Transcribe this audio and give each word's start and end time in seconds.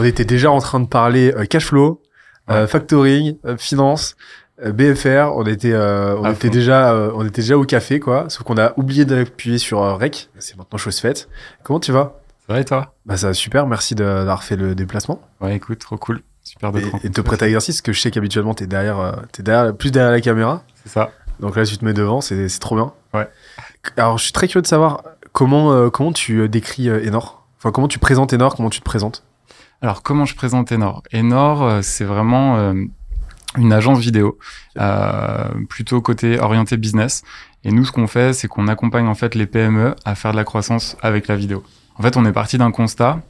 on 0.00 0.04
était 0.04 0.24
déjà 0.24 0.50
en 0.50 0.58
train 0.60 0.80
de 0.80 0.86
parler 0.86 1.32
euh, 1.36 1.44
cash 1.44 1.66
flow, 1.66 2.02
euh, 2.50 2.66
factoring, 2.66 3.36
euh, 3.44 3.56
finance, 3.56 4.16
BFR. 4.64 5.32
On 5.34 5.44
était, 5.46 5.72
euh, 5.72 6.16
on 6.18 6.24
À 6.24 6.32
était 6.32 6.48
fond. 6.48 6.52
déjà, 6.54 6.92
euh, 6.92 7.12
on 7.14 7.24
était 7.26 7.42
déjà 7.42 7.56
au 7.56 7.64
café, 7.64 8.00
quoi. 8.00 8.26
Sauf 8.28 8.42
qu'on 8.44 8.58
a 8.58 8.72
oublié 8.76 9.04
d'appuyer 9.04 9.58
sur 9.58 9.82
euh, 9.82 9.94
rec. 9.94 10.28
C'est 10.38 10.56
maintenant 10.56 10.78
chose 10.78 10.98
faite. 10.98 11.28
Comment 11.62 11.80
tu 11.80 11.92
vas? 11.92 12.14
C'est 12.46 12.52
vrai, 12.52 12.64
toi? 12.64 12.94
Bah 13.06 13.16
ça 13.16 13.28
va 13.28 13.34
super. 13.34 13.66
Merci 13.66 13.94
de- 13.94 14.02
d'avoir 14.04 14.42
fait 14.42 14.56
le 14.56 14.74
déplacement 14.74 15.20
Ouais, 15.40 15.56
écoute, 15.56 15.78
trop 15.78 15.96
cool. 15.96 16.20
Super 16.42 16.70
et, 16.70 16.72
d'être 16.80 17.04
et 17.04 17.08
de 17.08 17.14
te 17.14 17.20
prêter 17.20 17.44
à 17.44 17.46
l'exercice, 17.46 17.76
parce 17.76 17.82
que 17.82 17.92
je 17.92 18.00
sais 18.00 18.10
qu'habituellement 18.10 18.54
t'es 18.54 18.66
derrière, 18.66 19.20
t'es 19.32 19.42
derrière, 19.42 19.74
plus 19.76 19.90
derrière 19.92 20.10
la 20.10 20.20
caméra. 20.20 20.62
C'est 20.82 20.90
ça. 20.90 21.10
Donc 21.38 21.56
là, 21.56 21.64
tu 21.64 21.78
te 21.78 21.84
mets 21.84 21.92
devant, 21.94 22.20
c'est 22.20 22.48
trop 22.58 22.74
bien. 22.76 22.92
Ouais. 23.14 23.28
Alors, 23.96 24.18
je 24.18 24.24
suis 24.24 24.32
très 24.32 24.46
curieux 24.48 24.62
de 24.62 24.66
savoir 24.66 25.04
comment, 25.32 25.88
comment 25.90 26.12
tu 26.12 26.48
décris 26.48 26.90
Enor. 26.90 27.46
Enfin, 27.58 27.70
comment 27.72 27.88
tu 27.88 27.98
présentes 27.98 28.32
Enor, 28.34 28.56
comment 28.56 28.68
tu 28.70 28.80
te 28.80 28.84
présentes? 28.84 29.22
Alors, 29.82 30.02
comment 30.02 30.26
je 30.26 30.34
présente 30.34 30.72
Enor? 30.72 31.02
Enor, 31.14 31.62
euh, 31.62 31.80
c'est 31.82 32.04
vraiment 32.04 32.58
euh, 32.58 32.74
une 33.56 33.72
agence 33.72 33.98
vidéo, 33.98 34.38
euh, 34.78 35.48
plutôt 35.70 36.02
côté 36.02 36.38
orienté 36.38 36.76
business. 36.76 37.22
Et 37.64 37.72
nous, 37.72 37.86
ce 37.86 37.92
qu'on 37.92 38.06
fait, 38.06 38.34
c'est 38.34 38.46
qu'on 38.46 38.68
accompagne 38.68 39.06
en 39.06 39.14
fait 39.14 39.34
les 39.34 39.46
PME 39.46 39.94
à 40.04 40.14
faire 40.14 40.32
de 40.32 40.36
la 40.36 40.44
croissance 40.44 40.96
avec 41.00 41.28
la 41.28 41.36
vidéo. 41.36 41.62
En 41.96 42.02
fait, 42.02 42.18
on 42.18 42.26
est 42.26 42.32
parti 42.32 42.58
d'un 42.58 42.70
constat, 42.70 43.20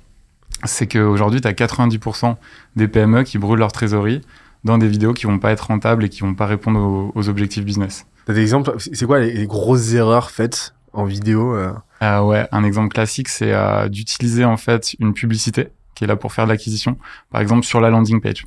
c'est 0.64 0.88
qu'aujourd'hui, 0.88 1.40
tu 1.40 1.46
as 1.46 1.52
90% 1.52 2.36
des 2.74 2.88
PME 2.88 3.22
qui 3.22 3.38
brûlent 3.38 3.60
leur 3.60 3.72
trésorerie 3.72 4.20
dans 4.64 4.76
des 4.76 4.88
vidéos 4.88 5.14
qui 5.14 5.26
vont 5.26 5.38
pas 5.38 5.52
être 5.52 5.68
rentables 5.68 6.04
et 6.04 6.08
qui 6.08 6.20
vont 6.20 6.34
pas 6.34 6.46
répondre 6.46 6.80
aux, 6.80 7.12
aux 7.14 7.28
objectifs 7.28 7.64
business. 7.64 8.06
T'as 8.26 8.34
des 8.34 8.42
exemples? 8.42 8.74
C'est 8.78 8.94
c'est 8.94 9.06
quoi 9.06 9.20
les, 9.20 9.32
les 9.32 9.46
grosses 9.46 9.92
erreurs 9.92 10.30
faites 10.30 10.74
en 10.92 11.04
vidéo 11.04 11.54
euh? 11.54 11.72
Euh, 12.02 12.20
ouais, 12.20 12.46
un 12.50 12.64
exemple 12.64 12.88
classique, 12.88 13.28
c'est 13.28 13.52
euh, 13.52 13.88
d'utiliser 13.88 14.44
en 14.44 14.56
fait 14.56 14.94
une 14.98 15.12
publicité 15.14 15.68
qui 16.00 16.04
est 16.04 16.06
là 16.06 16.16
pour 16.16 16.32
faire 16.32 16.46
de 16.46 16.50
l'acquisition, 16.50 16.96
par 17.30 17.42
exemple 17.42 17.66
sur 17.66 17.78
la 17.78 17.90
landing 17.90 18.22
page. 18.22 18.46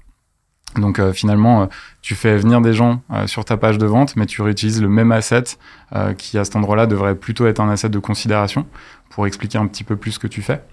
Donc 0.79 0.97
euh, 0.97 1.13
finalement, 1.13 1.61
euh, 1.61 1.65
tu 2.01 2.15
fais 2.15 2.35
venir 2.35 2.61
des 2.61 2.73
gens 2.73 3.03
euh, 3.11 3.27
sur 3.27 3.45
ta 3.45 3.57
page 3.57 3.77
de 3.77 3.85
vente, 3.85 4.15
mais 4.15 4.25
tu 4.25 4.41
réutilises 4.41 4.81
le 4.81 4.89
même 4.89 5.11
asset 5.11 5.43
qui 6.17 6.39
à 6.39 6.45
cet 6.45 6.55
endroit-là 6.55 6.87
devrait 6.87 7.13
plutôt 7.13 7.45
être 7.45 7.59
un 7.59 7.69
asset 7.69 7.89
de 7.89 7.99
considération 7.99 8.65
pour 9.11 9.27
expliquer 9.27 9.59
un 9.59 9.67
petit 9.67 9.83
peu 9.83 9.95
plus 9.95 10.13
ce 10.13 10.19
que 10.19 10.25
tu 10.25 10.41
fais. 10.41 10.63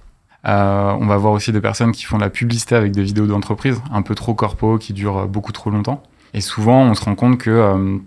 On 0.44 1.06
va 1.06 1.18
voir 1.18 1.34
aussi 1.34 1.52
des 1.52 1.60
personnes 1.60 1.92
qui 1.92 2.04
font 2.04 2.16
de 2.16 2.22
la 2.22 2.30
publicité 2.30 2.74
avec 2.74 2.92
des 2.92 3.02
vidéos 3.02 3.26
d'entreprise 3.26 3.82
un 3.92 4.00
peu 4.00 4.14
trop 4.14 4.32
corpo, 4.32 4.78
qui 4.78 4.94
durent 4.94 5.28
beaucoup 5.28 5.52
trop 5.52 5.68
longtemps. 5.68 6.02
Et 6.32 6.40
souvent, 6.40 6.80
on 6.84 6.94
se 6.94 7.04
rend 7.04 7.16
compte 7.16 7.36
que 7.36 8.00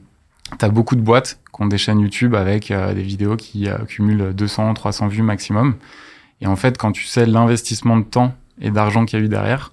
tu 0.58 0.66
as 0.66 0.70
beaucoup 0.70 0.96
de 0.96 1.02
boîtes 1.02 1.40
qui 1.56 1.62
ont 1.62 1.68
des 1.68 1.78
chaînes 1.78 2.00
YouTube 2.00 2.34
avec 2.34 2.74
des 2.74 3.04
vidéos 3.04 3.36
qui 3.36 3.68
cumulent 3.88 4.34
200, 4.34 4.74
300 4.74 5.10
vues 5.10 5.22
maximum. 5.22 5.76
Et 6.42 6.48
en 6.48 6.56
fait, 6.56 6.78
quand 6.78 6.92
tu 6.92 7.06
sais 7.06 7.26
l'investissement 7.26 7.98
de 7.98 8.04
temps 8.04 8.34
et 8.60 8.72
d'argent 8.72 9.06
qu'il 9.06 9.20
y 9.20 9.22
a 9.22 9.26
eu 9.26 9.30
derrière, 9.30 9.72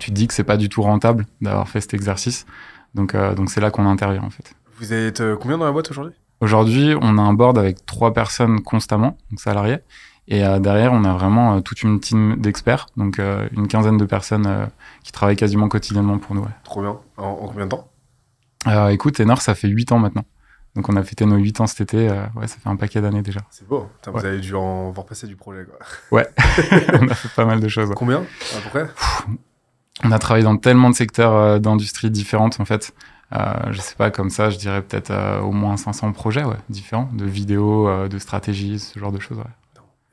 tu 0.00 0.10
te 0.10 0.14
dis 0.14 0.26
que 0.26 0.34
c'est 0.34 0.44
pas 0.44 0.56
du 0.56 0.68
tout 0.68 0.82
rentable 0.82 1.26
d'avoir 1.40 1.68
fait 1.68 1.80
cet 1.80 1.94
exercice. 1.94 2.46
Donc, 2.94 3.14
euh, 3.14 3.34
donc 3.34 3.50
c'est 3.50 3.60
là 3.60 3.70
qu'on 3.70 3.86
intervient 3.86 4.22
en 4.22 4.30
fait. 4.30 4.54
Vous 4.78 4.92
êtes 4.92 5.20
euh, 5.20 5.36
combien 5.36 5.58
dans 5.58 5.64
la 5.64 5.72
boîte 5.72 5.90
aujourd'hui? 5.90 6.14
Aujourd'hui, 6.40 6.94
on 7.00 7.18
a 7.18 7.22
un 7.22 7.34
board 7.34 7.56
avec 7.58 7.86
trois 7.86 8.12
personnes 8.12 8.62
constamment, 8.62 9.16
donc 9.30 9.40
salariés. 9.40 9.78
Et 10.28 10.44
euh, 10.44 10.58
derrière, 10.60 10.92
on 10.92 11.04
a 11.04 11.12
vraiment 11.14 11.56
euh, 11.56 11.60
toute 11.60 11.82
une 11.82 12.00
team 12.00 12.36
d'experts, 12.38 12.86
donc 12.96 13.18
euh, 13.18 13.48
une 13.52 13.68
quinzaine 13.68 13.96
de 13.96 14.04
personnes 14.04 14.68
qui 15.04 15.12
travaillent 15.12 15.36
quasiment 15.36 15.68
quotidiennement 15.68 16.18
pour 16.18 16.34
nous. 16.34 16.42
ouais. 16.42 16.48
Trop 16.64 16.80
bien. 16.82 16.96
En, 17.16 17.24
en 17.24 17.46
combien 17.48 17.66
de 17.66 17.70
temps? 17.70 17.88
Écoute, 18.90 19.20
Enor, 19.20 19.42
ça 19.42 19.54
fait 19.54 19.68
8 19.68 19.92
ans 19.92 19.98
maintenant. 19.98 20.24
Donc 20.74 20.88
on 20.88 20.96
a 20.96 21.02
fêté 21.02 21.26
nos 21.26 21.36
8 21.36 21.60
ans 21.60 21.66
cet 21.66 21.82
été. 21.82 22.08
euh, 22.08 22.24
ouais, 22.36 22.46
ça 22.48 22.56
fait 22.56 22.68
un 22.68 22.76
paquet 22.76 23.00
d'années 23.00 23.22
déjà. 23.22 23.40
C'est 23.50 23.66
beau. 23.68 23.88
Putain, 23.96 24.10
Vous 24.10 24.18
Ouais. 24.20 24.26
avez 24.26 24.40
dû 24.40 24.54
en 24.54 24.90
voir 24.90 25.04
passer 25.06 25.26
du 25.26 25.36
projet. 25.36 25.66
Quoi. 25.66 25.78
on 27.00 27.08
a 27.08 27.14
fait 27.14 27.28
pas 27.36 27.44
mal 27.44 27.60
de 27.60 27.68
choses. 27.68 27.88
ouais. 27.90 27.94
Combien 27.96 28.18
à 28.20 28.60
peu 28.62 28.68
près? 28.70 28.88
On 30.04 30.10
a 30.12 30.18
travaillé 30.18 30.44
dans 30.44 30.56
tellement 30.56 30.88
de 30.90 30.94
secteurs 30.94 31.34
euh, 31.34 31.58
d'industries 31.58 32.10
différentes 32.10 32.58
en 32.60 32.64
fait. 32.64 32.92
Euh, 33.34 33.52
je 33.70 33.80
sais 33.80 33.94
pas, 33.94 34.10
comme 34.10 34.28
ça, 34.30 34.50
je 34.50 34.58
dirais 34.58 34.82
peut-être 34.82 35.10
euh, 35.10 35.40
au 35.40 35.52
moins 35.52 35.76
500 35.76 36.12
projets 36.12 36.44
ouais, 36.44 36.56
différents, 36.68 37.08
de 37.14 37.24
vidéos, 37.24 37.88
euh, 37.88 38.08
de 38.08 38.18
stratégies, 38.18 38.78
ce 38.78 38.98
genre 38.98 39.12
de 39.12 39.20
choses. 39.20 39.38
Ouais. 39.38 39.44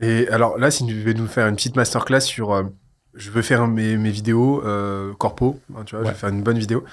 Et 0.07 0.29
alors 0.29 0.57
là, 0.57 0.71
si 0.71 0.85
tu 0.85 0.93
devais 0.93 1.13
nous 1.13 1.27
faire 1.27 1.47
une 1.47 1.55
petite 1.55 1.75
masterclass 1.75 2.21
sur 2.21 2.69
je 3.15 3.31
veux 3.31 3.41
faire 3.41 3.67
mes, 3.67 3.97
mes 3.97 4.11
vidéos 4.11 4.63
corpo, 5.17 5.59
hein, 5.75 5.81
tu 5.85 5.95
vois, 5.95 6.03
je 6.03 6.07
Ouais. 6.09 6.13
veux 6.13 6.19
faire 6.19 6.29
une 6.29 6.43
bonne 6.43 6.59
vidéo. 6.59 6.85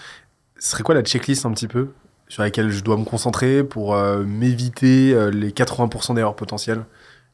Ce 0.58 0.70
serait 0.70 0.82
quoi 0.82 0.94
la 0.96 1.02
checklist 1.02 1.46
un 1.46 1.52
petit 1.52 1.68
peu? 1.68 1.92
Sur 2.28 2.42
laquelle 2.42 2.70
je 2.70 2.82
dois 2.82 2.96
me 2.96 3.04
concentrer 3.04 3.62
pour 3.64 3.94
euh, 3.94 4.24
m'éviter 4.24 5.12
euh, 5.14 5.30
les 5.30 5.50
80% 5.52 6.14
d'erreurs 6.14 6.36
potentielles 6.36 6.84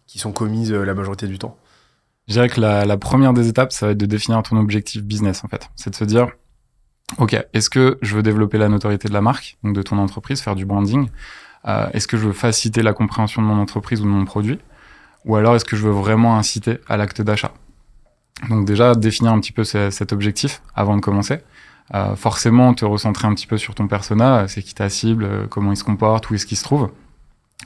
qui 0.07 0.19
sont 0.19 0.33
commises 0.33 0.73
euh, 0.73 0.85
la 0.85 0.95
majorité 0.95 1.27
du 1.27 1.39
temps 1.39 1.57
Je 2.29 2.35
dirais 2.35 2.49
que 2.49 2.61
la, 2.61 2.85
la 2.85 2.97
première 2.97 3.33
des 3.33 3.49
étapes, 3.49 3.73
ça 3.73 3.87
va 3.87 3.93
être 3.93 3.99
de 3.99 4.07
définir 4.07 4.43
ton 4.43 4.57
objectif 4.57 5.03
business 5.03 5.45
en 5.45 5.49
fait. 5.49 5.71
C'est 5.77 5.91
de 5.91 5.95
se 5.97 6.05
dire, 6.05 6.29
ok, 7.19 7.37
est-ce 7.53 7.71
que 7.71 7.99
je 8.03 8.15
veux 8.17 8.23
développer 8.23 8.59
la 8.59 8.69
notoriété 8.69 9.09
de 9.09 9.15
la 9.15 9.21
marque, 9.23 9.57
donc 9.65 9.75
de 9.75 9.83
ton 9.83 9.99
entreprise, 9.99 10.41
faire 10.41 10.55
du 10.57 10.67
branding 10.67 11.09
Est-ce 11.65 12.07
que 12.07 12.17
je 12.17 12.27
veux 12.27 12.33
faciliter 12.33 12.83
la 12.83 12.93
compréhension 12.93 13.43
de 13.43 13.47
mon 13.47 13.61
entreprise 13.61 14.01
ou 14.01 14.05
de 14.05 14.09
mon 14.11 14.25
produit 14.25 14.59
Ou 15.25 15.37
alors 15.37 15.55
est-ce 15.57 15.65
que 15.65 15.77
je 15.77 15.85
veux 15.87 15.93
vraiment 15.93 16.37
inciter 16.39 16.79
à 16.89 16.97
l'acte 16.97 17.23
d'achat? 17.23 17.53
Donc 18.49 18.67
déjà, 18.67 18.95
définir 18.95 19.33
un 19.33 19.41
petit 19.41 19.53
peu 19.53 19.63
ce- 19.65 19.91
cet 19.91 20.13
objectif 20.13 20.63
avant 20.75 20.97
de 20.97 21.01
commencer. 21.01 21.39
Euh, 21.95 22.17
forcément, 22.17 22.73
te 22.75 22.85
recentrer 22.85 23.29
un 23.29 23.35
petit 23.35 23.47
peu 23.47 23.59
sur 23.59 23.75
ton 23.75 23.87
persona, 23.87 24.49
c'est 24.49 24.63
qui 24.63 24.75
ta 24.75 24.89
cible, 24.89 25.25
euh, 25.25 25.47
comment 25.49 25.73
il 25.73 25.77
se 25.77 25.85
comporte, 25.85 26.31
où 26.31 26.35
est-ce 26.35 26.47
qu'il 26.47 26.57
se 26.57 26.65
trouve. 26.65 26.91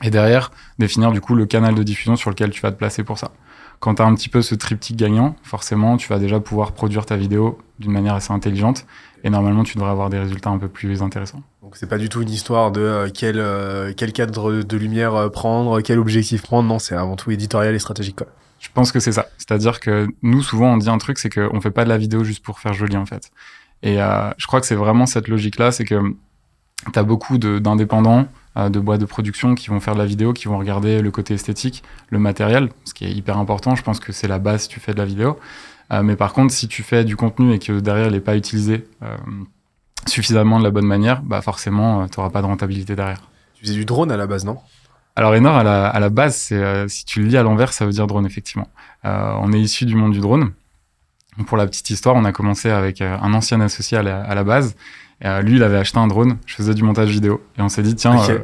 Et 0.03 0.09
derrière, 0.09 0.51
définir 0.79 1.11
du 1.11 1.21
coup 1.21 1.33
le 1.33 1.45
canal 1.45 1.75
de 1.75 1.83
diffusion 1.83 2.15
sur 2.15 2.29
lequel 2.29 2.49
tu 2.51 2.61
vas 2.61 2.71
te 2.71 2.77
placer 2.77 3.03
pour 3.03 3.17
ça. 3.17 3.31
Quand 3.79 3.95
tu 3.95 4.01
as 4.01 4.05
un 4.05 4.15
petit 4.15 4.29
peu 4.29 4.41
ce 4.41 4.55
triptyque 4.55 4.97
gagnant, 4.97 5.35
forcément, 5.43 5.97
tu 5.97 6.09
vas 6.09 6.19
déjà 6.19 6.39
pouvoir 6.39 6.73
produire 6.73 7.05
ta 7.05 7.15
vidéo 7.15 7.59
d'une 7.79 7.91
manière 7.91 8.15
assez 8.15 8.33
intelligente 8.33 8.85
et 9.23 9.29
normalement, 9.29 9.63
tu 9.63 9.75
devrais 9.75 9.91
avoir 9.91 10.09
des 10.09 10.19
résultats 10.19 10.49
un 10.49 10.57
peu 10.57 10.67
plus 10.67 11.01
intéressants. 11.01 11.41
Donc 11.61 11.75
c'est 11.77 11.87
pas 11.87 11.97
du 11.97 12.09
tout 12.09 12.21
une 12.21 12.29
histoire 12.29 12.71
de 12.71 12.81
euh, 12.81 13.09
quel, 13.13 13.39
euh, 13.39 13.93
quel 13.95 14.13
cadre 14.13 14.61
de 14.61 14.77
lumière 14.77 15.31
prendre, 15.31 15.81
quel 15.81 15.99
objectif 15.99 16.41
prendre, 16.41 16.67
non, 16.67 16.79
c'est 16.79 16.95
avant 16.95 17.15
tout 17.15 17.31
éditorial 17.31 17.73
et 17.73 17.79
stratégique. 17.79 18.17
Quoi. 18.17 18.27
Je 18.59 18.69
pense 18.73 18.91
que 18.91 18.99
c'est 18.99 19.11
ça. 19.11 19.27
C'est-à-dire 19.37 19.79
que 19.79 20.07
nous, 20.21 20.41
souvent, 20.41 20.73
on 20.73 20.77
dit 20.77 20.89
un 20.89 20.97
truc, 20.97 21.19
c'est 21.19 21.29
qu'on 21.29 21.61
fait 21.61 21.71
pas 21.71 21.83
de 21.83 21.89
la 21.89 21.97
vidéo 21.97 22.23
juste 22.23 22.43
pour 22.43 22.59
faire 22.59 22.73
joli, 22.73 22.97
en 22.97 23.05
fait. 23.05 23.31
Et 23.83 24.01
euh, 24.01 24.29
je 24.37 24.47
crois 24.47 24.59
que 24.59 24.65
c'est 24.65 24.75
vraiment 24.75 25.05
cette 25.05 25.27
logique-là, 25.27 25.71
c'est 25.71 25.85
que 25.85 26.15
tu 26.91 26.99
as 26.99 27.03
beaucoup 27.03 27.37
d'indépendants, 27.37 28.27
euh, 28.57 28.69
de 28.69 28.79
boîtes 28.79 29.01
de 29.01 29.05
production 29.05 29.55
qui 29.55 29.67
vont 29.69 29.79
faire 29.79 29.93
de 29.93 29.99
la 29.99 30.05
vidéo, 30.05 30.33
qui 30.33 30.47
vont 30.47 30.57
regarder 30.57 31.01
le 31.01 31.11
côté 31.11 31.33
esthétique, 31.33 31.83
le 32.09 32.19
matériel, 32.19 32.69
ce 32.85 32.93
qui 32.93 33.05
est 33.05 33.11
hyper 33.11 33.37
important. 33.37 33.75
Je 33.75 33.83
pense 33.83 33.99
que 33.99 34.11
c'est 34.11 34.27
la 34.27 34.39
base 34.39 34.63
si 34.63 34.67
tu 34.69 34.79
fais 34.79 34.93
de 34.93 34.97
la 34.97 35.05
vidéo. 35.05 35.37
Euh, 35.91 36.03
mais 36.03 36.15
par 36.15 36.33
contre, 36.33 36.53
si 36.53 36.67
tu 36.67 36.83
fais 36.83 37.05
du 37.05 37.15
contenu 37.15 37.53
et 37.53 37.59
que 37.59 37.79
derrière, 37.79 38.07
il 38.07 38.13
n'est 38.13 38.19
pas 38.19 38.35
utilisé 38.35 38.87
euh, 39.03 39.15
suffisamment 40.05 40.59
de 40.59 40.63
la 40.63 40.71
bonne 40.71 40.85
manière, 40.85 41.21
bah 41.21 41.41
forcément, 41.41 42.07
tu 42.07 42.19
n'auras 42.19 42.31
pas 42.31 42.41
de 42.41 42.47
rentabilité 42.47 42.95
derrière. 42.95 43.21
Tu 43.53 43.65
faisais 43.65 43.75
du 43.75 43.85
drone 43.85 44.11
à 44.11 44.17
la 44.17 44.27
base, 44.27 44.43
non? 44.43 44.57
Alors 45.15 45.33
Enor, 45.33 45.55
à 45.55 45.63
la, 45.63 45.87
à 45.87 45.99
la 45.99 46.09
base, 46.09 46.35
c'est 46.35 46.55
euh, 46.55 46.87
si 46.87 47.05
tu 47.05 47.21
le 47.21 47.27
lis 47.27 47.37
à 47.37 47.43
l'envers, 47.43 47.73
ça 47.73 47.85
veut 47.85 47.91
dire 47.91 48.05
drone, 48.07 48.25
effectivement. 48.25 48.67
On 49.03 49.53
est 49.53 49.59
issu 49.59 49.85
du 49.85 49.95
monde 49.95 50.11
du 50.11 50.19
drone. 50.19 50.51
Pour 51.45 51.57
la 51.57 51.67
petite 51.67 51.89
histoire, 51.89 52.15
on 52.15 52.25
a 52.25 52.31
commencé 52.31 52.69
avec 52.69 53.01
euh, 53.01 53.17
un 53.21 53.33
ancien 53.33 53.61
associé 53.61 53.97
à 53.97 54.03
la, 54.03 54.21
à 54.21 54.33
la 54.35 54.43
base. 54.43 54.75
Et, 55.21 55.27
euh, 55.27 55.41
lui, 55.41 55.55
il 55.55 55.63
avait 55.63 55.77
acheté 55.77 55.97
un 55.97 56.07
drone. 56.07 56.37
Je 56.45 56.55
faisais 56.55 56.73
du 56.73 56.83
montage 56.83 57.09
vidéo. 57.09 57.41
Et 57.57 57.61
on 57.61 57.69
s'est 57.69 57.83
dit, 57.83 57.95
tiens, 57.95 58.19
euh, 58.29 58.39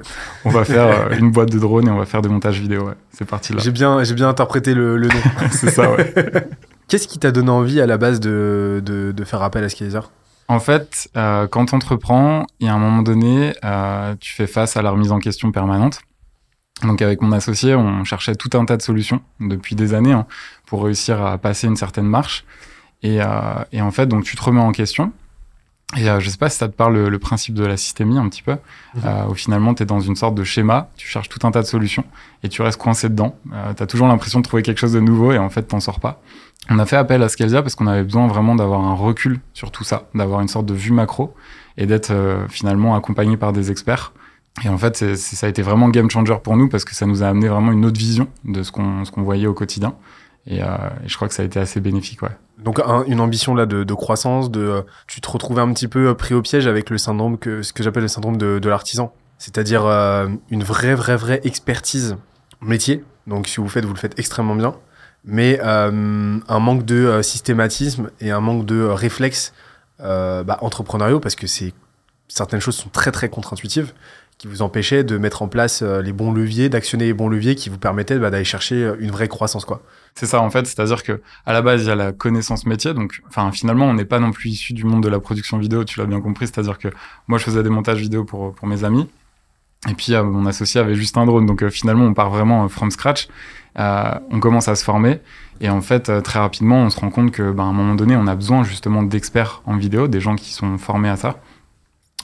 on 0.45 0.49
va 0.49 0.65
faire 0.65 1.11
une 1.11 1.31
boîte 1.31 1.51
de 1.51 1.59
drone 1.59 1.87
et 1.87 1.91
on 1.91 1.97
va 1.97 2.05
faire 2.05 2.21
des 2.21 2.29
montages 2.29 2.59
vidéo. 2.59 2.87
Ouais. 2.87 2.93
C'est 3.11 3.25
parti 3.25 3.53
là. 3.53 3.59
J'ai 3.63 3.71
bien, 3.71 4.03
j'ai 4.03 4.13
bien 4.13 4.29
interprété 4.29 4.73
le, 4.73 4.97
le 4.97 5.07
nom. 5.07 5.21
c'est 5.51 5.69
ça, 5.71 5.91
ouais. 5.91 6.13
Qu'est-ce 6.87 7.07
qui 7.07 7.17
t'a 7.17 7.31
donné 7.31 7.49
envie 7.49 7.81
à 7.81 7.87
la 7.87 7.97
base 7.97 8.19
de, 8.19 8.81
de, 8.85 9.11
de 9.11 9.23
faire 9.23 9.41
appel 9.41 9.63
à 9.63 9.69
Skyzer 9.69 10.11
En 10.47 10.59
fait, 10.59 11.09
euh, 11.17 11.47
quand 11.47 11.65
tu 11.67 11.75
entreprends, 11.75 12.45
il 12.59 12.67
y 12.67 12.69
a 12.69 12.73
un 12.73 12.79
moment 12.79 13.01
donné, 13.01 13.53
euh, 13.63 14.15
tu 14.19 14.33
fais 14.33 14.47
face 14.47 14.77
à 14.77 14.81
la 14.81 14.91
remise 14.91 15.11
en 15.11 15.19
question 15.19 15.51
permanente. 15.51 16.01
Donc 16.83 17.01
avec 17.01 17.21
mon 17.21 17.31
associé, 17.31 17.75
on 17.75 18.03
cherchait 18.03 18.35
tout 18.35 18.49
un 18.57 18.65
tas 18.65 18.77
de 18.77 18.81
solutions 18.81 19.21
depuis 19.39 19.75
des 19.75 19.93
années 19.93 20.11
hein, 20.11 20.25
pour 20.65 20.83
réussir 20.83 21.23
à 21.23 21.37
passer 21.37 21.67
une 21.67 21.77
certaine 21.77 22.07
marche. 22.07 22.45
Et, 23.03 23.21
euh, 23.21 23.25
et 23.71 23.81
en 23.81 23.91
fait, 23.91 24.07
donc 24.07 24.23
tu 24.23 24.35
te 24.35 24.43
remets 24.43 24.61
en 24.61 24.71
question. 24.71 25.11
Et 25.95 26.09
euh, 26.09 26.19
je 26.19 26.29
sais 26.29 26.37
pas 26.37 26.49
si 26.49 26.57
ça 26.57 26.67
te 26.67 26.73
parle 26.73 26.97
le, 26.97 27.19
principe 27.19 27.53
de 27.53 27.65
la 27.65 27.77
systémie 27.77 28.17
un 28.17 28.27
petit 28.27 28.41
peu, 28.41 28.55
euh, 29.05 29.27
où 29.29 29.35
finalement 29.35 29.75
tu 29.75 29.83
es 29.83 29.85
dans 29.85 29.99
une 29.99 30.15
sorte 30.15 30.33
de 30.33 30.43
schéma, 30.43 30.89
tu 30.97 31.07
cherches 31.07 31.29
tout 31.29 31.45
un 31.45 31.51
tas 31.51 31.61
de 31.61 31.67
solutions 31.67 32.05
et 32.41 32.49
tu 32.49 32.63
restes 32.63 32.79
coincé 32.79 33.09
dedans. 33.09 33.37
Tu 33.77 33.83
as 33.83 33.85
toujours 33.85 34.07
l'impression 34.07 34.39
de 34.39 34.43
trouver 34.43 34.63
quelque 34.63 34.79
chose 34.79 34.93
de 34.93 34.99
nouveau 34.99 35.33
et 35.33 35.37
en 35.37 35.51
fait 35.51 35.63
t'en 35.63 35.79
sors 35.79 35.99
pas. 35.99 36.19
On 36.69 36.79
a 36.79 36.85
fait 36.85 36.95
appel 36.95 37.21
à 37.21 37.29
Scalzia 37.29 37.61
parce 37.61 37.75
qu'on 37.75 37.87
avait 37.87 38.03
besoin 38.03 38.27
vraiment 38.27 38.55
d'avoir 38.55 38.81
un 38.81 38.93
recul 38.93 39.39
sur 39.53 39.71
tout 39.71 39.83
ça, 39.83 40.07
d'avoir 40.15 40.39
une 40.41 40.47
sorte 40.47 40.65
de 40.65 40.73
vue 40.73 40.91
macro 40.91 41.35
et 41.77 41.85
d'être 41.85 42.11
euh, 42.11 42.47
finalement 42.47 42.95
accompagné 42.95 43.37
par 43.37 43.51
des 43.51 43.69
experts. 43.69 44.13
Et 44.63 44.69
en 44.69 44.77
fait, 44.77 45.15
ça 45.15 45.47
a 45.47 45.49
été 45.49 45.61
vraiment 45.61 45.89
game 45.89 46.09
changer 46.09 46.35
pour 46.43 46.55
nous 46.55 46.69
parce 46.69 46.85
que 46.85 46.95
ça 46.95 47.05
nous 47.05 47.23
a 47.23 47.27
amené 47.27 47.47
vraiment 47.47 47.71
une 47.71 47.85
autre 47.85 47.99
vision 47.99 48.27
de 48.45 48.63
ce 48.63 48.71
qu'on 48.71 49.03
voyait 49.17 49.47
au 49.47 49.53
quotidien. 49.53 49.95
Et, 50.45 50.61
euh, 50.61 50.67
et 51.03 51.07
je 51.07 51.15
crois 51.15 51.27
que 51.27 51.33
ça 51.33 51.41
a 51.41 51.45
été 51.45 51.59
assez 51.59 51.79
bénéfique, 51.79 52.21
ouais. 52.21 52.37
Donc 52.63 52.79
un- 52.79 53.03
une 53.05 53.19
ambition 53.19 53.55
là 53.55 53.65
de, 53.65 53.93
croissance, 53.93 54.49
de 54.49 54.61
euh, 54.61 54.81
tu 55.07 55.21
te 55.21 55.29
retrouvais 55.29 55.61
un 55.61 55.71
petit 55.73 55.87
peu 55.87 56.09
euh, 56.09 56.13
pris 56.13 56.33
au 56.33 56.41
piège 56.41 56.65
avec 56.67 56.89
le 56.89 56.97
syndrome 56.97 57.37
que 57.37 57.61
ce 57.61 57.73
que 57.73 57.83
j'appelle 57.83 58.03
le 58.03 58.07
syndrome 58.07 58.37
de, 58.37 58.69
l'artisan, 58.69 59.13
c'est-à-dire 59.37 59.85
euh, 59.85 60.27
une 60.49 60.63
vraie 60.63 60.95
vraie 60.95 61.17
vraie 61.17 61.41
expertise 61.43 62.15
métier. 62.61 63.03
Donc 63.27 63.47
si 63.47 63.57
vous 63.57 63.63
le 63.63 63.69
faites, 63.69 63.85
vous 63.85 63.93
le 63.93 63.99
faites 63.99 64.17
extrêmement 64.17 64.55
bien, 64.55 64.75
mais 65.25 65.59
un 65.61 66.59
manque 66.59 66.85
de 66.85 67.21
systématisme 67.21 68.09
et 68.19 68.31
un 68.31 68.41
manque 68.41 68.65
de 68.65 68.83
réflexe 68.83 69.53
bah, 69.99 70.57
entrepreneuriaux 70.61 71.21
parce 71.21 71.35
que 71.35 71.47
certaines 72.27 72.59
choses 72.59 72.75
sont 72.75 72.89
très 72.89 73.11
très 73.11 73.29
contre-intuitives 73.29 73.93
qui 74.43 74.49
vous 74.49 74.61
empêchaient 74.61 75.05
de 75.05 75.17
mettre 75.17 75.41
en 75.41 75.47
place 75.47 75.83
euh, 75.83 76.01
les 76.01 76.11
bons 76.11 76.33
leviers, 76.33 76.67
d'actionner 76.67 77.05
les 77.05 77.13
bons 77.13 77.29
leviers 77.29 77.55
qui 77.55 77.69
vous 77.69 77.77
permettaient 77.77 78.19
bah, 78.19 78.29
d'aller 78.29 78.43
chercher 78.43 78.75
euh, 78.75 78.97
une 78.99 79.09
vraie 79.09 79.29
croissance 79.29 79.63
quoi. 79.63 79.81
C'est 80.15 80.25
ça 80.25 80.41
en 80.41 80.49
fait, 80.49 80.67
c'est-à-dire 80.67 81.01
que 81.01 81.21
à 81.45 81.53
la 81.53 81.61
base 81.61 81.83
il 81.83 81.87
y 81.87 81.91
a 81.91 81.95
la 81.95 82.11
connaissance 82.11 82.65
métier, 82.65 82.93
donc 82.93 83.21
enfin 83.29 83.53
finalement 83.53 83.85
on 83.85 83.93
n'est 83.93 84.03
pas 84.03 84.19
non 84.19 84.31
plus 84.31 84.49
issu 84.49 84.73
du 84.73 84.83
monde 84.83 85.01
de 85.01 85.07
la 85.07 85.21
production 85.21 85.57
vidéo, 85.59 85.85
tu 85.85 85.97
l'as 85.97 86.05
bien 86.07 86.19
compris, 86.19 86.47
c'est-à-dire 86.47 86.77
que 86.77 86.89
moi 87.29 87.39
je 87.39 87.45
faisais 87.45 87.63
des 87.63 87.69
montages 87.69 88.01
vidéo 88.01 88.25
pour 88.25 88.53
pour 88.53 88.67
mes 88.67 88.83
amis, 88.83 89.07
et 89.89 89.93
puis 89.93 90.13
euh, 90.13 90.23
mon 90.23 90.45
associé 90.45 90.81
avait 90.81 90.95
juste 90.95 91.15
un 91.15 91.25
drone, 91.25 91.45
donc 91.45 91.65
finalement 91.69 92.03
on 92.03 92.13
part 92.13 92.29
vraiment 92.29 92.67
from 92.67 92.91
scratch, 92.91 93.29
on 93.77 94.39
commence 94.41 94.67
à 94.67 94.75
se 94.75 94.83
former, 94.83 95.21
et 95.61 95.69
en 95.69 95.79
fait 95.79 96.21
très 96.21 96.39
rapidement 96.39 96.79
on 96.79 96.89
se 96.89 96.99
rend 96.99 97.11
compte 97.11 97.31
que 97.31 97.53
ben, 97.53 97.63
à 97.63 97.67
un 97.67 97.73
moment 97.73 97.95
donné 97.95 98.17
on 98.17 98.27
a 98.27 98.35
besoin 98.35 98.65
justement 98.65 99.03
d'experts 99.03 99.61
en 99.65 99.77
vidéo, 99.77 100.09
des 100.09 100.19
gens 100.19 100.35
qui 100.35 100.51
sont 100.51 100.77
formés 100.77 101.07
à 101.07 101.15
ça. 101.15 101.39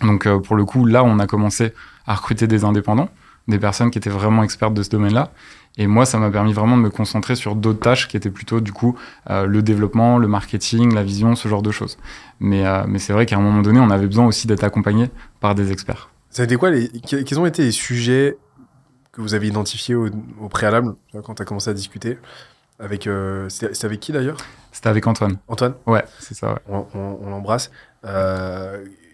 Donc 0.01 0.27
pour 0.39 0.57
le 0.57 0.65
coup 0.65 0.85
là 0.85 1.01
on 1.03 1.17
a 1.19 1.27
commencé 1.27 1.73
à 2.09 2.15
recruter 2.15 2.45
des 2.47 2.65
indépendants, 2.65 3.07
des 3.47 3.59
personnes 3.59 3.89
qui 3.91 3.97
étaient 3.97 4.09
vraiment 4.09 4.43
expertes 4.43 4.73
de 4.73 4.83
ce 4.83 4.89
domaine-là. 4.89 5.31
Et 5.77 5.87
moi, 5.87 6.05
ça 6.05 6.17
m'a 6.17 6.29
permis 6.29 6.51
vraiment 6.51 6.75
de 6.75 6.81
me 6.81 6.89
concentrer 6.89 7.35
sur 7.35 7.55
d'autres 7.55 7.79
tâches 7.79 8.07
qui 8.09 8.17
étaient 8.17 8.31
plutôt, 8.31 8.59
du 8.59 8.73
coup, 8.73 8.97
euh, 9.29 9.45
le 9.45 9.61
développement, 9.61 10.17
le 10.17 10.27
marketing, 10.27 10.93
la 10.93 11.03
vision, 11.03 11.35
ce 11.35 11.47
genre 11.47 11.61
de 11.61 11.71
choses. 11.71 11.97
Mais, 12.41 12.65
euh, 12.65 12.83
mais 12.87 12.99
c'est 12.99 13.13
vrai 13.13 13.25
qu'à 13.25 13.37
un 13.37 13.41
moment 13.41 13.61
donné, 13.61 13.79
on 13.79 13.89
avait 13.91 14.07
besoin 14.07 14.25
aussi 14.25 14.45
d'être 14.47 14.63
accompagné 14.65 15.09
par 15.39 15.55
des 15.55 15.71
experts. 15.71 16.09
Ça 16.31 16.41
a 16.41 16.45
été 16.45 16.57
quoi 16.57 16.71
les, 16.71 16.89
que- 16.89 17.21
quels 17.23 17.39
ont 17.39 17.45
été 17.45 17.61
les 17.63 17.71
sujets 17.71 18.37
que 19.11 19.21
vous 19.21 19.33
avez 19.35 19.47
identifiés 19.47 19.95
au, 19.95 20.09
au 20.41 20.49
préalable 20.49 20.95
quand 21.23 21.35
tu 21.35 21.41
as 21.41 21.45
commencé 21.45 21.69
à 21.69 21.73
discuter 21.73 22.17
avec 22.79 23.07
euh, 23.07 23.47
c'était 23.49 23.85
avec 23.85 23.99
qui 23.99 24.11
d'ailleurs? 24.11 24.37
C'était 24.71 24.89
avec 24.89 25.05
Antoine. 25.07 25.37
Antoine? 25.47 25.73
Ouais, 25.85 26.03
c'est 26.19 26.33
ça, 26.35 26.53
ouais. 26.53 26.59
on, 26.67 26.85
on- 26.93 27.19
on 27.21 27.29
l'embrasse. 27.29 27.71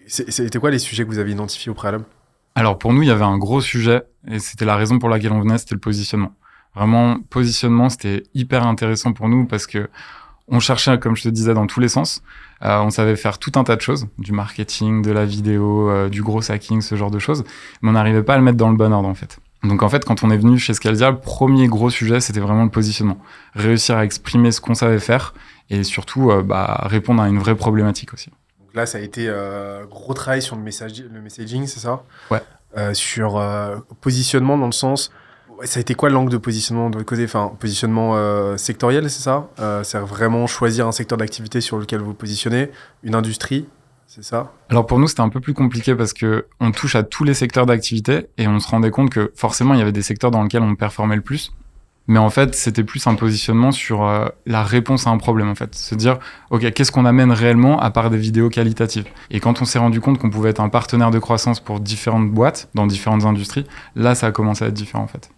C'était 0.08 0.58
quoi 0.58 0.70
les 0.70 0.78
sujets 0.78 1.04
que 1.04 1.08
vous 1.08 1.18
avez 1.18 1.32
identifiés 1.32 1.70
au 1.70 1.74
préalable? 1.74 2.04
Alors 2.56 2.78
pour 2.78 2.94
nous, 2.94 3.02
il 3.02 3.08
y 3.08 3.10
avait 3.10 3.22
un 3.22 3.36
gros 3.36 3.60
sujet, 3.60 4.02
et 4.26 4.38
c'était 4.38 4.64
la 4.64 4.76
raison 4.76 4.98
pour 4.98 5.10
laquelle 5.10 5.32
on 5.32 5.40
venait, 5.40 5.58
c'était 5.58 5.74
le 5.74 5.80
positionnement. 5.80 6.32
Vraiment, 6.74 7.18
positionnement, 7.28 7.90
c'était 7.90 8.22
hyper 8.34 8.66
intéressant 8.66 9.12
pour 9.12 9.28
nous 9.28 9.44
parce 9.44 9.66
que 9.66 9.88
on 10.48 10.58
cherchait, 10.58 10.98
comme 10.98 11.16
je 11.16 11.24
te 11.24 11.28
disais, 11.28 11.52
dans 11.52 11.66
tous 11.66 11.80
les 11.80 11.88
sens. 11.88 12.22
Euh, 12.64 12.78
on 12.78 12.88
savait 12.88 13.16
faire 13.16 13.38
tout 13.38 13.52
un 13.56 13.64
tas 13.64 13.76
de 13.76 13.82
choses, 13.82 14.06
du 14.18 14.32
marketing, 14.32 15.02
de 15.02 15.10
la 15.10 15.26
vidéo, 15.26 15.90
euh, 15.90 16.08
du 16.08 16.22
gros 16.22 16.50
hacking, 16.50 16.80
ce 16.80 16.94
genre 16.94 17.10
de 17.10 17.18
choses, 17.18 17.44
mais 17.82 17.90
on 17.90 17.92
n'arrivait 17.92 18.22
pas 18.22 18.34
à 18.34 18.38
le 18.38 18.42
mettre 18.42 18.56
dans 18.56 18.70
le 18.70 18.76
bon 18.76 18.90
ordre 18.90 19.08
en 19.08 19.14
fait. 19.14 19.38
Donc 19.62 19.82
en 19.82 19.90
fait, 19.90 20.06
quand 20.06 20.22
on 20.22 20.30
est 20.30 20.38
venu 20.38 20.58
chez 20.58 20.72
Scaldia, 20.72 21.10
le 21.10 21.18
premier 21.18 21.66
gros 21.66 21.90
sujet, 21.90 22.20
c'était 22.20 22.40
vraiment 22.40 22.64
le 22.64 22.70
positionnement. 22.70 23.18
Réussir 23.54 23.98
à 23.98 24.04
exprimer 24.04 24.50
ce 24.50 24.62
qu'on 24.62 24.74
savait 24.74 25.00
faire 25.00 25.34
et 25.68 25.82
surtout 25.82 26.30
euh, 26.30 26.42
bah, 26.42 26.84
répondre 26.84 27.22
à 27.22 27.28
une 27.28 27.38
vraie 27.38 27.56
problématique 27.56 28.14
aussi. 28.14 28.30
Là, 28.76 28.84
ça 28.84 28.98
a 28.98 29.00
été 29.00 29.26
euh, 29.26 29.86
gros 29.86 30.12
travail 30.12 30.42
sur 30.42 30.54
le, 30.54 30.62
message, 30.62 31.02
le 31.02 31.20
messaging, 31.22 31.66
c'est 31.66 31.80
ça? 31.80 32.02
Ouais. 32.30 32.42
Euh, 32.76 32.92
sur 32.92 33.38
euh, 33.38 33.76
positionnement 34.02 34.58
dans 34.58 34.66
le 34.66 34.72
sens. 34.72 35.10
Ça 35.64 35.78
a 35.78 35.80
été 35.80 35.94
quoi 35.94 36.10
l'angle 36.10 36.30
de 36.30 36.36
positionnement 36.36 36.90
de 36.90 36.98
votre 36.98 37.08
côté? 37.08 37.24
Enfin, 37.24 37.50
positionnement 37.58 38.12
euh, 38.16 38.58
sectoriel, 38.58 39.08
c'est 39.08 39.22
ça? 39.22 39.48
Euh, 39.58 39.82
C'est 39.82 39.98
vraiment 39.98 40.46
choisir 40.46 40.86
un 40.86 40.92
secteur 40.92 41.16
d'activité 41.16 41.62
sur 41.62 41.78
lequel 41.78 42.00
vous 42.00 42.12
positionnez, 42.12 42.70
une 43.02 43.14
industrie, 43.14 43.66
c'est 44.06 44.22
ça? 44.22 44.52
Alors 44.68 44.84
pour 44.84 44.98
nous, 44.98 45.08
c'était 45.08 45.22
un 45.22 45.30
peu 45.30 45.40
plus 45.40 45.54
compliqué 45.54 45.94
parce 45.94 46.12
que 46.12 46.46
on 46.60 46.70
touche 46.70 46.96
à 46.96 47.02
tous 47.02 47.24
les 47.24 47.32
secteurs 47.32 47.64
d'activité 47.64 48.28
et 48.36 48.46
on 48.46 48.60
se 48.60 48.68
rendait 48.68 48.90
compte 48.90 49.08
que 49.08 49.32
forcément, 49.34 49.72
il 49.72 49.78
y 49.78 49.82
avait 49.82 49.92
des 49.92 50.02
secteurs 50.02 50.30
dans 50.30 50.42
lesquels 50.42 50.62
on 50.62 50.76
performait 50.76 51.16
le 51.16 51.22
plus. 51.22 51.50
Mais 52.08 52.18
en 52.18 52.30
fait, 52.30 52.54
c'était 52.54 52.84
plus 52.84 53.04
un 53.08 53.16
positionnement 53.16 53.72
sur 53.72 54.04
euh, 54.06 54.26
la 54.46 54.62
réponse 54.62 55.06
à 55.06 55.10
un 55.10 55.18
problème, 55.18 55.48
en 55.48 55.54
fait. 55.56 55.74
Se 55.74 55.94
dire, 55.96 56.18
OK, 56.50 56.70
qu'est-ce 56.72 56.92
qu'on 56.92 57.04
amène 57.04 57.32
réellement 57.32 57.80
à 57.80 57.90
part 57.90 58.10
des 58.10 58.16
vidéos 58.16 58.48
qualitatives? 58.48 59.06
Et 59.30 59.40
quand 59.40 59.60
on 59.60 59.64
s'est 59.64 59.80
rendu 59.80 60.00
compte 60.00 60.18
qu'on 60.18 60.30
pouvait 60.30 60.50
être 60.50 60.60
un 60.60 60.68
partenaire 60.68 61.10
de 61.10 61.18
croissance 61.18 61.58
pour 61.58 61.80
différentes 61.80 62.30
boîtes, 62.30 62.68
dans 62.74 62.86
différentes 62.86 63.24
industries, 63.24 63.66
là, 63.96 64.14
ça 64.14 64.28
a 64.28 64.32
commencé 64.32 64.64
à 64.64 64.68
être 64.68 64.74
différent, 64.74 65.02
en 65.02 65.08
fait. 65.08 65.30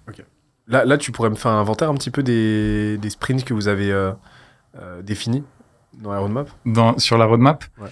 Là, 0.66 0.84
là, 0.84 0.98
tu 0.98 1.10
pourrais 1.12 1.30
me 1.30 1.34
faire 1.36 1.52
un 1.52 1.60
inventaire 1.60 1.88
un 1.88 1.94
petit 1.94 2.10
peu 2.10 2.22
des, 2.22 2.98
des 2.98 3.08
sprints 3.08 3.44
que 3.44 3.54
vous 3.54 3.68
avez 3.68 3.90
euh, 3.90 4.12
euh, 4.78 5.00
définis 5.00 5.42
dans 6.02 6.12
la 6.12 6.18
roadmap 6.18 6.50
Dans, 6.66 6.98
sur 6.98 7.16
la 7.16 7.24
roadmap, 7.24 7.64
Ouais. 7.80 7.88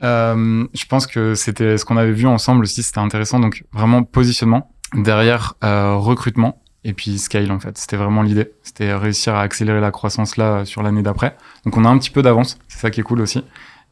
je 0.00 0.86
pense 0.86 1.06
que 1.06 1.34
c'était 1.34 1.76
ce 1.76 1.84
qu'on 1.84 1.98
avait 1.98 2.12
vu 2.12 2.26
ensemble 2.26 2.62
aussi, 2.62 2.82
c'était 2.82 3.00
intéressant. 3.00 3.38
Donc 3.38 3.64
vraiment 3.72 4.02
positionnement, 4.02 4.72
derrière 4.94 5.54
recrutement 5.60 6.62
et 6.84 6.92
puis 6.92 7.18
scale 7.18 7.50
en 7.50 7.58
fait. 7.58 7.76
C'était 7.78 7.96
vraiment 7.96 8.22
l'idée. 8.22 8.52
C'était 8.62 8.94
réussir 8.94 9.34
à 9.34 9.40
accélérer 9.40 9.80
la 9.80 9.90
croissance 9.90 10.36
là 10.36 10.44
euh, 10.44 10.64
sur 10.64 10.82
l'année 10.82 11.02
d'après. 11.02 11.36
Donc 11.64 11.76
on 11.76 11.84
a 11.84 11.88
un 11.88 11.98
petit 11.98 12.10
peu 12.10 12.22
d'avance, 12.22 12.58
c'est 12.68 12.78
ça 12.78 12.90
qui 12.90 13.00
est 13.00 13.04
cool 13.04 13.20
aussi. 13.20 13.44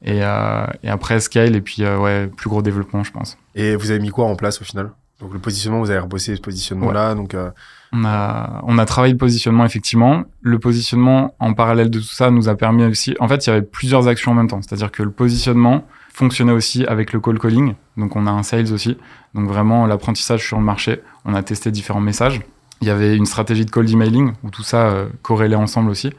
Et, 0.05 0.23
euh, 0.23 0.67
et 0.83 0.89
après 0.89 1.21
scale 1.21 1.55
et 1.55 1.61
puis 1.61 1.85
euh, 1.85 1.99
ouais 1.99 2.27
plus 2.27 2.49
gros 2.49 2.63
développement 2.63 3.05
je 3.05 3.13
pense. 3.13 3.39
Et 3.55 3.77
vous 3.77 3.91
avez 3.91 4.01
mis 4.01 4.11
quoi 4.11 4.27
en 4.27 4.37
place 4.37 4.61
au 4.61 4.65
final? 4.65 4.91
Donc 5.21 5.33
le 5.33 5.39
positionnement, 5.39 5.79
vous 5.79 5.91
avez 5.91 6.01
rebossé 6.01 6.35
ce 6.35 6.41
positionnement-là. 6.41 7.15
Donc 7.15 7.35
euh, 7.35 7.51
On 7.93 8.05
a, 8.05 8.61
on 8.65 8.77
a 8.77 8.85
travaillé 8.87 9.13
le 9.13 9.19
positionnement 9.19 9.65
effectivement. 9.65 10.25
Le 10.41 10.59
positionnement 10.59 11.37
en 11.39 11.55
parallèle 11.55 11.91
de 11.91 12.01
tout 12.01 12.05
ça 12.05 12.33
nous 12.33 12.49
a 12.49 12.57
permis 12.57 12.85
aussi. 12.85 13.15
En 13.21 13.29
fait, 13.29 13.47
il 13.47 13.51
y 13.51 13.53
avait 13.53 13.63
plusieurs 13.63 14.09
actions 14.09 14.33
en 14.33 14.35
même 14.35 14.49
temps. 14.49 14.61
C'est-à-dire 14.63 14.91
que 14.91 15.05
le 15.05 15.13
positionnement 15.13 15.85
fonctionnait 16.13 16.53
aussi 16.53 16.85
avec 16.87 17.13
le 17.13 17.21
call 17.21 17.39
calling. 17.39 17.75
Donc 17.97 18.17
on 18.17 18.27
a 18.27 18.33
un 18.33 18.43
sales 18.43 18.73
aussi. 18.73 18.99
Donc 19.35 19.47
vraiment 19.49 19.87
l'apprentissage 19.87 20.45
sur 20.45 20.59
le 20.59 20.65
marché. 20.65 21.01
On 21.25 21.35
a 21.35 21.43
testé 21.45 21.71
différents 21.71 22.01
messages. 22.01 22.41
Il 22.83 22.89
y 22.89 22.91
avait 22.91 23.17
une 23.17 23.27
stratégie 23.27 23.65
de 23.65 23.71
cold 23.71 23.89
emailing 23.89 24.33
où 24.43 24.51
tout 24.51 24.65
ça 24.65 24.89
euh, 24.89 25.55
ensemble 25.55 25.89
aussi. 25.89 26.11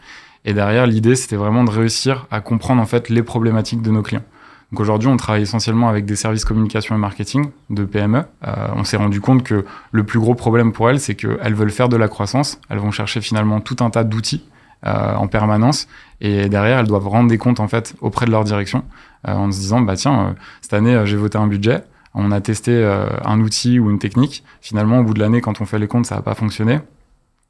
Et 0.45 0.53
derrière, 0.53 0.87
l'idée 0.87 1.15
c'était 1.15 1.35
vraiment 1.35 1.65
de 1.65 1.69
réussir 1.69 2.25
à 2.31 2.39
comprendre 2.39 2.81
en 2.81 2.85
fait 2.85 3.09
les 3.09 3.21
problématiques 3.21 3.81
de 3.81 3.91
nos 3.91 4.01
clients. 4.01 4.23
Donc 4.71 4.79
aujourd'hui, 4.79 5.09
on 5.09 5.17
travaille 5.17 5.43
essentiellement 5.43 5.89
avec 5.89 6.05
des 6.05 6.15
services 6.15 6.45
communication 6.45 6.95
et 6.95 6.97
marketing 6.97 7.51
de 7.69 7.83
PME. 7.83 8.23
Euh, 8.47 8.67
on 8.75 8.85
s'est 8.85 8.97
rendu 8.97 9.21
compte 9.21 9.43
que 9.43 9.65
le 9.91 10.03
plus 10.03 10.19
gros 10.19 10.35
problème 10.35 10.71
pour 10.71 10.89
elles, 10.89 10.99
c'est 10.99 11.15
qu'elles 11.15 11.53
veulent 11.53 11.69
faire 11.69 11.89
de 11.89 11.97
la 11.97 12.07
croissance. 12.07 12.59
Elles 12.69 12.79
vont 12.79 12.91
chercher 12.91 13.21
finalement 13.21 13.59
tout 13.59 13.75
un 13.81 13.89
tas 13.89 14.03
d'outils 14.03 14.43
euh, 14.87 15.13
en 15.15 15.27
permanence. 15.27 15.87
Et 16.21 16.49
derrière, 16.49 16.79
elles 16.79 16.87
doivent 16.87 17.07
rendre 17.07 17.29
des 17.29 17.37
comptes 17.37 17.59
en 17.59 17.67
fait 17.67 17.93
auprès 18.01 18.25
de 18.25 18.31
leur 18.31 18.45
direction 18.45 18.83
euh, 19.27 19.33
en 19.33 19.51
se 19.51 19.59
disant, 19.59 19.81
bah 19.81 19.95
tiens, 19.95 20.35
cette 20.61 20.73
année, 20.73 20.99
j'ai 21.05 21.17
voté 21.17 21.37
un 21.37 21.47
budget. 21.47 21.83
On 22.13 22.31
a 22.31 22.41
testé 22.41 22.71
euh, 22.71 23.07
un 23.25 23.39
outil 23.39 23.79
ou 23.79 23.89
une 23.89 23.99
technique. 23.99 24.43
Finalement, 24.61 24.99
au 24.99 25.03
bout 25.03 25.13
de 25.13 25.19
l'année, 25.19 25.41
quand 25.41 25.61
on 25.61 25.65
fait 25.65 25.79
les 25.79 25.87
comptes, 25.87 26.05
ça 26.05 26.15
n'a 26.15 26.21
pas 26.21 26.35
fonctionné. 26.35 26.79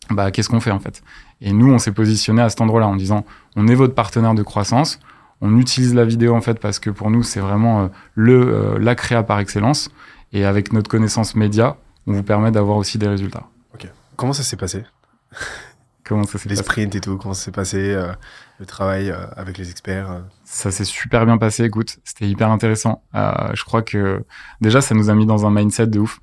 Bah, 0.10 0.32
qu'est-ce 0.32 0.50
qu'on 0.50 0.60
fait 0.60 0.72
en 0.72 0.80
fait? 0.80 1.02
Et 1.42 1.54
nous, 1.54 1.72
on 1.72 1.80
s'est 1.80 1.92
positionné 1.92 2.42
à 2.42 2.50
cet 2.50 2.62
endroit-là 2.62 2.88
en 2.88 2.96
disant, 2.96 3.26
on 3.56 3.68
est 3.68 3.76
votre 3.76 3.94
partenaire 3.94 4.34
de 4.34 4.44
croissance. 4.44 5.00
On 5.42 5.58
utilise 5.58 5.94
la 5.94 6.06
vidéo 6.06 6.36
en 6.36 6.42
fait 6.42 6.60
parce 6.60 6.80
que 6.80 6.90
pour 6.90 7.10
nous, 7.10 7.24
c'est 7.24 7.40
vraiment 7.40 7.84
euh, 7.84 7.88
le 8.16 8.54
euh, 8.54 8.80
la 8.80 8.96
créa 8.96 9.24
par 9.24 9.40
excellence. 9.40 9.90
Et 10.32 10.46
avec 10.46 10.74
notre 10.74 10.90
connaissance 10.90 11.36
média, 11.36 11.78
on 12.08 12.14
vous 12.14 12.24
permet 12.24 12.52
d'avoir 12.52 12.78
aussi 12.78 12.98
des 12.98 13.08
résultats. 13.08 13.48
comment 14.16 14.34
ça 14.34 14.44
s'est 14.44 14.58
passé? 14.58 14.84
Comment 16.04 16.26
ça 16.26 16.38
s'est 16.38 16.50
Les 16.50 16.56
passé 16.56 16.64
sprints 16.64 16.96
et 16.96 17.02
tout, 17.02 17.18
comment 17.18 17.34
ça 17.34 17.46
s'est 17.46 17.52
passé 17.52 17.78
euh, 17.94 18.12
Le 18.60 18.66
travail 18.66 19.10
euh, 19.10 19.26
avec 19.38 19.58
les 19.58 19.70
experts 19.70 20.12
euh. 20.12 20.20
Ça 20.44 20.70
s'est 20.70 20.86
super 20.86 21.26
bien 21.26 21.38
passé, 21.38 21.64
écoute, 21.64 21.98
c'était 22.04 22.28
hyper 22.28 22.50
intéressant. 22.52 23.04
Je 23.14 23.64
crois 23.64 23.82
que 23.82 24.24
déjà, 24.62 24.82
ça 24.82 24.96
nous 24.96 25.10
a 25.10 25.16
mis 25.16 25.26
dans 25.26 25.46
un 25.46 25.52
mindset 25.52 25.88
de 25.88 26.00
ouf. 26.00 26.20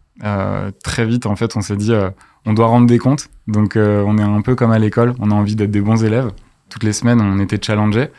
Très 0.84 1.06
vite, 1.06 1.26
en 1.26 1.36
fait, 1.36 1.56
on 1.56 1.62
s'est 1.62 1.76
dit, 1.76 1.92
on 2.44 2.52
doit 2.52 2.66
rendre 2.66 2.86
des 2.86 2.98
comptes. 2.98 3.28
Donc, 3.48 3.72
on 3.76 4.18
est 4.18 4.22
un 4.22 4.42
peu 4.42 4.54
comme 4.54 4.70
à 4.70 4.78
l'école, 4.78 5.14
on 5.18 5.30
a 5.30 5.34
envie 5.34 5.56
d'être 5.56 5.70
des 5.70 5.80
bons 5.80 6.04
élèves. 6.04 6.30
Toutes 6.68 6.84
les 6.84 6.92
semaines, 6.92 7.20
on 7.20 7.40
était 7.40 7.58
challengés. 7.60 8.10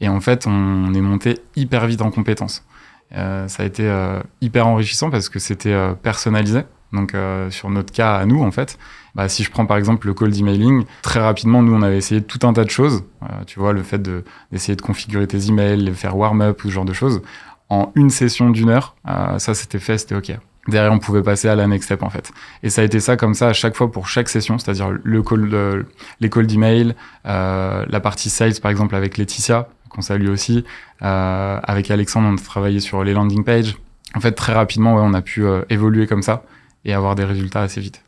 Et 0.00 0.08
en 0.08 0.20
fait, 0.20 0.46
on 0.46 0.94
est 0.94 1.00
monté 1.00 1.40
hyper 1.56 1.86
vite 1.86 2.00
en 2.00 2.10
compétences. 2.10 2.64
Ça 3.10 3.46
a 3.58 3.64
été 3.64 3.92
hyper 4.40 4.66
enrichissant 4.66 5.10
parce 5.10 5.28
que 5.28 5.38
c'était 5.38 5.76
personnalisé. 6.02 6.62
Donc, 6.92 7.14
sur 7.50 7.68
notre 7.68 7.92
cas 7.92 8.16
à 8.16 8.24
nous, 8.24 8.42
en 8.42 8.52
fait, 8.52 8.78
bah, 9.18 9.28
si 9.28 9.42
je 9.42 9.50
prends 9.50 9.66
par 9.66 9.76
exemple 9.76 10.06
le 10.06 10.14
call 10.14 10.30
d'emailing, 10.30 10.84
très 11.02 11.18
rapidement, 11.20 11.60
nous, 11.60 11.74
on 11.74 11.82
avait 11.82 11.98
essayé 11.98 12.22
tout 12.22 12.46
un 12.46 12.52
tas 12.52 12.62
de 12.64 12.70
choses. 12.70 13.02
Euh, 13.24 13.26
tu 13.48 13.58
vois, 13.58 13.72
le 13.72 13.82
fait 13.82 13.98
de 13.98 14.22
d'essayer 14.52 14.76
de 14.76 14.80
configurer 14.82 15.26
tes 15.26 15.48
emails, 15.48 15.84
de 15.84 15.92
faire 15.92 16.16
warm-up 16.16 16.60
ce 16.62 16.68
genre 16.68 16.84
de 16.84 16.92
choses. 16.92 17.20
En 17.68 17.90
une 17.96 18.10
session 18.10 18.48
d'une 18.50 18.70
heure, 18.70 18.94
euh, 19.08 19.38
ça 19.40 19.54
c'était 19.54 19.80
fait, 19.80 19.98
c'était 19.98 20.14
OK. 20.14 20.30
Derrière, 20.68 20.92
on 20.92 20.98
pouvait 21.00 21.22
passer 21.22 21.48
à 21.48 21.56
la 21.56 21.66
next 21.66 21.86
step 21.86 22.02
en 22.04 22.10
fait. 22.10 22.30
Et 22.62 22.70
ça 22.70 22.82
a 22.82 22.84
été 22.84 23.00
ça 23.00 23.16
comme 23.16 23.34
ça 23.34 23.48
à 23.48 23.52
chaque 23.52 23.74
fois 23.76 23.90
pour 23.90 24.06
chaque 24.06 24.28
session, 24.28 24.56
c'est-à-dire 24.58 24.90
le 25.02 25.22
call, 25.22 25.48
de- 25.50 25.84
les 26.20 26.30
calls 26.30 26.46
d'email, 26.46 26.94
euh, 27.26 27.84
la 27.88 28.00
partie 28.00 28.30
sales 28.30 28.60
par 28.62 28.70
exemple 28.70 28.94
avec 28.94 29.18
Laetitia, 29.18 29.68
qu'on 29.88 30.02
salue 30.02 30.28
aussi, 30.28 30.64
euh, 31.02 31.58
avec 31.62 31.90
Alexandre, 31.90 32.28
on 32.28 32.34
a 32.34 32.38
travaillé 32.38 32.80
sur 32.80 33.02
les 33.02 33.14
landing 33.14 33.42
pages. 33.44 33.76
En 34.14 34.20
fait, 34.20 34.32
très 34.32 34.52
rapidement, 34.52 34.94
ouais, 34.94 35.02
on 35.04 35.14
a 35.14 35.22
pu 35.22 35.44
euh, 35.44 35.62
évoluer 35.70 36.06
comme 36.06 36.22
ça 36.22 36.44
et 36.84 36.94
avoir 36.94 37.14
des 37.16 37.24
résultats 37.24 37.62
assez 37.62 37.80
vite. 37.80 38.02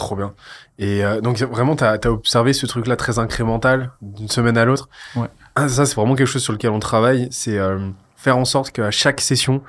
Trop 0.00 0.16
bien. 0.16 0.32
Et 0.78 1.04
euh, 1.04 1.20
donc 1.20 1.38
vraiment, 1.42 1.76
tu 1.76 1.84
as, 1.84 1.98
observé 2.06 2.54
ce 2.54 2.64
truc-là 2.64 2.96
très 2.96 3.18
incrémental 3.18 3.90
d'une 4.00 4.28
semaine 4.28 4.56
à 4.56 4.64
l'autre. 4.64 4.88
Ouais. 5.14 5.26
Ah, 5.54 5.68
ça, 5.68 5.84
c'est 5.84 5.94
vraiment 5.94 6.14
quelque 6.14 6.26
chose 6.26 6.42
sur 6.42 6.54
lequel 6.54 6.70
on 6.70 6.78
travaille. 6.78 7.28
C'est 7.30 7.58
euh, 7.58 7.90
faire 8.16 8.38
en 8.38 8.46
sorte 8.46 8.70
qu'à 8.70 8.90
chaque 8.90 9.20
session, 9.20 9.60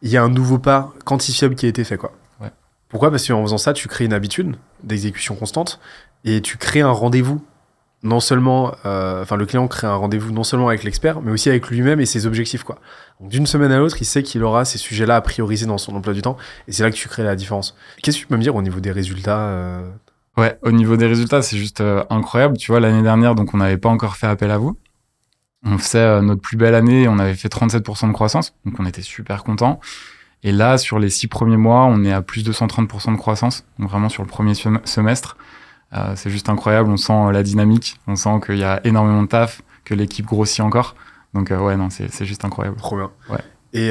il 0.00 0.10
y 0.10 0.16
a 0.16 0.22
un 0.22 0.28
nouveau 0.28 0.58
pas 0.60 0.92
quantifiable 1.04 1.56
qui 1.56 1.66
a 1.66 1.68
été 1.68 1.82
fait. 1.82 1.96
Quoi. 1.96 2.12
Ouais. 2.40 2.52
Pourquoi? 2.90 3.10
Parce 3.10 3.26
qu'en 3.26 3.42
faisant 3.42 3.58
ça, 3.58 3.72
tu 3.72 3.88
crées 3.88 4.04
une 4.04 4.12
habitude 4.12 4.54
d'exécution 4.84 5.34
constante 5.34 5.80
et 6.24 6.40
tu 6.42 6.58
crées 6.58 6.82
un 6.82 6.92
rendez-vous 6.92 7.44
non 8.02 8.20
seulement, 8.20 8.74
euh, 8.84 9.22
enfin 9.22 9.36
le 9.36 9.46
client 9.46 9.68
crée 9.68 9.86
un 9.86 9.94
rendez-vous 9.94 10.32
non 10.32 10.42
seulement 10.44 10.68
avec 10.68 10.82
l'expert, 10.82 11.20
mais 11.20 11.30
aussi 11.30 11.48
avec 11.48 11.68
lui-même 11.68 12.00
et 12.00 12.06
ses 12.06 12.26
objectifs 12.26 12.64
quoi. 12.64 12.78
D'une 13.20 13.46
semaine 13.46 13.70
à 13.70 13.78
l'autre, 13.78 13.96
il 14.00 14.04
sait 14.04 14.22
qu'il 14.22 14.42
aura 14.42 14.64
ces 14.64 14.78
sujets-là 14.78 15.16
à 15.16 15.20
prioriser 15.20 15.66
dans 15.66 15.78
son 15.78 15.94
emploi 15.94 16.12
du 16.12 16.22
temps, 16.22 16.36
et 16.66 16.72
c'est 16.72 16.82
là 16.82 16.90
que 16.90 16.96
tu 16.96 17.08
crées 17.08 17.22
la 17.22 17.36
différence. 17.36 17.76
Qu'est-ce 18.02 18.16
que 18.16 18.22
tu 18.22 18.26
peux 18.26 18.36
me 18.36 18.42
dire 18.42 18.56
au 18.56 18.62
niveau 18.62 18.80
des 18.80 18.90
résultats 18.90 19.38
euh? 19.38 19.88
Ouais, 20.36 20.58
au 20.62 20.72
niveau 20.72 20.96
des 20.96 21.06
résultats, 21.06 21.42
c'est 21.42 21.58
juste 21.58 21.82
euh, 21.82 22.04
incroyable. 22.08 22.56
Tu 22.56 22.72
vois, 22.72 22.80
l'année 22.80 23.02
dernière, 23.02 23.34
donc 23.34 23.52
on 23.52 23.58
n'avait 23.58 23.76
pas 23.76 23.90
encore 23.90 24.16
fait 24.16 24.26
appel 24.26 24.50
à 24.50 24.58
vous. 24.58 24.76
On 25.64 25.78
faisait 25.78 26.20
notre 26.22 26.40
plus 26.40 26.56
belle 26.56 26.74
année, 26.74 27.06
on 27.06 27.20
avait 27.20 27.34
fait 27.34 27.52
37% 27.52 28.08
de 28.08 28.12
croissance, 28.12 28.54
donc 28.64 28.74
on 28.80 28.86
était 28.86 29.02
super 29.02 29.44
content. 29.44 29.78
Et 30.42 30.50
là, 30.50 30.76
sur 30.76 30.98
les 30.98 31.08
six 31.08 31.28
premiers 31.28 31.56
mois, 31.56 31.84
on 31.84 32.02
est 32.02 32.12
à 32.12 32.20
plus 32.20 32.42
de 32.42 32.52
130% 32.52 33.12
de 33.12 33.16
croissance, 33.16 33.64
donc 33.78 33.90
vraiment 33.90 34.08
sur 34.08 34.24
le 34.24 34.28
premier 34.28 34.54
semestre. 34.54 35.36
Euh, 35.94 36.14
c'est 36.16 36.30
juste 36.30 36.48
incroyable, 36.48 36.88
on 36.90 36.96
sent 36.96 37.32
la 37.32 37.42
dynamique, 37.42 38.00
on 38.06 38.16
sent 38.16 38.40
qu'il 38.46 38.58
y 38.58 38.64
a 38.64 38.80
énormément 38.84 39.22
de 39.22 39.28
taf, 39.28 39.62
que 39.84 39.94
l'équipe 39.94 40.26
grossit 40.26 40.60
encore. 40.60 40.94
Donc 41.34 41.50
ouais, 41.50 41.76
non, 41.76 41.88
c'est 41.90 42.24
juste 42.24 42.44
incroyable. 42.44 42.76
Trop 42.76 42.96
bien. 42.96 43.10
Ouais. 43.30 43.40
Et 43.72 43.90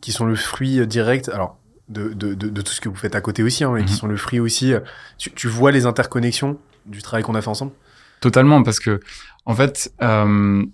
qui 0.00 0.12
sont 0.12 0.26
le 0.26 0.34
fruit 0.34 0.84
direct. 0.86 1.28
Alors, 1.28 1.58
de, 1.88 2.12
de, 2.12 2.34
de, 2.34 2.62
tout 2.62 2.72
ce 2.72 2.80
que 2.80 2.88
vous 2.88 2.94
faites 2.96 3.14
à 3.14 3.20
côté 3.20 3.42
aussi, 3.42 3.64
hein, 3.64 3.76
et 3.76 3.84
qui 3.84 3.92
mhm. 3.92 3.98
sont 3.98 4.06
le 4.06 4.16
fruit 4.16 4.40
aussi. 4.40 4.72
Tu, 5.18 5.30
tu 5.32 5.48
vois 5.48 5.72
les 5.72 5.84
interconnexions 5.84 6.58
du 6.86 7.02
travail 7.02 7.22
qu'on 7.22 7.34
a 7.34 7.42
fait 7.42 7.48
ensemble? 7.48 7.72
Totalement, 8.20 8.62
parce 8.62 8.80
que 8.80 9.00
en 9.44 9.54
fait, 9.54 9.92
euh, 10.02 10.64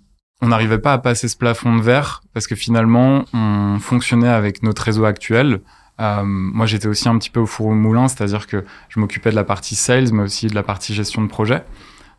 on 0.40 0.48
n'arrivait 0.48 0.78
pas 0.78 0.92
à 0.92 0.98
passer 0.98 1.28
ce 1.28 1.36
plafond 1.36 1.76
de 1.76 1.82
verre 1.82 2.22
parce 2.32 2.46
que 2.46 2.54
finalement, 2.54 3.24
on 3.32 3.78
fonctionnait 3.80 4.28
avec 4.28 4.62
notre 4.62 4.82
réseau 4.82 5.04
actuel. 5.04 5.60
Euh, 6.00 6.22
moi, 6.24 6.66
j'étais 6.66 6.86
aussi 6.86 7.08
un 7.08 7.18
petit 7.18 7.30
peu 7.30 7.40
au 7.40 7.46
four 7.46 7.72
moulin, 7.72 8.08
c'est-à-dire 8.08 8.46
que 8.46 8.64
je 8.88 9.00
m'occupais 9.00 9.30
de 9.30 9.34
la 9.34 9.44
partie 9.44 9.74
sales, 9.74 10.12
mais 10.12 10.22
aussi 10.22 10.46
de 10.46 10.54
la 10.54 10.62
partie 10.62 10.94
gestion 10.94 11.22
de 11.22 11.28
projet. 11.28 11.64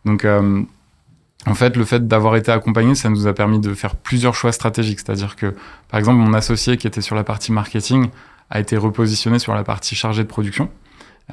Donc, 0.06 0.26
euh, 0.26 0.62
en 1.46 1.56
fait, 1.56 1.78
le 1.78 1.86
fait 1.86 2.08
d'avoir 2.08 2.36
été 2.36 2.52
accompagné, 2.52 2.96
ça 2.96 3.10
nous 3.10 3.28
a 3.28 3.34
permis 3.34 3.60
de 3.60 3.74
faire 3.74 3.96
plusieurs 3.96 4.36
choix 4.36 4.52
stratégiques. 4.52 5.00
C'est-à-dire 5.00 5.36
que, 5.36 5.56
par 5.88 6.00
exemple, 6.00 6.18
mon 6.18 6.34
associé 6.34 6.78
qui 6.78 6.88
était 6.88 7.02
sur 7.02 7.16
la 7.16 7.24
partie 7.24 7.52
marketing 7.52 8.10
a 8.50 8.60
été 8.60 8.76
repositionné 8.76 9.40
sur 9.40 9.56
la 9.56 9.64
partie 9.64 9.96
chargée 9.96 10.24
de 10.24 10.28
production. 10.28 10.70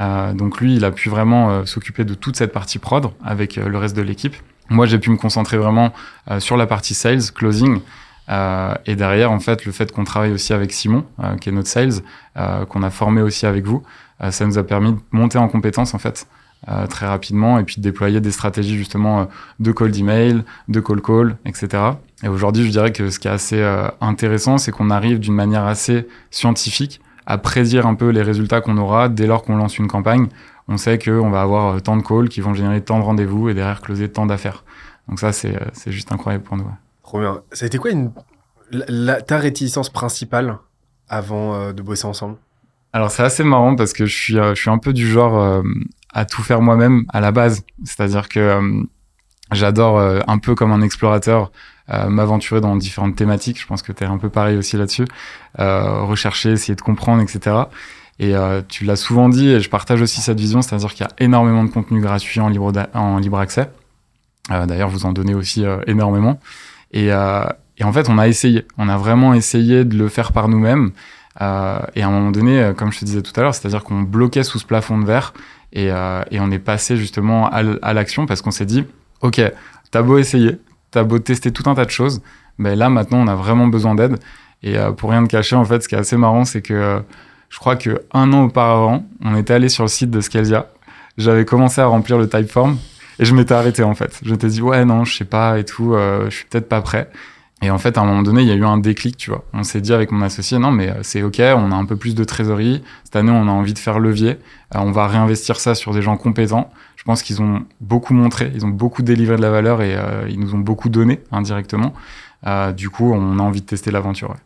Euh, 0.00 0.34
donc 0.34 0.60
lui, 0.60 0.76
il 0.76 0.84
a 0.84 0.92
pu 0.92 1.08
vraiment 1.08 1.64
s'occuper 1.64 2.04
de 2.04 2.14
toute 2.14 2.36
cette 2.36 2.52
partie 2.52 2.78
prod 2.78 3.10
avec 3.24 3.56
le 3.56 3.78
reste 3.78 3.96
de 3.96 4.02
l'équipe. 4.02 4.36
Moi, 4.68 4.86
j'ai 4.86 4.98
pu 4.98 5.10
me 5.10 5.16
concentrer 5.16 5.56
vraiment 5.56 5.92
sur 6.38 6.56
la 6.56 6.66
partie 6.66 6.94
sales, 6.94 7.32
closing. 7.34 7.80
Et 8.28 8.96
derrière, 8.96 9.30
en 9.30 9.40
fait, 9.40 9.64
le 9.64 9.72
fait 9.72 9.92
qu'on 9.92 10.04
travaille 10.04 10.32
aussi 10.32 10.52
avec 10.52 10.72
Simon, 10.72 11.04
qui 11.40 11.48
est 11.48 11.52
notre 11.52 11.68
sales, 11.68 12.02
qu'on 12.68 12.82
a 12.82 12.90
formé 12.90 13.22
aussi 13.22 13.46
avec 13.46 13.64
vous, 13.64 13.82
ça 14.30 14.46
nous 14.46 14.58
a 14.58 14.64
permis 14.64 14.92
de 14.92 14.98
monter 15.12 15.38
en 15.38 15.48
compétences, 15.48 15.94
en 15.94 15.98
fait, 15.98 16.26
très 16.88 17.06
rapidement, 17.06 17.58
et 17.58 17.64
puis 17.64 17.76
de 17.76 17.82
déployer 17.82 18.20
des 18.20 18.32
stratégies 18.32 18.76
justement 18.76 19.28
de 19.60 19.72
call 19.72 19.92
d'email, 19.92 20.42
de 20.68 20.80
call 20.80 21.00
call, 21.00 21.36
etc. 21.44 21.82
Et 22.24 22.28
aujourd'hui, 22.28 22.64
je 22.64 22.70
dirais 22.70 22.92
que 22.92 23.10
ce 23.10 23.20
qui 23.20 23.28
est 23.28 23.30
assez 23.30 23.62
intéressant, 24.00 24.58
c'est 24.58 24.72
qu'on 24.72 24.90
arrive 24.90 25.20
d'une 25.20 25.34
manière 25.34 25.64
assez 25.64 26.08
scientifique 26.30 27.00
à 27.26 27.38
prédire 27.38 27.86
un 27.86 27.94
peu 27.94 28.08
les 28.08 28.22
résultats 28.22 28.60
qu'on 28.60 28.78
aura 28.78 29.08
dès 29.08 29.26
lors 29.26 29.42
qu'on 29.42 29.56
lance 29.56 29.78
une 29.78 29.88
campagne. 29.88 30.28
On 30.68 30.76
sait 30.76 30.98
qu'on 30.98 31.30
va 31.30 31.42
avoir 31.42 31.74
euh, 31.74 31.80
tant 31.80 31.96
de 31.96 32.02
calls 32.02 32.28
qui 32.28 32.40
vont 32.40 32.54
générer 32.54 32.80
tant 32.80 32.98
de 32.98 33.04
rendez-vous 33.04 33.48
et 33.48 33.54
derrière 33.54 33.80
closer 33.80 34.08
tant 34.08 34.26
d'affaires. 34.26 34.64
Donc 35.08 35.20
ça, 35.20 35.32
c'est, 35.32 35.54
euh, 35.54 35.90
juste 35.90 36.10
incroyable 36.12 36.44
pour 36.44 36.56
nous. 36.56 36.64
Trop 36.64 36.85
Ça 37.52 37.64
a 37.64 37.66
été 37.66 37.78
quoi 37.78 37.90
ta 39.26 39.38
réticence 39.38 39.90
principale 39.90 40.58
avant 41.08 41.54
euh, 41.54 41.72
de 41.72 41.82
bosser 41.82 42.06
ensemble? 42.06 42.36
Alors 42.92 43.10
c'est 43.10 43.22
assez 43.22 43.44
marrant 43.44 43.76
parce 43.76 43.92
que 43.92 44.06
je 44.06 44.14
suis, 44.14 44.36
suis 44.54 44.70
un 44.70 44.78
peu 44.78 44.92
du 44.92 45.06
genre 45.08 45.62
à 46.14 46.24
tout 46.24 46.42
faire 46.42 46.62
moi-même 46.62 47.04
à 47.12 47.20
la 47.20 47.30
base. 47.30 47.62
C'est-à-dire 47.84 48.28
que 48.28 48.58
j'adore 49.52 50.00
un 50.00 50.38
peu 50.38 50.54
comme 50.54 50.72
un 50.72 50.80
explorateur 50.80 51.52
euh, 51.88 52.08
m'aventurer 52.08 52.60
dans 52.60 52.74
différentes 52.74 53.14
thématiques. 53.14 53.60
Je 53.60 53.66
pense 53.66 53.82
que 53.82 53.92
tu 53.92 54.02
es 54.02 54.06
un 54.06 54.18
peu 54.18 54.28
pareil 54.28 54.56
aussi 54.56 54.76
là-dessus. 54.76 55.04
Euh, 55.60 56.02
rechercher, 56.02 56.50
essayer 56.50 56.74
de 56.74 56.80
comprendre, 56.80 57.22
etc. 57.22 57.56
Et 58.18 58.34
euh, 58.34 58.60
tu 58.66 58.84
l'as 58.84 58.96
souvent 58.96 59.28
dit, 59.28 59.48
et 59.48 59.60
je 59.60 59.70
partage 59.70 60.02
aussi 60.02 60.20
cette 60.20 60.40
vision, 60.40 60.62
c'est-à-dire 60.62 60.92
qu'il 60.94 61.06
y 61.06 61.08
a 61.08 61.24
énormément 61.24 61.62
de 61.62 61.70
contenu 61.70 62.00
gratuit 62.00 62.40
en 62.40 62.48
libre, 62.48 62.72
en 62.94 63.18
libre 63.18 63.38
accès. 63.38 63.70
Euh, 64.50 64.66
D'ailleurs, 64.66 64.88
vous 64.88 65.06
en 65.06 65.12
donnez 65.12 65.34
aussi 65.34 65.64
euh, 65.64 65.78
énormément. 65.86 66.40
Et, 66.96 67.12
euh, 67.12 67.44
et, 67.76 67.84
en 67.84 67.92
fait, 67.92 68.08
on 68.08 68.18
a 68.18 68.26
essayé. 68.26 68.64
On 68.78 68.88
a 68.88 68.96
vraiment 68.96 69.34
essayé 69.34 69.84
de 69.84 69.96
le 69.96 70.08
faire 70.08 70.32
par 70.32 70.48
nous-mêmes. 70.48 70.92
et 71.38 71.42
à 71.42 72.06
un 72.06 72.10
moment 72.10 72.30
donné, 72.30 72.72
comme 72.76 72.90
je 72.90 73.00
te 73.00 73.04
disais 73.04 73.20
tout 73.20 73.32
à 73.36 73.42
l'heure, 73.42 73.54
c'est-à-dire 73.54 73.84
qu'on 73.84 74.00
bloquait 74.00 74.42
sous 74.42 74.58
ce 74.58 74.64
plafond 74.64 74.98
de 74.98 75.04
verre 75.04 75.34
et, 75.72 75.90
on 75.92 76.50
est 76.50 76.58
passé 76.58 76.96
justement 76.96 77.50
à, 77.50 77.92
l'action 77.92 78.24
parce 78.24 78.40
qu'on 78.40 78.50
s'est 78.50 78.64
dit, 78.64 78.84
OK, 79.20 79.42
t'as 79.90 80.02
beau 80.02 80.16
essayer, 80.16 80.58
t'as 80.90 81.04
beau 81.04 81.18
tester 81.18 81.52
tout 81.52 81.68
un 81.68 81.74
tas 81.74 81.84
de 81.84 81.90
choses, 81.90 82.22
mais 82.56 82.74
là 82.74 82.88
maintenant 82.88 83.18
on 83.18 83.28
a 83.28 83.34
vraiment 83.34 83.66
besoin 83.66 83.94
d'aide. 83.94 84.16
Et 84.62 84.78
euh, 84.78 84.92
pour 84.92 85.10
rien 85.10 85.22
te 85.24 85.28
cacher, 85.28 85.54
en 85.56 85.64
fait, 85.64 85.82
ce 85.82 85.88
qui 85.88 85.94
est 85.94 85.98
assez 85.98 86.16
marrant, 86.16 86.44
c'est 86.44 86.62
que 86.62 86.74
euh, 86.74 87.00
je 87.50 87.58
crois 87.58 87.76
que 87.76 88.02
un 88.12 88.32
an 88.32 88.44
auparavant, 88.44 89.06
on 89.22 89.36
était 89.36 89.54
allé 89.54 89.68
sur 89.68 89.84
le 89.84 89.88
site 89.88 90.10
de 90.10 90.20
Scalzia. 90.20 90.70
J'avais 91.18 91.44
commencé 91.44 91.80
à 91.80 91.86
remplir 91.86 92.18
le 92.18 92.28
typeform 92.28 92.78
et 93.18 93.24
je 93.24 93.34
m'étais 93.34 93.54
arrêté 93.54 93.82
en 93.82 93.94
fait. 93.94 94.20
Je 94.24 94.30
m'étais 94.30 94.48
dit 94.48 94.62
ouais 94.62 94.84
non, 94.84 95.04
je 95.04 95.16
sais 95.16 95.24
pas 95.24 95.58
et 95.58 95.64
tout, 95.64 95.94
euh, 95.94 96.30
je 96.30 96.36
suis 96.36 96.44
peut-être 96.46 96.68
pas 96.68 96.80
prêt. 96.82 97.10
Et 97.62 97.70
en 97.70 97.78
fait, 97.78 97.96
à 97.96 98.02
un 98.02 98.04
moment 98.04 98.22
donné, 98.22 98.42
il 98.42 98.48
y 98.48 98.50
a 98.50 98.54
eu 98.54 98.66
un 98.66 98.76
déclic, 98.76 99.16
tu 99.16 99.30
vois. 99.30 99.42
On 99.54 99.62
s'est 99.62 99.80
dit 99.80 99.94
avec 99.94 100.12
mon 100.12 100.20
associé, 100.20 100.58
non, 100.58 100.70
mais 100.70 100.92
c'est 101.00 101.22
OK, 101.22 101.38
on 101.40 101.72
a 101.72 101.74
un 101.74 101.86
peu 101.86 101.96
plus 101.96 102.14
de 102.14 102.22
trésorerie. 102.22 102.82
Cette 103.04 103.16
année, 103.16 103.32
on 103.32 103.48
a 103.48 103.50
envie 103.50 103.72
de 103.72 103.78
faire 103.78 103.98
levier. 103.98 104.36
on 104.74 104.90
va 104.92 105.06
réinvestir 105.08 105.58
ça 105.58 105.74
sur 105.74 105.94
des 105.94 106.02
gens 106.02 106.18
compétents. 106.18 106.70
Je 106.96 107.04
pense 107.04 107.22
qu'ils 107.22 107.40
ont 107.40 107.64
beaucoup 107.80 108.12
montré, 108.14 108.50
ils 108.54 108.66
ont 108.66 108.70
beaucoup 108.70 109.02
délivré 109.02 109.36
de 109.36 109.42
la 109.42 109.50
valeur 109.50 109.80
et 109.80 109.94
euh, 109.96 110.26
ils 110.28 110.40
nous 110.40 110.54
ont 110.54 110.58
beaucoup 110.58 110.88
donné 110.88 111.20
indirectement. 111.30 111.94
Euh, 112.46 112.72
du 112.72 112.90
coup, 112.90 113.12
on 113.12 113.38
a 113.38 113.42
envie 113.42 113.60
de 113.60 113.66
tester 113.66 113.92
l'aventure. 113.92 114.30
Ouais. 114.30 114.36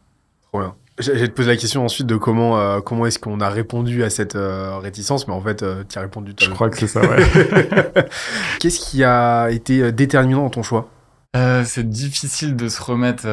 Trop 0.48 0.60
bien. 0.60 0.74
J'ai 1.00 1.28
te 1.28 1.34
poser 1.34 1.48
la 1.48 1.56
question 1.56 1.84
ensuite 1.84 2.06
de 2.06 2.16
comment, 2.16 2.58
euh, 2.58 2.80
comment 2.80 3.06
est-ce 3.06 3.18
qu'on 3.18 3.40
a 3.40 3.48
répondu 3.48 4.04
à 4.04 4.10
cette 4.10 4.36
réticence, 4.36 5.26
mais 5.26 5.34
en 5.34 5.40
fait, 5.40 5.64
tu 5.88 5.98
as 5.98 6.02
répondu. 6.02 6.32
Je 6.40 6.50
crois 6.50 6.70
que 6.70 6.78
c'est 6.78 6.86
ça, 6.86 7.00
ouais. 7.00 7.18
Qu'est-ce 8.60 8.78
qui 8.80 9.02
a 9.04 9.50
été 9.50 9.92
déterminant 9.92 10.42
dans 10.42 10.50
ton 10.50 10.62
choix? 10.62 10.88
C'est 11.64 11.88
difficile 11.88 12.56
de 12.56 12.68
se 12.68 12.82
remettre 12.82 13.24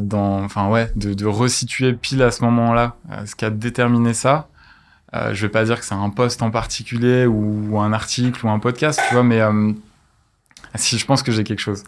dans. 0.00 0.44
Enfin, 0.44 0.68
ouais, 0.68 0.90
de, 0.96 1.14
de 1.14 1.26
resituer 1.26 1.92
pile 1.92 2.22
à 2.22 2.30
ce 2.30 2.42
moment-là. 2.44 2.96
ce 3.24 3.34
qui 3.34 3.44
a 3.44 3.50
déterminé 3.50 4.14
ça, 4.14 4.48
euh, 5.14 5.32
je 5.34 5.42
vais 5.42 5.50
pas 5.50 5.64
dire 5.64 5.78
que 5.78 5.86
c'est 5.86 5.94
un 5.94 6.10
poste 6.10 6.42
en 6.42 6.50
particulier 6.50 7.26
ou, 7.26 7.78
un 7.78 7.92
article 7.92 8.44
ou 8.44 8.50
un 8.50 8.58
podcast, 8.58 9.00
tu 9.08 9.14
vois, 9.14 9.22
mais 9.22 9.40
euh, 9.40 9.72
si 10.74 10.98
je 10.98 11.06
pense 11.06 11.22
que 11.22 11.32
j'ai 11.32 11.44
quelque 11.44 11.60
chose. 11.60 11.84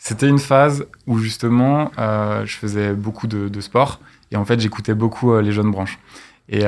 Euh, 0.00 0.08
c'était 0.08 0.28
une 0.28 0.38
phase 0.38 0.86
où 1.06 1.18
justement 1.18 1.90
euh, 1.98 2.44
je 2.46 2.56
faisais 2.56 2.92
beaucoup 2.92 3.26
de, 3.26 3.60
sport 3.60 4.00
et 4.32 4.36
en 4.36 4.44
fait 4.44 4.60
j'écoutais 4.60 4.94
beaucoup 4.94 5.38
les 5.38 5.52
jeunes 5.52 5.70
branches. 5.70 5.98
Et, 6.48 6.64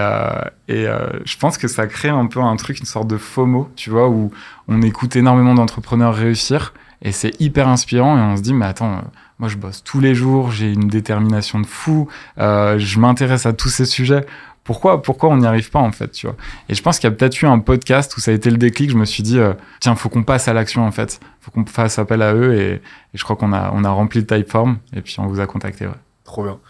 et 0.68 0.86
je 1.24 1.36
pense 1.38 1.58
que 1.58 1.66
ça 1.66 1.88
crée 1.88 2.08
un 2.08 2.26
peu 2.26 2.40
un 2.40 2.54
truc, 2.54 2.78
une 2.78 2.86
sorte 2.86 3.08
de 3.08 3.16
FOMO, 3.16 3.68
tu 3.74 3.90
vois, 3.90 4.08
où 4.08 4.30
on 4.68 4.80
écoute 4.80 5.16
énormément 5.16 5.54
d'entrepreneurs 5.54 6.14
réussir 6.14 6.72
et 7.02 7.12
c'est 7.12 7.40
hyper 7.40 7.68
inspirant 7.68 8.16
et 8.16 8.20
on 8.20 8.36
se 8.36 8.42
dit 8.42 8.54
mais 8.54 8.66
attends 8.66 9.02
moi 9.38 9.48
je 9.48 9.56
bosse 9.56 9.82
tous 9.84 10.00
les 10.00 10.14
jours 10.14 10.50
j'ai 10.50 10.72
une 10.72 10.88
détermination 10.88 11.60
de 11.60 11.66
fou 11.66 12.08
euh, 12.38 12.78
je 12.78 12.98
m'intéresse 12.98 13.46
à 13.46 13.52
tous 13.52 13.68
ces 13.68 13.84
sujets 13.84 14.24
pourquoi, 14.64 15.02
pourquoi 15.02 15.30
on 15.30 15.38
n'y 15.38 15.46
arrive 15.46 15.70
pas 15.70 15.80
en 15.80 15.90
fait, 15.90 16.10
tu 16.12 16.26
vois? 16.26 16.36
Et 16.68 16.74
je 16.74 16.82
pense 16.82 16.98
qu'il 16.98 17.10
y 17.10 17.12
a 17.12 17.16
peut-être 17.16 17.40
eu 17.42 17.46
un 17.46 17.58
podcast 17.58 18.16
où 18.16 18.20
ça 18.20 18.30
a 18.30 18.34
été 18.34 18.50
le 18.50 18.56
déclic. 18.56 18.90
Je 18.90 18.96
me 18.96 19.04
suis 19.04 19.22
dit, 19.22 19.38
euh, 19.38 19.54
tiens, 19.80 19.96
faut 19.96 20.08
qu'on 20.08 20.22
passe 20.22 20.46
à 20.46 20.52
l'action 20.52 20.86
en 20.86 20.92
fait, 20.92 21.20
faut 21.40 21.50
qu'on 21.50 21.66
fasse 21.66 21.98
appel 21.98 22.22
à 22.22 22.34
eux 22.34 22.54
et, 22.54 22.82
je 23.12 23.24
crois 23.24 23.36
qu'on 23.36 23.52
a, 23.52 23.72
on 23.74 23.84
a 23.84 23.90
rempli 23.90 24.20
le 24.20 24.26
typeform 24.26 24.78
et 24.94 25.02
puis 25.02 25.16
on 25.18 25.26
vous 25.26 25.40
a 25.40 25.46
contacté. 25.46 25.88
Trop 26.24 26.44
bien. 26.44 26.60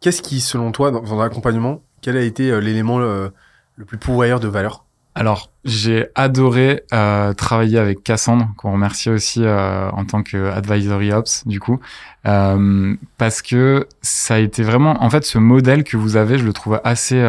Qu'est-ce 0.00 0.22
qui, 0.22 0.40
selon 0.40 0.72
toi, 0.72 0.90
dans, 0.90 1.02
dans 1.02 1.20
l'accompagnement, 1.20 1.82
quel 2.00 2.16
a 2.16 2.22
été 2.22 2.50
euh, 2.50 2.60
l'élément 2.60 2.98
le, 2.98 3.32
le 3.76 3.84
plus 3.84 3.98
pourvoyeur 3.98 4.38
de 4.40 4.48
valeur? 4.48 4.84
Alors, 5.14 5.50
j'ai 5.64 6.06
adoré 6.14 6.84
euh, 6.92 7.32
travailler 7.34 7.78
avec 7.78 8.04
Cassandre, 8.04 8.48
qu'on 8.56 8.72
remercie 8.72 9.10
aussi 9.10 9.42
euh, 9.42 9.90
en 9.90 10.04
tant 10.04 10.22
que 10.22 10.50
advisory 10.50 11.12
ops, 11.12 11.46
du 11.46 11.58
coup, 11.58 11.80
euh, 12.26 12.94
parce 13.18 13.42
que 13.42 13.88
ça 14.02 14.34
a 14.34 14.38
été 14.38 14.62
vraiment, 14.62 15.02
en 15.02 15.10
fait, 15.10 15.24
ce 15.24 15.38
modèle 15.38 15.82
que 15.82 15.96
vous 15.96 16.16
avez, 16.16 16.38
je 16.38 16.44
le 16.44 16.52
trouve 16.52 16.80
assez 16.84 17.20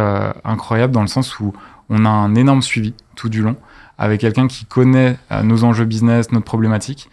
incroyable 0.44 0.94
dans 0.94 1.02
le 1.02 1.08
sens 1.08 1.40
où 1.40 1.54
on 1.90 2.06
a 2.06 2.10
un 2.10 2.36
énorme 2.36 2.62
suivi 2.62 2.94
tout 3.16 3.30
du 3.30 3.42
long 3.42 3.56
avec 3.98 4.22
quelqu'un 4.22 4.48
qui 4.48 4.66
connaît 4.66 5.18
nos 5.44 5.64
enjeux 5.64 5.86
business, 5.86 6.32
notre 6.32 6.46
problématique. 6.46 7.10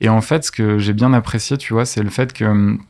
Et 0.00 0.08
en 0.08 0.20
fait, 0.20 0.44
ce 0.44 0.50
que 0.50 0.78
j'ai 0.78 0.92
bien 0.92 1.12
apprécié, 1.12 1.56
tu 1.56 1.72
vois, 1.72 1.84
c'est 1.84 2.02
le 2.02 2.10
fait 2.10 2.32
que 2.32 2.44
hum, 2.44 2.80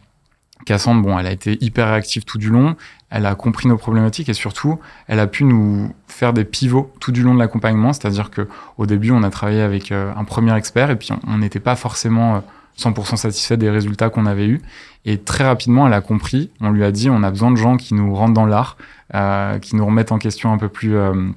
Cassandre, 0.64 1.02
bon, 1.02 1.18
elle 1.18 1.26
a 1.26 1.32
été 1.32 1.58
hyper 1.60 1.88
réactive 1.88 2.24
tout 2.24 2.38
du 2.38 2.50
long, 2.50 2.76
elle 3.10 3.26
a 3.26 3.34
compris 3.34 3.68
nos 3.68 3.76
problématiques 3.76 4.30
et 4.30 4.34
surtout, 4.34 4.78
elle 5.06 5.20
a 5.20 5.26
pu 5.26 5.44
nous 5.44 5.94
faire 6.08 6.32
des 6.32 6.44
pivots 6.44 6.90
tout 6.98 7.12
du 7.12 7.22
long 7.22 7.34
de 7.34 7.38
l'accompagnement. 7.38 7.92
C'est-à-dire 7.92 8.30
que 8.30 8.48
au 8.78 8.86
début, 8.86 9.10
on 9.10 9.22
a 9.22 9.28
travaillé 9.28 9.60
avec 9.60 9.92
euh, 9.92 10.12
un 10.16 10.24
premier 10.24 10.56
expert 10.56 10.90
et 10.90 10.96
puis 10.96 11.10
on 11.26 11.38
n'était 11.38 11.60
pas 11.60 11.76
forcément 11.76 12.42
100% 12.78 13.12
euh, 13.12 13.16
satisfait 13.16 13.58
des 13.58 13.68
résultats 13.68 14.08
qu'on 14.08 14.24
avait 14.24 14.46
eus. 14.46 14.62
Et 15.04 15.18
très 15.18 15.44
rapidement, 15.44 15.86
elle 15.86 15.92
a 15.92 16.00
compris. 16.00 16.50
On 16.60 16.70
lui 16.70 16.84
a 16.84 16.90
dit, 16.90 17.10
on 17.10 17.22
a 17.22 17.30
besoin 17.30 17.50
de 17.50 17.56
gens 17.56 17.76
qui 17.76 17.92
nous 17.92 18.14
rentrent 18.14 18.32
dans 18.32 18.46
l'art, 18.46 18.78
euh, 19.14 19.58
qui 19.58 19.76
nous 19.76 19.84
remettent 19.84 20.12
en 20.12 20.18
question 20.18 20.50
un 20.50 20.58
peu 20.58 20.68
plus, 20.68 20.92
de 20.92 21.34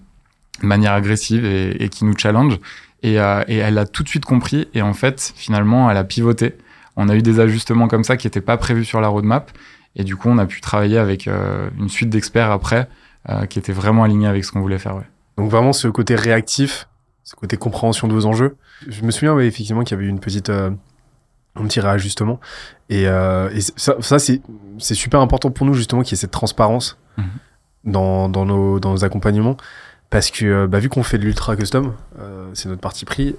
manière 0.62 0.94
agressive 0.94 1.44
et, 1.44 1.90
qui 1.90 2.06
nous 2.06 2.18
challenge. 2.18 2.58
Et, 3.04 3.16
et, 3.16 3.58
elle 3.58 3.78
a 3.78 3.86
tout 3.86 4.04
de 4.04 4.08
suite 4.08 4.24
compris. 4.24 4.70
Et 4.74 4.82
en 4.82 4.94
fait, 4.94 5.34
finalement, 5.36 5.92
elle 5.92 5.98
a 5.98 6.06
pivoté. 6.06 6.56
On 6.96 7.10
a 7.10 7.16
eu 7.16 7.22
des 7.22 7.40
ajustements 7.40 7.88
comme 7.88 8.04
ça 8.04 8.18
qui 8.18 8.28
n'étaient 8.28 8.42
pas 8.42 8.58
prévus 8.58 8.86
sur 8.86 9.02
la 9.02 9.08
roadmap. 9.08 9.52
Et 9.96 10.04
du 10.04 10.16
coup, 10.16 10.30
on 10.30 10.38
a 10.38 10.46
pu 10.46 10.62
travailler 10.62 10.98
avec 10.98 11.28
euh, 11.28 11.70
une 11.78 11.90
suite 11.90 12.10
d'experts 12.10 12.52
après 12.52 12.88
euh, 13.30 13.46
qui 13.46 13.60
était 13.60 13.74
vraiment 13.74 14.04
alignée 14.04 14.28
avec 14.28 14.44
ce 14.46 14.52
qu'on 14.52 14.62
voulait 14.62 14.80
faire. 14.80 14.96
Ouais. 14.96 15.08
Donc 15.38 15.50
vraiment 15.50 15.74
ce 15.74 15.88
côté 15.88 16.16
réactif, 16.16 16.88
ce 17.24 17.36
côté 17.36 17.58
compréhension 17.58 18.08
de 18.08 18.14
vos 18.14 18.26
enjeux. 18.26 18.58
Je 18.88 19.04
me 19.04 19.12
souviens 19.12 19.34
ouais, 19.34 19.48
effectivement 19.48 19.84
qu'il 19.84 19.98
y 19.98 20.00
avait 20.00 20.10
une 20.10 20.20
petite 20.20 20.50
euh, 20.50 20.72
un 21.56 21.64
petit 21.66 21.80
réajustement. 21.80 22.40
Et, 22.90 23.04
et 23.04 23.62
ça, 23.78 23.96
ça 24.02 24.20
c'est 24.20 24.42
super 24.94 25.22
important 25.22 25.52
pour 25.52 25.66
nous 25.66 25.74
justement 25.74 26.02
qu'il 26.02 26.12
y 26.12 26.16
ait 26.16 26.22
cette 26.22 26.32
transparence 26.32 26.98
Mhm. 27.18 27.26
dans, 27.86 28.28
dans, 28.28 28.46
nos, 28.46 28.80
dans 28.82 28.92
nos 28.92 29.06
accompagnements. 29.06 29.56
Parce 30.10 30.32
que 30.32 30.66
bah, 30.66 30.80
vu 30.80 30.90
qu'on 30.90 31.02
fait 31.04 31.18
de 31.18 31.24
l'ultra 31.24 31.56
custom, 31.56 31.94
c'est 32.54 32.68
notre 32.68 32.82
parti 32.82 33.06
pris, 33.06 33.36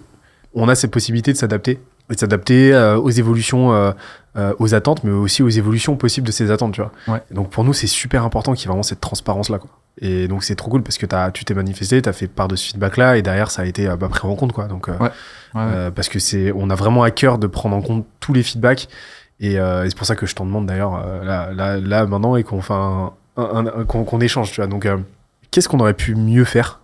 on 0.54 0.68
a 0.68 0.75
cette 0.75 0.90
possibilité 0.90 1.32
de 1.32 1.36
s'adapter. 1.36 1.78
Et 2.10 2.14
de 2.14 2.20
s'adapter 2.20 2.72
euh, 2.72 2.96
aux 2.98 3.10
évolutions, 3.10 3.72
euh, 3.72 3.90
euh, 4.36 4.54
aux 4.58 4.75
attentes, 4.75 5.02
mais 5.02 5.10
aussi 5.10 5.42
aux 5.42 5.48
évolutions 5.48 5.96
possibles 5.96 6.26
de 6.26 6.32
ces 6.32 6.50
attentes, 6.50 6.72
tu 6.75 6.80
vois. 6.80 6.92
Ouais. 7.08 7.22
Donc 7.32 7.50
pour 7.50 7.64
nous, 7.64 7.72
c'est 7.72 7.86
super 7.88 8.25
important 8.25 8.52
qu'il 8.54 8.62
y 8.62 8.64
ait 8.66 8.68
vraiment 8.68 8.82
cette 8.84 9.00
transparence-là, 9.00 9.58
quoi. 9.58 9.70
Et 10.00 10.28
donc 10.28 10.44
c'est 10.44 10.54
trop 10.56 10.70
cool 10.70 10.82
parce 10.82 10.98
que 10.98 11.06
as, 11.14 11.30
tu 11.32 11.44
t'es 11.44 11.54
manifesté, 11.54 12.00
tu 12.02 12.08
as 12.08 12.12
fait 12.12 12.26
part 12.28 12.48
de 12.48 12.54
ce 12.54 12.68
feedback-là, 12.68 13.16
et 13.16 13.22
derrière, 13.22 13.50
ça 13.50 13.62
a 13.62 13.64
été 13.64 13.88
euh, 13.88 13.96
bah, 13.96 14.08
pris 14.08 14.28
en 14.28 14.36
compte, 14.36 14.52
quoi. 14.52 14.66
Donc, 14.66 14.88
euh, 14.88 14.92
Ouais. 15.00 15.10
Ouais, 15.54 15.62
euh, 15.62 15.90
parce 15.90 16.08
que 16.10 16.18
c'est, 16.18 16.52
on 16.54 16.68
a 16.70 16.75
vraiment 16.75 17.02
à 17.02 17.10
cœur 17.10 17.38
de 17.38 17.46
prendre 17.46 17.75
en 17.75 17.80
compte 17.80 18.04
tous 18.20 18.34
les 18.34 18.42
feedbacks. 18.42 18.88
Et, 19.40 19.58
euh, 19.58 19.84
et 19.84 19.88
c'est 19.90 19.96
pour 19.96 20.06
ça 20.06 20.14
que 20.16 20.26
je 20.26 20.34
t'en 20.34 20.44
demande 20.46 20.66
d'ailleurs 20.66 21.04
là, 21.25 21.50
là, 21.52 21.76
là 21.78 22.06
maintenant 22.06 22.36
et 22.36 22.42
qu'on 22.44 22.60
fait 22.62 22.72
un, 22.75 23.12
un- 23.36 23.66
un- 23.66 23.84
qu'on 23.84 24.04
qu'on 24.04 24.20
échange, 24.20 24.50
tu 24.52 24.56
vois. 24.60 24.66
Donc, 24.66 24.86
euh, 24.86 24.98
qu'est-ce 25.50 25.68
qu'on 25.68 25.80
aurait 25.80 25.94
pu 25.94 26.14
mieux 26.14 26.44
faire? 26.44 26.80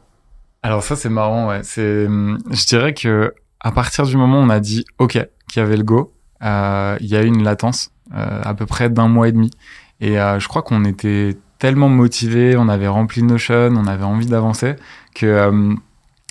Alors 0.63 0.83
ça 0.83 0.97
c'est 0.97 1.09
marrant, 1.09 1.49
ouais. 1.49 1.61
C'est, 1.65 2.07
hum, 2.07 2.39
je 2.51 2.65
dirais 2.67 2.95
que 2.95 3.35
à 3.63 3.71
partir 3.71 4.05
du 4.05 4.17
moment 4.17 4.41
où 4.41 4.43
on 4.43 4.51
a 4.51 4.61
dit 4.61 4.85
OK, 4.99 5.13
qu'il 5.49 5.61
y 5.63 5.65
avait 5.65 5.77
le 5.77 5.85
go, 5.85 6.13
euh, 6.43 6.97
il 7.01 7.07
y 7.07 7.17
a 7.17 7.23
eu 7.23 7.27
une 7.27 7.45
latence 7.45 7.91
euh, 8.15 8.43
à 8.43 8.55
peu 8.55 8.67
près 8.67 8.91
d'un 8.91 9.09
mois 9.09 9.29
et 9.29 9.33
demi. 9.33 9.51
Et 10.01 10.21
euh, 10.21 10.41
je 10.41 10.49
crois 10.49 10.63
qu'on 10.63 10.85
était 10.85 11.37
tellement 11.59 11.89
motivés, 11.89 12.57
on 12.57 12.69
avait 12.69 12.89
rempli 12.89 13.23
Notion, 13.23 13.71
on 13.77 13.87
avait 13.87 14.05
envie 14.05 14.27
d'avancer, 14.27 14.75
que 15.15 15.49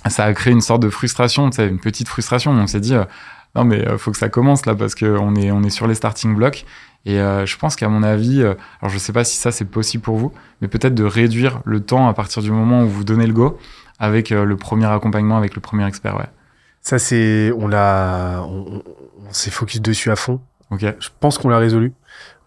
ça 0.08 0.26
a 0.26 0.34
créé 0.34 0.52
une 0.52 0.62
sorte 0.62 0.82
de 0.82 0.90
frustration, 0.90 1.50
une 1.50 1.80
petite 1.80 2.10
frustration. 2.10 2.52
On 2.52 2.68
s'est 2.68 2.82
dit 2.82 2.96
non 3.56 3.64
mais 3.64 3.98
faut 3.98 4.12
que 4.12 4.18
ça 4.18 4.28
commence 4.28 4.66
là 4.66 4.76
parce 4.76 4.94
que 4.94 5.06
on 5.06 5.36
est 5.36 5.52
on 5.52 5.64
est 5.64 5.70
sur 5.70 5.88
les 5.88 5.96
starting 5.96 6.36
blocks. 6.36 6.66
Et 7.06 7.16
je 7.16 7.58
pense 7.58 7.78
qu'à 7.78 7.88
mon 7.88 8.04
avis, 8.04 8.42
alors 8.44 8.90
je 8.90 8.98
sais 8.98 9.14
pas 9.14 9.24
si 9.24 9.38
ça 9.38 9.54
c'est 9.54 9.66
possible 9.66 10.04
pour 10.04 10.18
vous, 10.18 10.34
mais 10.60 10.68
peut-être 10.68 10.96
de 10.96 11.06
réduire 11.06 11.62
le 11.64 11.80
temps 11.80 12.10
à 12.10 12.14
partir 12.14 12.42
du 12.44 12.52
moment 12.52 12.84
où 12.84 12.90
vous 12.90 13.06
donnez 13.06 13.26
le 13.26 13.34
go 13.34 13.58
avec 14.00 14.32
le 14.32 14.58
premier 14.58 14.88
accompagnement 14.88 15.38
avec 15.38 15.56
le 15.56 15.62
premier 15.62 15.88
expert, 15.88 16.18
ouais. 16.18 16.28
Ça, 16.82 17.00
c'est, 17.00 17.52
on 17.58 17.68
l'a, 17.68 18.44
on, 18.44 18.82
s'est 19.32 19.52
focus 19.52 19.82
dessus 19.82 20.12
à 20.12 20.16
fond. 20.16 20.40
Ok. 20.72 20.82
Je 20.82 21.10
pense 21.20 21.38
qu'on 21.38 21.50
l'a 21.50 21.58
résolu. 21.58 21.94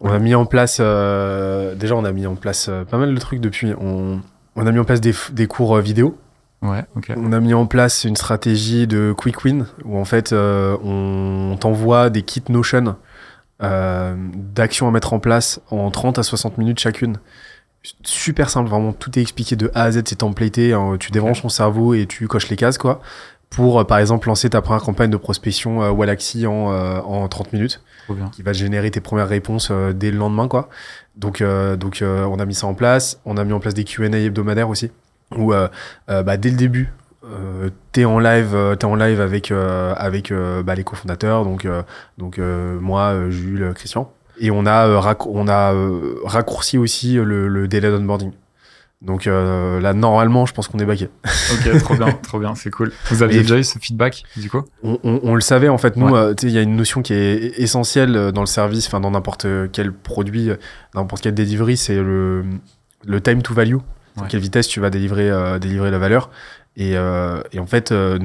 On 0.00 0.10
a 0.10 0.18
mis 0.18 0.34
en 0.34 0.44
place, 0.44 0.78
euh, 0.80 1.74
déjà, 1.74 1.94
on 1.94 2.04
a 2.04 2.12
mis 2.12 2.26
en 2.26 2.34
place 2.34 2.66
euh, 2.68 2.84
pas 2.84 2.98
mal 2.98 3.14
de 3.14 3.20
trucs 3.20 3.40
depuis. 3.40 3.72
On, 3.80 4.20
on 4.56 4.66
a 4.66 4.72
mis 4.72 4.78
en 4.78 4.84
place 4.84 5.00
des, 5.00 5.14
des 5.32 5.46
cours 5.46 5.76
euh, 5.76 5.80
vidéo. 5.80 6.18
Ouais, 6.64 6.84
ok. 6.96 7.12
On 7.16 7.32
a 7.32 7.40
mis 7.40 7.52
en 7.52 7.66
place 7.66 8.04
une 8.04 8.16
stratégie 8.16 8.86
de 8.86 9.14
quick 9.16 9.44
win 9.44 9.66
où 9.84 9.98
en 9.98 10.06
fait 10.06 10.32
euh, 10.32 10.76
on 10.82 11.56
t'envoie 11.58 12.08
des 12.08 12.22
kits 12.22 12.42
Notion 12.48 12.96
euh, 13.62 14.14
d'actions 14.34 14.88
à 14.88 14.90
mettre 14.90 15.12
en 15.12 15.20
place 15.20 15.60
en 15.70 15.90
30 15.90 16.18
à 16.18 16.22
60 16.22 16.56
minutes 16.56 16.80
chacune. 16.80 17.18
Super 18.02 18.48
simple, 18.48 18.70
vraiment 18.70 18.94
tout 18.94 19.18
est 19.18 19.22
expliqué 19.22 19.56
de 19.56 19.70
A 19.74 19.82
à 19.82 19.92
Z, 19.92 20.04
c'est 20.06 20.16
templaté, 20.16 20.72
hein, 20.72 20.96
tu 20.98 21.10
débranches 21.10 21.42
ton 21.42 21.50
cerveau 21.50 21.92
et 21.92 22.06
tu 22.06 22.26
coches 22.28 22.48
les 22.48 22.56
cases 22.56 22.78
quoi. 22.78 23.02
Pour 23.56 23.80
euh, 23.80 23.84
par 23.84 23.98
exemple 23.98 24.28
lancer 24.28 24.50
ta 24.50 24.60
première 24.62 24.82
campagne 24.82 25.10
de 25.10 25.16
prospection 25.16 25.82
euh, 25.82 25.90
Wallaxy 25.90 26.46
en, 26.46 26.72
euh, 26.72 27.00
en 27.00 27.28
30 27.28 27.52
minutes 27.52 27.80
Trop 28.04 28.14
bien. 28.14 28.28
qui 28.32 28.42
va 28.42 28.52
générer 28.52 28.90
tes 28.90 29.00
premières 29.00 29.28
réponses 29.28 29.68
euh, 29.70 29.92
dès 29.92 30.10
le 30.10 30.18
lendemain 30.18 30.48
quoi. 30.48 30.68
Donc 31.16 31.40
euh, 31.40 31.76
donc 31.76 32.02
euh, 32.02 32.24
on 32.24 32.38
a 32.38 32.44
mis 32.46 32.54
ça 32.54 32.66
en 32.66 32.74
place, 32.74 33.20
on 33.24 33.36
a 33.36 33.44
mis 33.44 33.52
en 33.52 33.60
place 33.60 33.74
des 33.74 33.84
Q&A 33.84 34.08
hebdomadaires 34.18 34.68
aussi 34.68 34.90
où 35.36 35.52
bah, 36.08 36.36
dès 36.36 36.50
le 36.50 36.56
début 36.56 36.92
euh, 37.24 37.70
t'es 37.92 38.04
en 38.04 38.18
live 38.18 38.54
t'es 38.78 38.84
en 38.84 38.94
live 38.94 39.20
avec 39.20 39.50
euh, 39.50 39.94
avec 39.96 40.30
euh, 40.30 40.62
bah, 40.62 40.74
les 40.74 40.84
cofondateurs 40.84 41.44
donc 41.44 41.64
euh, 41.64 41.82
donc 42.18 42.38
euh, 42.38 42.78
moi 42.78 43.14
euh, 43.14 43.30
Jules 43.30 43.72
Christian 43.74 44.12
et 44.38 44.50
on 44.50 44.66
a 44.66 45.16
on 45.26 45.48
a 45.48 45.72
euh, 45.72 46.16
raccourci 46.24 46.76
aussi 46.76 47.14
le, 47.14 47.48
le 47.48 47.68
délai 47.68 47.90
d'onboarding. 47.90 48.32
Donc 49.04 49.26
euh, 49.26 49.80
là 49.80 49.92
normalement 49.92 50.46
je 50.46 50.54
pense 50.54 50.66
qu'on 50.66 50.78
est 50.78 50.84
baqué. 50.86 51.08
Ok, 51.52 51.78
trop 51.80 51.94
bien, 51.98 52.06
trop 52.22 52.38
bien, 52.38 52.54
c'est 52.54 52.70
cool. 52.70 52.90
Vous 53.10 53.22
aviez 53.22 53.40
déjà 53.42 53.58
eu 53.58 53.64
ce 53.64 53.78
feedback 53.78 54.24
du 54.36 54.48
coup? 54.48 54.62
On, 54.82 54.98
on- 55.04 55.20
on 55.22 55.34
le 55.34 55.42
savait 55.42 55.68
en 55.68 55.76
fait 55.78 55.96
nous 55.96 56.08
Ouais. 56.08 56.18
euh, 56.18 56.34
il 56.42 56.50
y 56.50 56.58
a 56.58 56.62
une 56.62 56.74
notion 56.76 57.02
qui 57.02 57.12
est 57.12 57.58
essentielle 57.60 58.16
euh, 58.16 58.32
dans 58.32 58.40
le 58.40 58.46
service 58.46 58.86
enfin 58.86 59.00
dans 59.00 59.10
n'importe 59.10 59.46
quel 59.72 59.92
produit 59.92 60.48
euh, 60.50 60.56
n'importe 60.94 61.22
quel 61.22 61.34
delivery 61.34 61.76
c'est 61.76 61.96
le 61.96 62.44
le 63.06 63.20
time 63.20 63.42
to 63.42 63.52
value 63.52 63.76
à 64.16 64.22
Ouais. 64.22 64.28
quelle 64.30 64.40
vitesse 64.40 64.68
tu 64.68 64.80
vas 64.80 64.88
délivrer 64.90 65.28
euh, 65.30 65.58
délivrer 65.58 65.90
la 65.90 65.98
valeur 65.98 66.30
et, 66.76 66.96
euh, 66.96 67.42
et 67.52 67.58
en 67.58 67.66
fait 67.66 67.92
euh, 67.92 68.18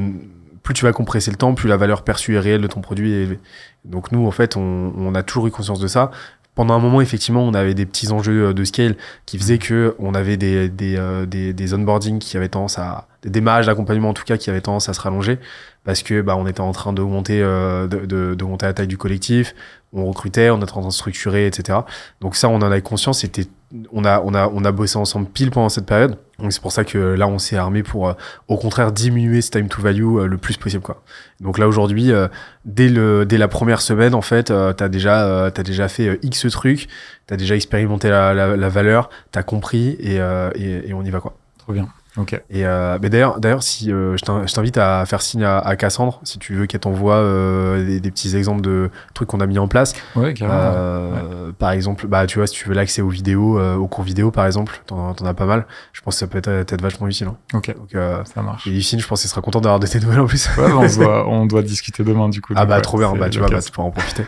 plus 0.64 0.74
tu 0.76 0.86
vas 0.86 0.94
compresser 0.94 1.30
le 1.32 1.38
temps 1.38 1.56
plus 1.56 1.68
la 1.68 1.78
valeur 1.78 2.04
perçue 2.04 2.36
et 2.36 2.40
réelle 2.40 2.62
de 2.62 2.68
ton 2.68 2.80
produit 2.82 3.12
est 3.12 3.24
élevée 3.24 3.40
donc 3.86 4.12
nous 4.12 4.26
en 4.28 4.32
fait 4.32 4.56
on, 4.56 4.94
on 4.96 5.16
a 5.16 5.24
toujours 5.24 5.48
eu 5.48 5.52
conscience 5.52 5.80
de 5.80 5.88
ça 5.88 6.12
pendant 6.60 6.74
un 6.74 6.80
moment 6.80 7.00
effectivement 7.00 7.42
on 7.42 7.54
avait 7.54 7.74
des 7.74 7.86
petits 7.86 8.12
enjeux 8.12 8.48
euh, 8.48 8.54
de 8.54 8.66
scale 8.66 8.98
qui 9.26 9.38
faisaient 9.38 9.60
que 9.60 9.96
on 9.98 10.14
avait 10.14 10.36
des 10.36 10.68
des, 10.68 10.98
euh, 10.98 11.26
des, 11.26 11.54
des 11.54 11.74
onboarding 11.74 12.20
qui 12.20 12.36
avaient 12.36 12.50
tendance 12.50 12.78
à 12.78 13.08
des 13.22 13.30
démarrages 13.30 13.68
d'accompagnement 13.68 14.10
en 14.10 14.14
tout 14.14 14.26
cas 14.26 14.36
qui 14.36 14.50
avaient 14.50 14.60
tendance 14.60 14.90
à 14.90 14.94
se 14.94 15.00
rallonger 15.00 15.40
parce 15.86 16.04
que 16.04 16.22
bah 16.22 16.36
on 16.36 16.46
était 16.48 16.60
en 16.60 16.74
train 16.74 16.92
d'augmenter 16.92 17.42
euh, 17.42 17.88
de, 17.88 18.00
de, 18.06 18.36
de 18.36 18.46
la 18.62 18.74
taille 18.74 18.88
du 18.88 18.98
collectif. 18.98 19.56
On 19.94 20.06
recrutait 20.08 20.50
on 20.50 20.58
était 20.58 20.66
en 20.74 20.82
train 20.82 20.88
de 20.88 20.92
structurer 20.92 21.48
etc 21.48 21.80
donc 22.20 22.36
ça 22.36 22.50
on 22.50 22.56
en 22.56 22.62
avait 22.64 22.82
conscience. 22.82 23.20
C'était 23.20 23.46
on 23.94 24.04
a 24.04 24.20
on 24.20 24.34
a 24.34 24.50
on 24.50 24.66
a 24.66 24.74
bossé 24.74 24.98
ensemble 24.98 25.28
pile 25.28 25.52
pendant 25.52 25.70
cette 25.70 25.86
période 25.86 26.18
c'est 26.50 26.62
pour 26.62 26.72
ça 26.72 26.84
que 26.84 26.98
là 26.98 27.28
on 27.28 27.40
s'est 27.40 27.58
armé 27.58 27.84
pour 27.84 28.10
euh, 28.10 28.14
au 28.48 28.58
contraire 28.58 28.92
diminuer 28.92 29.42
ce 29.42 29.52
time 29.52 29.68
to 29.68 29.82
value 29.82 30.18
euh, 30.18 30.28
le 30.28 30.38
plus 30.38 30.58
possible 30.58 30.84
quoi 30.84 31.04
donc 31.40 31.58
là 31.58 31.68
aujourd'hui 31.68 32.12
euh, 32.12 32.28
dès 32.66 32.90
dès 33.26 33.38
la 33.38 33.48
première 33.48 33.82
semaine 33.82 34.14
en 34.14 34.22
fait 34.22 34.46
t'as 34.46 34.90
déjà 34.90 35.52
t'as 35.54 35.64
déjà 35.64 35.88
fait 35.88 36.20
x 36.24 36.48
trucs 36.52 36.88
t'as 37.28 37.38
déjà 37.38 37.56
expérimenté 37.56 38.10
la, 38.10 38.34
la, 38.34 38.70
valeur 38.70 39.10
t'as 39.32 39.44
compris 39.44 39.98
et, 40.00 40.16
et 40.56 40.90
et 40.90 40.94
on 40.94 41.04
y 41.04 41.10
va 41.10 41.20
quoi 41.20 41.36
Trop 41.70 41.74
bien. 41.74 41.88
Ok. 42.18 42.34
et 42.50 42.66
euh, 42.66 42.98
mais 43.02 43.10
d'ailleurs, 43.10 43.40
d'ailleurs, 43.40 43.62
si 43.64 43.92
euh, 43.94 44.18
je 44.18 44.24
t'in- 44.26 44.46
je 44.48 44.54
t'invite 44.54 44.78
à 44.78 45.06
faire 45.06 45.22
signe 45.22 45.44
à, 45.44 45.60
à 45.60 45.76
Cassandre, 45.76 46.20
si 46.24 46.40
tu 46.40 46.56
veux 46.56 46.66
qu'elle 46.66 46.80
t'envoie 46.82 47.14
euh, 47.16 47.86
des, 47.86 48.00
des 48.00 48.12
petits 48.12 48.36
exemples 48.36 48.62
de 48.62 48.90
trucs 49.14 49.30
qu'on 49.30 49.40
a 49.42 49.46
mis 49.46 49.60
en 49.60 49.68
place. 49.68 49.94
Ouais, 50.16 50.34
carrément. 50.34 50.60
Euh, 50.60 51.52
Par 51.58 51.72
exemple, 51.72 52.08
bah 52.08 52.26
tu 52.26 52.40
vois, 52.40 52.48
si 52.48 52.56
tu 52.56 52.68
veux 52.68 52.74
l'accès 52.74 53.02
aux 53.04 53.10
vidéos, 53.10 53.60
euh, 53.60 53.76
aux 53.76 53.88
cours 53.88 54.04
vidéo 54.04 54.32
par 54.32 54.46
exemple, 54.48 54.82
t'en 54.88 55.14
t'en 55.14 55.26
as 55.26 55.34
pas 55.34 55.46
mal. 55.46 55.66
Je 55.94 56.02
pense 56.02 56.16
que 56.16 56.20
ça 56.20 56.28
peut 56.28 56.40
être, 56.40 56.48
être 56.50 56.82
vachement 56.82 57.08
utile. 57.08 57.28
Hein. 57.28 57.38
Ok, 57.54 57.76
Donc, 57.78 57.94
euh, 57.96 58.24
ça 58.26 58.42
marche. 58.42 58.66
et 58.68 58.72
Yacine, 58.72 59.00
je 59.00 59.08
pense 59.08 59.22
qu'il 59.22 59.30
sera 59.30 59.42
content 59.42 59.62
d'avoir 59.62 59.80
de 59.80 59.88
tes 59.88 60.00
nouvelles 60.00 60.20
en 60.22 60.26
plus. 60.26 60.50
Ouais, 60.58 60.68
bah, 60.68 60.76
on, 60.78 60.88
doit, 60.98 61.28
on 61.30 61.46
doit 61.46 61.62
discuter 61.62 62.04
demain 62.04 62.28
du 62.30 62.42
coup. 62.42 62.54
Ah 62.56 62.66
bah 62.66 62.78
ouais, 62.78 62.82
trop 62.82 62.98
bien, 62.98 63.14
bah 63.14 63.30
tu 63.30 63.40
vois, 63.40 63.50
bah, 63.50 63.62
tu 63.62 63.72
pourras 63.72 63.88
en 63.88 63.92
profiter. 63.92 64.26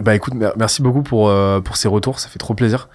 bah 0.00 0.14
écoute, 0.16 0.34
mer- 0.34 0.54
merci 0.56 0.82
beaucoup 0.82 1.02
pour, 1.02 1.28
euh, 1.28 1.60
pour 1.60 1.76
ces 1.76 1.86
retours, 1.88 2.18
ça 2.18 2.28
fait 2.28 2.38
trop 2.38 2.54
plaisir. 2.54 2.88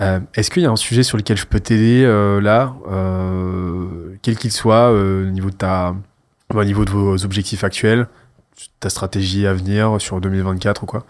Euh, 0.00 0.20
Est-ce 0.34 0.50
qu'il 0.50 0.62
y 0.62 0.66
a 0.66 0.70
un 0.70 0.76
sujet 0.76 1.02
sur 1.02 1.16
lequel 1.16 1.36
je 1.36 1.46
peux 1.46 1.60
t'aider 1.60 2.02
euh, 2.04 2.40
là, 2.40 2.74
euh, 2.90 4.16
quel 4.22 4.36
qu'il 4.36 4.50
soit, 4.52 4.90
au 4.90 5.24
niveau 5.26 5.50
de 5.50 5.54
ta, 5.54 5.94
au 6.52 6.64
niveau 6.64 6.84
de 6.84 6.90
vos 6.90 7.24
objectifs 7.24 7.64
actuels, 7.64 8.08
ta 8.80 8.90
stratégie 8.90 9.46
à 9.46 9.52
venir 9.52 10.00
sur 10.00 10.20
2024 10.20 10.82
ou 10.82 10.86
quoi? 10.86 11.06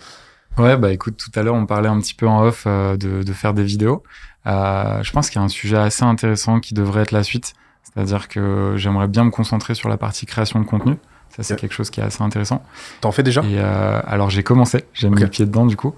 Ouais, 0.58 0.76
bah 0.76 0.92
écoute, 0.92 1.16
tout 1.16 1.38
à 1.38 1.42
l'heure 1.42 1.54
on 1.54 1.64
parlait 1.64 1.88
un 1.88 1.98
petit 2.00 2.14
peu 2.14 2.26
en 2.26 2.42
off 2.42 2.66
de, 2.66 2.96
de 3.22 3.32
faire 3.32 3.54
des 3.54 3.64
vidéos. 3.64 4.02
Je 4.44 5.10
pense 5.12 5.30
qu'il 5.30 5.38
y 5.38 5.42
a 5.42 5.44
un 5.44 5.48
sujet 5.48 5.78
assez 5.78 6.04
intéressant 6.04 6.60
qui 6.60 6.74
devrait 6.74 7.02
être 7.02 7.12
la 7.12 7.22
suite. 7.22 7.54
C'est-à-dire 7.82 8.28
que 8.28 8.74
j'aimerais 8.76 9.08
bien 9.08 9.24
me 9.24 9.30
concentrer 9.30 9.74
sur 9.74 9.88
la 9.88 9.96
partie 9.96 10.26
création 10.26 10.60
de 10.60 10.64
contenu. 10.66 10.96
Ça, 11.34 11.42
c'est 11.42 11.56
quelque 11.56 11.72
chose 11.72 11.88
qui 11.88 12.00
est 12.00 12.04
assez 12.04 12.22
intéressant. 12.22 12.62
T'en 13.00 13.12
fais 13.12 13.22
déjà? 13.22 13.42
Et 13.42 13.58
alors 13.58 14.28
j'ai 14.28 14.42
commencé, 14.42 14.84
j'ai 14.92 15.08
mis 15.08 15.20
le 15.20 15.28
pied 15.28 15.46
dedans 15.46 15.66
du 15.66 15.76
coup. 15.76 15.94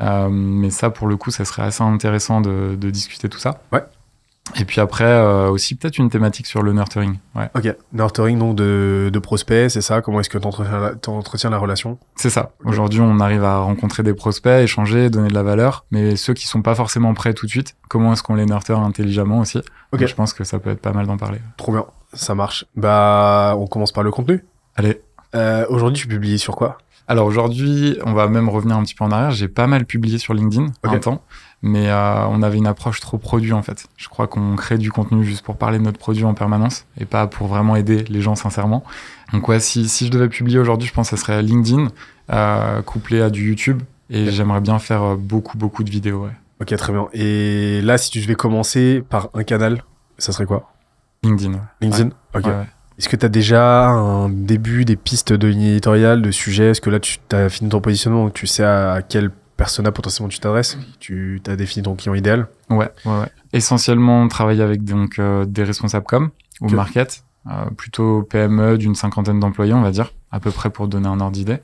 Euh, 0.00 0.28
mais 0.30 0.70
ça, 0.70 0.90
pour 0.90 1.06
le 1.06 1.16
coup, 1.16 1.30
ça 1.30 1.44
serait 1.44 1.62
assez 1.62 1.82
intéressant 1.82 2.40
de, 2.40 2.76
de 2.76 2.90
discuter 2.90 3.28
tout 3.28 3.38
ça. 3.38 3.60
Ouais. 3.72 3.84
Et 4.58 4.64
puis 4.64 4.80
après, 4.80 5.04
euh, 5.04 5.48
aussi 5.48 5.76
peut-être 5.76 5.98
une 5.98 6.10
thématique 6.10 6.46
sur 6.46 6.62
le 6.62 6.72
nurturing. 6.72 7.18
Ouais. 7.36 7.48
Ok, 7.54 7.72
nurturing 7.92 8.36
donc 8.36 8.56
de, 8.56 9.08
de 9.12 9.18
prospects, 9.20 9.70
c'est 9.70 9.82
ça? 9.82 10.00
Comment 10.00 10.18
est-ce 10.20 10.30
que 10.30 10.38
la, 10.38 10.94
t'entretiens 10.96 11.50
la 11.50 11.58
relation? 11.58 11.98
C'est 12.16 12.30
ça. 12.30 12.50
Aujourd'hui, 12.64 13.00
on 13.00 13.20
arrive 13.20 13.44
à 13.44 13.58
rencontrer 13.58 14.02
des 14.02 14.14
prospects, 14.14 14.50
échanger, 14.64 15.08
donner 15.08 15.28
de 15.28 15.34
la 15.34 15.44
valeur. 15.44 15.84
Mais 15.92 16.16
ceux 16.16 16.34
qui 16.34 16.48
sont 16.48 16.62
pas 16.62 16.74
forcément 16.74 17.14
prêts 17.14 17.32
tout 17.32 17.46
de 17.46 17.50
suite, 17.50 17.76
comment 17.88 18.12
est-ce 18.12 18.24
qu'on 18.24 18.34
les 18.34 18.46
nurture 18.46 18.80
intelligemment 18.80 19.38
aussi? 19.38 19.58
Ok. 19.92 20.00
Donc, 20.00 20.08
Je 20.08 20.14
pense 20.16 20.32
que 20.32 20.42
ça 20.42 20.58
peut 20.58 20.70
être 20.70 20.80
pas 20.80 20.92
mal 20.92 21.06
d'en 21.06 21.16
parler. 21.18 21.38
Trop 21.56 21.70
bien, 21.70 21.84
ça 22.14 22.34
marche. 22.34 22.64
Bah, 22.74 23.54
on 23.56 23.68
commence 23.68 23.92
par 23.92 24.02
le 24.02 24.10
contenu. 24.10 24.44
Allez. 24.74 25.00
Euh, 25.36 25.64
Aujourd'hui, 25.68 26.00
tu 26.02 26.08
publies 26.08 26.40
sur 26.40 26.56
quoi? 26.56 26.78
Alors 27.10 27.26
aujourd'hui, 27.26 27.98
on 28.04 28.12
va 28.12 28.28
même 28.28 28.48
revenir 28.48 28.76
un 28.76 28.84
petit 28.84 28.94
peu 28.94 29.02
en 29.02 29.10
arrière. 29.10 29.32
J'ai 29.32 29.48
pas 29.48 29.66
mal 29.66 29.84
publié 29.84 30.16
sur 30.16 30.32
LinkedIn 30.32 30.66
un 30.84 30.98
temps, 31.00 31.24
mais 31.60 31.88
euh, 31.88 32.24
on 32.28 32.40
avait 32.40 32.56
une 32.56 32.68
approche 32.68 33.00
trop 33.00 33.18
produit 33.18 33.52
en 33.52 33.62
fait. 33.62 33.86
Je 33.96 34.08
crois 34.08 34.28
qu'on 34.28 34.54
crée 34.54 34.78
du 34.78 34.92
contenu 34.92 35.24
juste 35.24 35.44
pour 35.44 35.56
parler 35.56 35.80
de 35.80 35.82
notre 35.82 35.98
produit 35.98 36.22
en 36.24 36.34
permanence 36.34 36.86
et 37.00 37.06
pas 37.06 37.26
pour 37.26 37.48
vraiment 37.48 37.74
aider 37.74 38.04
les 38.04 38.20
gens 38.20 38.36
sincèrement. 38.36 38.84
Donc 39.32 39.48
ouais, 39.48 39.58
si, 39.58 39.88
si 39.88 40.06
je 40.06 40.12
devais 40.12 40.28
publier 40.28 40.60
aujourd'hui, 40.60 40.86
je 40.86 40.94
pense 40.94 41.10
que 41.10 41.16
ça 41.16 41.20
serait 41.20 41.42
LinkedIn 41.42 41.88
euh, 42.30 42.80
couplé 42.82 43.20
à 43.22 43.28
du 43.28 43.48
YouTube 43.48 43.82
et 44.08 44.30
j'aimerais 44.30 44.60
bien 44.60 44.78
faire 44.78 45.02
euh, 45.02 45.16
beaucoup 45.16 45.58
beaucoup 45.58 45.82
de 45.82 45.90
vidéos. 45.90 46.26
Ouais. 46.26 46.36
Ok, 46.60 46.76
très 46.76 46.92
bien. 46.92 47.08
Et 47.12 47.80
là, 47.82 47.98
si 47.98 48.10
tu 48.12 48.20
devais 48.20 48.36
commencer 48.36 49.02
par 49.10 49.30
un 49.34 49.42
canal, 49.42 49.82
ça 50.18 50.30
serait 50.30 50.46
quoi? 50.46 50.70
LinkedIn. 51.24 51.54
ouais. 51.54 51.60
LinkedIn? 51.80 52.10
Ok. 52.36 52.46
Ouais. 52.46 52.66
Est-ce 53.00 53.08
que 53.08 53.16
tu 53.16 53.24
as 53.24 53.30
déjà 53.30 53.88
un 53.88 54.28
début, 54.28 54.84
des 54.84 54.94
pistes 54.94 55.32
de 55.32 55.48
ligne 55.48 55.62
éditoriale, 55.62 56.20
de 56.20 56.30
sujets 56.30 56.72
Est-ce 56.72 56.82
que 56.82 56.90
là, 56.90 57.00
tu 57.00 57.18
as 57.32 57.48
fini 57.48 57.70
ton 57.70 57.80
positionnement? 57.80 58.24
Donc 58.24 58.34
Tu 58.34 58.46
sais 58.46 58.62
à, 58.62 59.00
quel 59.00 59.30
persona 59.56 59.90
potentiellement 59.90 60.28
tu 60.28 60.38
t'adresses? 60.38 60.76
Tu 60.98 61.40
as 61.46 61.56
défini 61.56 61.82
ton 61.82 61.94
client 61.94 62.12
idéal? 62.12 62.48
Ouais, 62.68 62.90
ouais, 63.06 63.20
ouais. 63.20 63.32
Essentiellement, 63.54 64.28
travailler 64.28 64.62
avec 64.62 64.84
donc 64.84 65.18
euh, 65.18 65.46
des 65.46 65.64
responsables 65.64 66.04
com 66.04 66.28
ou 66.60 66.68
market, 66.68 67.24
euh, 67.46 67.70
plutôt 67.74 68.22
PME 68.24 68.76
d'une 68.76 68.94
cinquantaine 68.94 69.40
d'employés, 69.40 69.72
on 69.72 69.80
va 69.80 69.92
dire, 69.92 70.12
à 70.30 70.38
peu 70.38 70.50
près 70.50 70.68
pour 70.68 70.86
donner 70.86 71.08
un 71.08 71.20
ordre 71.20 71.32
d'idée. 71.32 71.60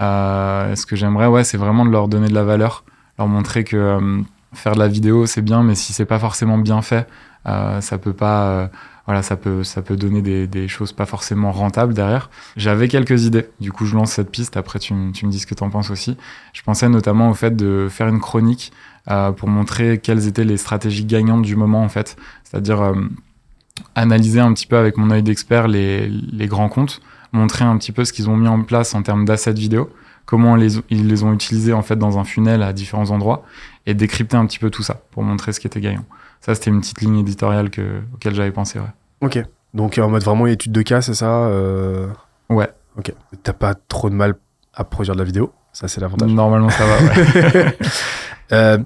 Euh, 0.00 0.74
ce 0.74 0.84
que 0.84 0.96
j'aimerais, 0.96 1.28
ouais, 1.28 1.44
c'est 1.44 1.58
vraiment 1.58 1.86
de 1.86 1.92
leur 1.92 2.08
donner 2.08 2.26
de 2.26 2.34
la 2.34 2.42
valeur, 2.42 2.82
leur 3.20 3.28
montrer 3.28 3.62
que 3.62 4.20
faire 4.52 4.74
de 4.74 4.80
la 4.80 4.88
vidéo 4.88 5.26
c'est 5.26 5.42
bien, 5.42 5.62
mais 5.62 5.76
si 5.76 5.92
c'est 5.92 6.06
pas 6.06 6.18
forcément 6.18 6.58
bien 6.58 6.82
fait, 6.82 7.06
ça 7.44 7.98
peut 7.98 8.12
pas, 8.12 8.70
voilà, 9.06 9.22
ça 9.22 9.36
peut, 9.36 9.64
ça 9.64 9.82
peut 9.82 9.96
donner 9.96 10.22
des, 10.22 10.46
des 10.46 10.68
choses 10.68 10.92
pas 10.92 11.06
forcément 11.06 11.50
rentables 11.50 11.94
derrière. 11.94 12.30
J'avais 12.56 12.88
quelques 12.88 13.24
idées, 13.24 13.48
du 13.60 13.72
coup 13.72 13.84
je 13.84 13.96
lance 13.96 14.12
cette 14.12 14.30
piste. 14.30 14.56
Après 14.56 14.78
tu, 14.78 14.94
tu 15.12 15.26
me 15.26 15.30
dis 15.30 15.40
ce 15.40 15.46
que 15.46 15.54
t'en 15.54 15.70
penses 15.70 15.90
aussi. 15.90 16.16
Je 16.52 16.62
pensais 16.62 16.88
notamment 16.88 17.30
au 17.30 17.34
fait 17.34 17.56
de 17.56 17.88
faire 17.90 18.08
une 18.08 18.20
chronique 18.20 18.72
euh, 19.10 19.32
pour 19.32 19.48
montrer 19.48 19.98
quelles 19.98 20.28
étaient 20.28 20.44
les 20.44 20.56
stratégies 20.56 21.04
gagnantes 21.04 21.42
du 21.42 21.56
moment 21.56 21.82
en 21.82 21.88
fait, 21.88 22.16
c'est-à-dire 22.44 22.80
euh, 22.80 22.94
analyser 23.94 24.40
un 24.40 24.52
petit 24.52 24.66
peu 24.66 24.76
avec 24.76 24.96
mon 24.96 25.10
œil 25.10 25.22
d'expert 25.22 25.66
les, 25.66 26.08
les 26.08 26.46
grands 26.46 26.68
comptes, 26.68 27.00
montrer 27.32 27.64
un 27.64 27.76
petit 27.78 27.90
peu 27.92 28.04
ce 28.04 28.12
qu'ils 28.12 28.30
ont 28.30 28.36
mis 28.36 28.48
en 28.48 28.62
place 28.62 28.94
en 28.94 29.02
termes 29.02 29.24
d'assets 29.24 29.52
vidéo, 29.52 29.90
comment 30.26 30.54
les, 30.54 30.76
ils 30.90 31.08
les 31.08 31.24
ont 31.24 31.32
utilisés 31.32 31.72
en 31.72 31.82
fait 31.82 31.96
dans 31.96 32.18
un 32.18 32.24
funnel 32.24 32.62
à 32.62 32.72
différents 32.72 33.10
endroits 33.10 33.44
et 33.86 33.94
décrypter 33.94 34.36
un 34.36 34.46
petit 34.46 34.60
peu 34.60 34.70
tout 34.70 34.84
ça 34.84 35.02
pour 35.10 35.24
montrer 35.24 35.52
ce 35.52 35.58
qui 35.58 35.66
était 35.66 35.80
gagnant. 35.80 36.04
Ça 36.42 36.54
c'était 36.54 36.70
une 36.70 36.80
petite 36.80 37.00
ligne 37.00 37.18
éditoriale 37.20 37.70
que, 37.70 38.00
auquel 38.14 38.34
j'avais 38.34 38.50
pensé. 38.52 38.78
Ouais. 38.78 38.84
Ok. 39.22 39.42
Donc 39.74 39.96
en 39.98 40.10
mode 40.10 40.22
vraiment 40.22 40.46
étude 40.46 40.72
de 40.72 40.82
cas, 40.82 41.00
c'est 41.00 41.14
ça 41.14 41.44
euh, 41.46 42.08
Ouais. 42.50 42.68
Ok. 42.98 43.14
T'as 43.42 43.54
pas 43.54 43.74
trop 43.74 44.10
de 44.10 44.14
mal 44.14 44.34
à 44.74 44.84
produire 44.84 45.14
de 45.14 45.20
la 45.20 45.24
vidéo? 45.24 45.52
Ça, 45.72 45.88
c'est 45.88 46.00
l'avantage. 46.02 46.30
Normalement 46.30 46.68
ça 46.68 46.84
va. 46.84 46.96
Ouais. 46.98 47.76
Euh, 48.52 48.76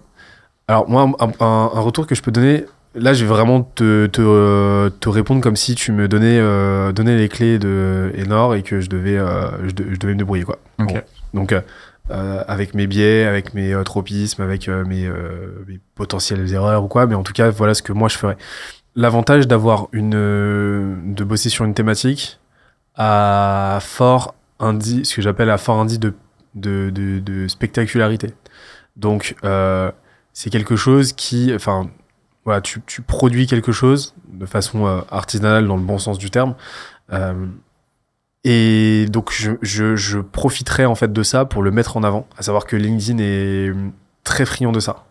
alors 0.68 0.88
moi, 0.88 1.10
un, 1.18 1.26
un- 1.44 1.70
un 1.74 1.80
retour 1.80 2.06
que 2.06 2.14
je 2.14 2.22
peux 2.22 2.30
donner, 2.30 2.66
là, 2.94 3.12
je 3.14 3.24
vais 3.24 3.28
vraiment 3.28 3.62
te, 3.62 4.06
te, 4.06 4.20
euh, 4.22 4.90
te 4.90 5.08
répondre 5.08 5.40
comme 5.40 5.56
si 5.56 5.74
tu 5.74 5.90
me 5.90 6.06
donnais, 6.06 6.38
donnais 6.92 7.16
les 7.16 7.28
clés 7.28 7.58
de 7.58 8.12
Enor 8.24 8.54
et 8.54 8.62
que 8.62 8.80
je 8.80 8.88
devais, 8.88 9.16
je, 9.66 9.72
de- 9.72 9.86
je 9.92 9.96
devais 9.98 10.12
me 10.12 10.18
débrouiller 10.18 10.44
quoi. 10.44 10.58
Ok. 10.78 10.92
Bon. 10.92 11.40
Donc 11.40 11.54
euh, 12.10 12.44
avec 12.46 12.74
mes 12.74 12.86
biais, 12.86 13.24
avec 13.24 13.54
mes 13.54 13.72
euh, 13.72 13.82
tropismes, 13.82 14.42
avec 14.42 14.68
euh, 14.68 14.84
mes, 14.84 15.06
euh, 15.06 15.64
mes 15.66 15.80
potentielles 15.94 16.52
erreurs 16.52 16.84
ou 16.84 16.88
quoi, 16.88 17.06
mais 17.06 17.14
en 17.14 17.22
tout 17.22 17.32
cas, 17.32 17.50
voilà 17.50 17.74
ce 17.74 17.82
que 17.82 17.92
moi 17.92 18.08
je 18.08 18.16
ferais. 18.16 18.36
L'avantage 18.94 19.46
d'avoir 19.46 19.88
une, 19.92 21.14
de 21.14 21.24
bosser 21.24 21.48
sur 21.48 21.64
une 21.64 21.74
thématique 21.74 22.40
à 22.94 23.78
fort 23.82 24.34
indice, 24.58 25.10
ce 25.10 25.16
que 25.16 25.22
j'appelle 25.22 25.50
à 25.50 25.58
fort 25.58 25.78
indice 25.80 26.00
de, 26.00 26.14
de, 26.54 26.90
de, 26.90 27.18
de 27.18 27.48
spectacularité. 27.48 28.32
Donc, 28.96 29.34
c'est 30.32 30.50
quelque 30.50 30.76
chose 30.76 31.12
qui, 31.12 31.52
enfin, 31.54 31.90
voilà, 32.46 32.62
tu, 32.62 32.80
tu 32.86 33.02
produis 33.02 33.46
quelque 33.46 33.72
chose 33.72 34.14
de 34.28 34.46
façon 34.46 35.04
artisanale 35.10 35.66
dans 35.66 35.76
le 35.76 35.82
bon 35.82 35.98
sens 35.98 36.16
du 36.16 36.30
terme. 36.30 36.54
Et 38.48 39.06
donc, 39.06 39.32
je, 39.32 39.50
je, 39.61 40.18
profiterai 40.20 40.87
en 40.87 40.94
fait 40.94 41.12
de 41.12 41.22
ça 41.24 41.44
pour 41.44 41.64
le 41.64 41.72
mettre 41.72 41.96
en 41.96 42.04
avant. 42.04 42.28
À 42.38 42.42
savoir 42.42 42.64
que 42.64 42.76
LinkedIn 42.76 43.18
est 43.18 43.72
très 44.22 44.46
friand 44.46 44.70
de 44.70 44.78
ça. 44.78 45.04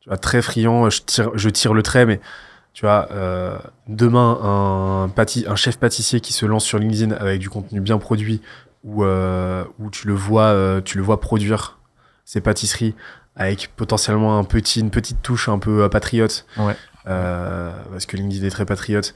Tu 0.00 0.08
vois, 0.08 0.18
très 0.18 0.42
friand. 0.42 0.90
Je 0.90 1.48
tire, 1.48 1.74
le 1.74 1.82
trait, 1.84 2.06
mais 2.06 2.20
tu 2.74 2.84
vois, 2.84 3.06
euh, 3.12 3.56
demain, 3.86 4.40
un, 4.42 5.54
chef 5.54 5.78
pâtissier 5.78 6.20
qui 6.20 6.32
se 6.32 6.44
lance 6.44 6.64
sur 6.64 6.80
LinkedIn 6.80 7.12
avec 7.12 7.38
du 7.38 7.48
contenu 7.48 7.80
bien 7.80 7.98
produit, 7.98 8.42
où, 8.82 9.04
euh, 9.04 9.64
tu 9.92 10.08
le 10.08 10.14
vois, 10.14 10.46
euh, 10.46 10.80
tu 10.80 10.98
le 10.98 11.04
vois 11.04 11.20
produire 11.20 11.78
ses 12.24 12.40
pâtisseries 12.40 12.96
avec 13.36 13.70
potentiellement 13.76 14.40
un 14.40 14.44
petit, 14.44 14.80
une 14.80 14.90
petite 14.90 15.22
touche 15.22 15.48
un 15.48 15.60
peu 15.60 15.88
patriote. 15.88 16.46
Euh, 17.08 17.70
parce 17.90 18.04
que 18.06 18.16
LinkedIn 18.16 18.44
est 18.44 18.50
très 18.50 18.66
patriote 18.66 19.14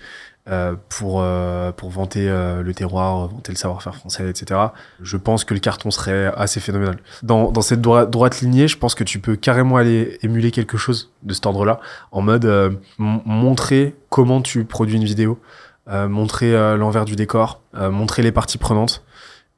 euh, 0.49 0.75
pour 0.89 1.21
euh, 1.21 1.73
pour 1.73 1.91
vanter 1.91 2.27
le 2.29 2.73
terroir, 2.73 3.29
vanter 3.29 3.53
le 3.53 3.57
savoir-faire 3.57 3.97
français, 3.97 4.29
etc. 4.29 4.61
Je 5.03 5.17
pense 5.17 5.45
que 5.45 5.55
le 5.55 5.61
carton 5.61 5.91
serait 5.91 6.33
assez 6.37 6.61
phénoménal. 6.61 6.99
Dans, 7.23 7.51
dans 7.51 7.63
cette 7.63 7.81
droite, 7.81 8.11
droite 8.11 8.41
lignée, 8.41 8.69
je 8.69 8.79
pense 8.79 8.95
que 8.95 9.05
tu 9.05 9.19
peux 9.19 9.37
carrément 9.37 9.77
aller 9.77 10.19
émuler 10.23 10.51
quelque 10.51 10.77
chose 10.77 11.13
de 11.23 11.35
cet 11.35 11.47
ordre-là, 11.47 11.81
en 12.13 12.23
mode 12.23 12.79
montrer 12.99 13.97
comment 14.09 14.41
tu 14.41 14.65
produis 14.65 14.97
une 14.97 15.05
vidéo, 15.05 15.41
euh, 15.89 16.09
montrer 16.09 16.53
l'envers 16.77 17.05
du 17.05 17.17
décor, 17.17 17.61
euh, 17.75 17.91
montrer 17.91 18.23
les 18.23 18.33
parties 18.33 18.59
prenantes. 18.59 19.03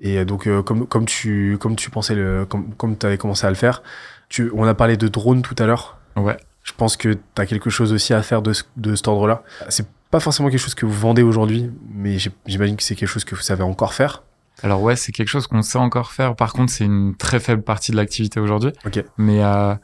Et 0.01 0.25
donc, 0.25 0.49
comme, 0.65 0.87
comme 0.89 1.07
tu 1.07 1.59
comme 1.61 1.77
tu 1.77 1.89
pensais 1.89 2.17
le 2.17 2.45
comme 2.45 2.75
comme 2.75 2.99
tu 2.99 3.07
avais 3.07 3.19
commencé 3.19 3.47
à 3.47 3.51
le 3.51 3.55
faire, 3.55 3.83
tu, 4.29 4.51
on 4.55 4.65
a 4.67 4.75
parlé 4.75 4.97
de 4.97 5.07
drone 5.07 5.43
tout 5.43 5.55
à 5.59 5.67
l'heure. 5.67 5.99
Ouais. 6.17 6.37
Je 6.63 6.73
pense 6.73 6.97
que 6.97 7.15
tu 7.15 7.19
as 7.43 7.47
quelque 7.47 7.71
chose 7.71 7.93
aussi 7.93 8.15
à 8.15 8.23
faire 8.23 8.43
de, 8.43 8.53
ce- 8.53 8.63
de 8.77 8.95
cet 8.95 9.09
ordre-là. 9.09 9.43
C'est 9.69 9.87
pas 10.11 10.21
forcément 10.21 10.49
quelque 10.51 10.61
chose 10.61 10.75
que 10.75 10.87
vous 10.87 10.93
vendez 10.93 11.23
aujourd'hui, 11.23 11.71
mais 11.93 12.19
j'imagine 12.47 12.77
que 12.77 12.83
c'est 12.83 12.95
quelque 12.95 13.09
chose 13.09 13.25
que 13.25 13.35
vous 13.35 13.41
savez 13.43 13.63
encore 13.63 13.95
faire. 13.95 14.23
Alors 14.63 14.83
ouais, 14.83 14.95
c'est 14.95 15.11
quelque 15.13 15.29
chose 15.29 15.47
qu'on 15.47 15.63
sait 15.63 15.79
encore 15.79 16.13
faire. 16.13 16.37
Par 16.37 16.53
contre, 16.53 16.71
c'est 16.73 16.85
une 16.85 17.17
très 17.17 17.41
faible 17.41 17.63
partie 17.63 17.91
de 17.91 17.97
l'activité 17.97 18.39
aujourd'hui. 18.39 18.71
Ok. 18.87 19.03
Mais, 19.17 19.43
euh, 19.43 19.75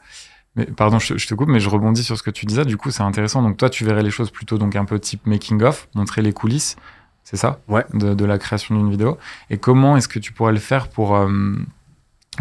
mais 0.55 0.65
pardon, 0.67 0.99
je, 0.99 1.17
je 1.17 1.27
te 1.27 1.33
coupe, 1.33 1.49
mais 1.49 1.59
je 1.59 1.67
rebondis 1.67 2.03
sur 2.03 2.17
ce 2.17 2.23
que 2.23 2.31
tu 2.31 2.45
disais. 2.45 2.63
Du 2.63 2.77
coup, 2.77 2.91
c'est 2.91 3.03
intéressant. 3.03 3.41
Donc 3.41 3.57
toi, 3.57 3.69
tu 3.69 3.83
verrais 3.83 4.03
les 4.03 4.11
choses 4.11 4.29
plutôt 4.31 4.57
donc 4.57 4.75
un 4.75 4.85
peu 4.85 4.99
type 4.99 5.25
making 5.25 5.63
of, 5.63 5.89
montrer 5.95 6.21
les 6.21 6.31
coulisses, 6.31 6.77
c'est 7.23 7.35
ça? 7.37 7.59
Ouais. 7.67 7.83
de, 7.93 8.13
de 8.13 8.25
la 8.25 8.37
création 8.37 8.75
d'une 8.75 8.89
vidéo. 8.89 9.17
Et 9.49 9.57
comment 9.57 9.97
est-ce 9.97 10.07
que 10.07 10.19
tu 10.19 10.31
pourrais 10.31 10.53
le 10.53 10.59
faire 10.59 10.87
pour 10.87 11.15
euh, 11.17 11.55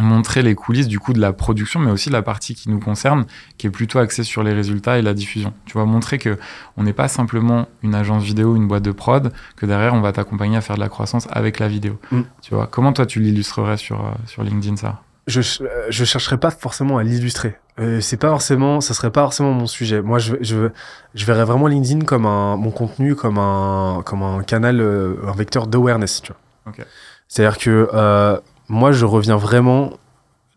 montrer 0.02 0.42
les 0.42 0.54
coulisses 0.54 0.88
du 0.88 0.98
coup 0.98 1.12
de 1.12 1.20
la 1.20 1.32
production, 1.32 1.80
mais 1.80 1.90
aussi 1.90 2.08
de 2.08 2.14
la 2.14 2.22
partie 2.22 2.54
qui 2.54 2.70
nous 2.70 2.80
concerne, 2.80 3.26
qui 3.56 3.66
est 3.66 3.70
plutôt 3.70 3.98
axée 3.98 4.24
sur 4.24 4.42
les 4.42 4.52
résultats 4.52 4.98
et 4.98 5.02
la 5.02 5.14
diffusion. 5.14 5.52
Tu 5.66 5.74
vois, 5.74 5.84
montrer 5.84 6.18
que 6.18 6.38
on 6.76 6.82
n'est 6.84 6.92
pas 6.92 7.08
simplement 7.08 7.68
une 7.82 7.94
agence 7.94 8.22
vidéo, 8.22 8.56
une 8.56 8.68
boîte 8.68 8.82
de 8.84 8.92
prod, 8.92 9.32
que 9.56 9.66
derrière 9.66 9.94
on 9.94 10.00
va 10.00 10.12
t'accompagner 10.12 10.56
à 10.56 10.60
faire 10.60 10.76
de 10.76 10.80
la 10.80 10.88
croissance 10.88 11.28
avec 11.30 11.58
la 11.58 11.68
vidéo. 11.68 11.98
Mm. 12.10 12.22
Tu 12.42 12.54
vois, 12.54 12.66
comment 12.66 12.92
toi 12.92 13.06
tu 13.06 13.20
l'illustrerais 13.20 13.76
sur 13.76 14.04
euh, 14.04 14.10
sur 14.26 14.42
LinkedIn 14.42 14.76
ça? 14.76 15.02
Je, 15.26 15.40
euh, 15.62 15.86
je 15.90 16.04
chercherai 16.06 16.38
pas 16.38 16.50
forcément 16.50 16.96
à 16.96 17.02
l'illustrer. 17.02 17.58
Euh, 17.78 18.00
c'est 18.00 18.16
pas 18.16 18.30
forcément, 18.30 18.80
ça 18.80 18.94
serait 18.94 19.10
pas 19.10 19.20
forcément 19.20 19.52
mon 19.52 19.66
sujet. 19.66 20.00
Moi, 20.00 20.18
je, 20.18 20.36
je, 20.40 20.70
je 21.14 21.24
verrais 21.26 21.44
vraiment 21.44 21.66
LinkedIn 21.66 22.06
comme 22.06 22.24
un, 22.24 22.56
mon 22.56 22.70
contenu 22.70 23.14
comme 23.14 23.38
un, 23.38 24.02
comme 24.06 24.22
un 24.22 24.42
canal, 24.42 24.80
euh, 24.80 25.16
un 25.26 25.32
vecteur 25.32 25.66
d'awareness, 25.66 26.22
tu 26.22 26.32
vois. 26.32 26.72
Ok. 26.72 26.86
C'est-à-dire 27.28 27.58
que 27.58 27.90
euh, 27.92 28.38
moi, 28.68 28.92
je 28.92 29.04
reviens 29.04 29.36
vraiment 29.36 29.92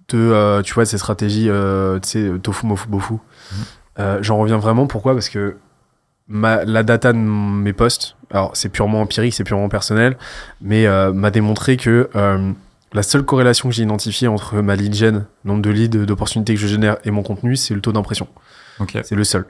de, 0.10 0.18
euh, 0.18 0.62
tu 0.62 0.74
vois, 0.74 0.84
de 0.84 0.90
ces 0.90 0.98
stratégies, 0.98 1.50
euh, 1.50 2.00
tu 2.00 2.10
sais, 2.10 2.40
tofu, 2.40 2.66
mofu, 2.66 2.88
bofu. 2.88 3.16
Euh, 4.00 4.20
J'en 4.22 4.38
reviens 4.38 4.58
vraiment. 4.58 4.88
Pourquoi? 4.88 5.14
Parce 5.14 5.30
que 5.30 5.58
ma, 6.28 6.64
la 6.66 6.84
data 6.84 7.14
de 7.14 7.18
mes 7.18 7.74
posts, 7.74 8.16
alors 8.30 8.52
c'est 8.54 8.70
purement 8.70 9.02
empirique, 9.02 9.34
c'est 9.34 9.44
purement 9.44 9.70
personnel, 9.70 10.18
mais 10.62 10.86
euh, 10.88 11.14
m'a 11.14 11.32
démontré 11.32 11.78
que 11.78 12.10
la 12.94 13.04
seule 13.04 13.24
corrélation 13.24 13.70
que 13.70 13.76
j'ai 13.76 13.84
identifiée 13.84 14.28
entre 14.28 14.62
ma 14.62 14.76
lead 14.76 14.94
gen, 14.94 15.26
nombre 15.46 15.62
de 15.62 15.70
leads, 15.70 16.06
d'opportunités 16.06 16.56
que 16.56 16.60
je 16.60 16.68
génère 16.68 16.98
et 17.06 17.12
mon 17.12 17.24
contenu, 17.24 17.56
c'est 17.56 17.74
le 17.74 17.80
taux 17.80 17.94
d'impression. 17.94 18.28
Ok. 18.80 18.98
C'est 19.04 19.16
le 19.16 19.24
seul 19.24 19.46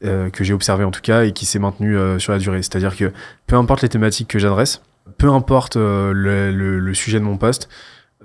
que 0.00 0.42
j'ai 0.44 0.52
observé 0.52 0.82
en 0.82 0.90
tout 0.90 1.00
cas 1.00 1.22
et 1.22 1.32
qui 1.32 1.46
s'est 1.46 1.60
maintenu 1.60 1.96
sur 2.18 2.32
la 2.32 2.38
durée. 2.38 2.58
C'est-à-dire 2.62 2.96
que 2.96 3.12
peu 3.46 3.54
importe 3.54 3.82
les 3.82 3.88
thématiques 3.88 4.26
que 4.26 4.40
j'adresse, 4.40 4.82
peu 5.18 5.28
importe 5.30 5.76
euh, 5.76 6.12
le, 6.12 6.52
le- 6.52 6.78
le 6.78 6.94
sujet 6.94 7.18
de 7.20 7.24
mon 7.24 7.36
post, 7.36 7.68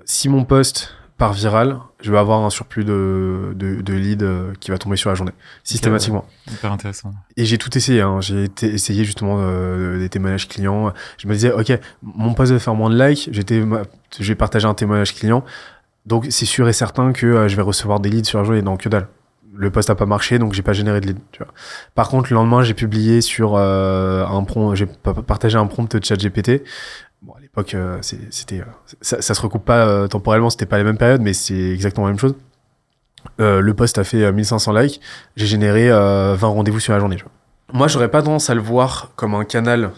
si 0.04 0.28
mon 0.28 0.44
post 0.44 0.94
part 1.16 1.32
viral, 1.32 1.80
je 2.00 2.12
vais 2.12 2.18
avoir 2.18 2.44
un 2.44 2.50
surplus 2.50 2.84
de, 2.84 3.52
de, 3.56 3.80
de 3.82 3.92
leads 3.92 4.22
euh, 4.24 4.52
qui 4.60 4.70
va 4.70 4.78
tomber 4.78 4.96
sur 4.96 5.10
la 5.10 5.16
journée, 5.16 5.32
systématiquement. 5.64 6.24
Hyper 6.48 6.70
intéressant. 6.70 7.12
Et 7.36 7.44
j'ai 7.44 7.58
tout 7.58 7.76
essayé. 7.76 8.02
Hein. 8.02 8.20
J'ai 8.20 8.48
essayé 8.62 9.04
justement 9.04 9.38
euh, 9.40 9.98
des 9.98 10.08
témoignages 10.08 10.46
clients. 10.46 10.92
Je 11.18 11.26
me 11.26 11.32
disais, 11.34 11.50
ok, 11.50 11.72
mon 12.02 12.34
poste 12.34 12.52
va 12.52 12.60
faire 12.60 12.74
moins 12.76 12.88
de 12.90 12.96
likes. 13.04 13.28
Vais 14.20 14.34
partager 14.36 14.66
un 14.66 14.74
témoignage 14.74 15.12
client. 15.14 15.44
Donc 16.06 16.26
c'est 16.30 16.46
sûr 16.46 16.68
et 16.68 16.72
certain 16.72 17.12
que 17.12 17.26
euh, 17.26 17.48
je 17.48 17.56
vais 17.56 17.62
recevoir 17.62 17.98
des 17.98 18.10
leads 18.10 18.28
sur 18.28 18.38
la 18.38 18.44
journée. 18.44 18.62
Non, 18.62 18.76
que 18.76 18.88
dalle. 18.88 19.08
Le 19.60 19.70
poste 19.70 19.90
a 19.90 19.94
pas 19.96 20.06
marché, 20.06 20.38
donc 20.38 20.52
j'ai 20.52 20.62
pas 20.62 20.72
généré 20.72 21.00
de 21.00 21.06
leads. 21.08 21.20
Tu 21.32 21.42
vois. 21.42 21.52
Par 21.96 22.08
contre, 22.08 22.30
le 22.30 22.34
lendemain, 22.36 22.62
j'ai 22.62 22.74
publié 22.74 23.20
sur 23.20 23.56
euh, 23.56 24.24
un 24.24 24.44
prompt, 24.44 24.74
j'ai 24.76 24.86
pa- 24.86 25.14
partagé 25.14 25.58
un 25.58 25.66
prompt 25.66 25.96
de 25.96 26.04
ChatGPT 26.04 26.62
Bon, 27.22 27.32
à 27.36 27.40
l'époque, 27.40 27.74
euh, 27.74 27.98
c'était, 28.00 28.60
euh, 28.60 28.64
ça, 29.00 29.20
se 29.34 29.40
recoupe 29.42 29.64
pas 29.64 29.84
euh, 29.88 30.06
temporellement, 30.06 30.50
c'était 30.50 30.66
pas 30.66 30.78
les 30.78 30.84
mêmes 30.84 30.96
périodes, 30.96 31.20
mais 31.20 31.32
c'est 31.32 31.58
exactement 31.72 32.06
la 32.06 32.12
même 32.12 32.20
chose. 32.20 32.36
Le 33.38 33.72
post 33.72 33.98
a 33.98 34.04
fait 34.04 34.22
euh, 34.22 34.30
1500 34.32 34.72
likes, 34.74 35.00
j'ai 35.34 35.46
généré 35.46 35.90
euh, 35.90 36.36
20 36.38 36.46
rendez-vous 36.46 36.78
sur 36.78 36.92
la 36.92 37.00
journée. 37.00 37.16
tu 37.16 37.24
vois. 37.24 37.32
Moi, 37.72 37.88
j'aurais 37.88 38.08
pas 38.10 38.22
tendance 38.22 38.48
à 38.50 38.54
le 38.54 38.60
voir 38.60 39.10
comme 39.16 39.34
un 39.34 39.44
canal 39.44 39.90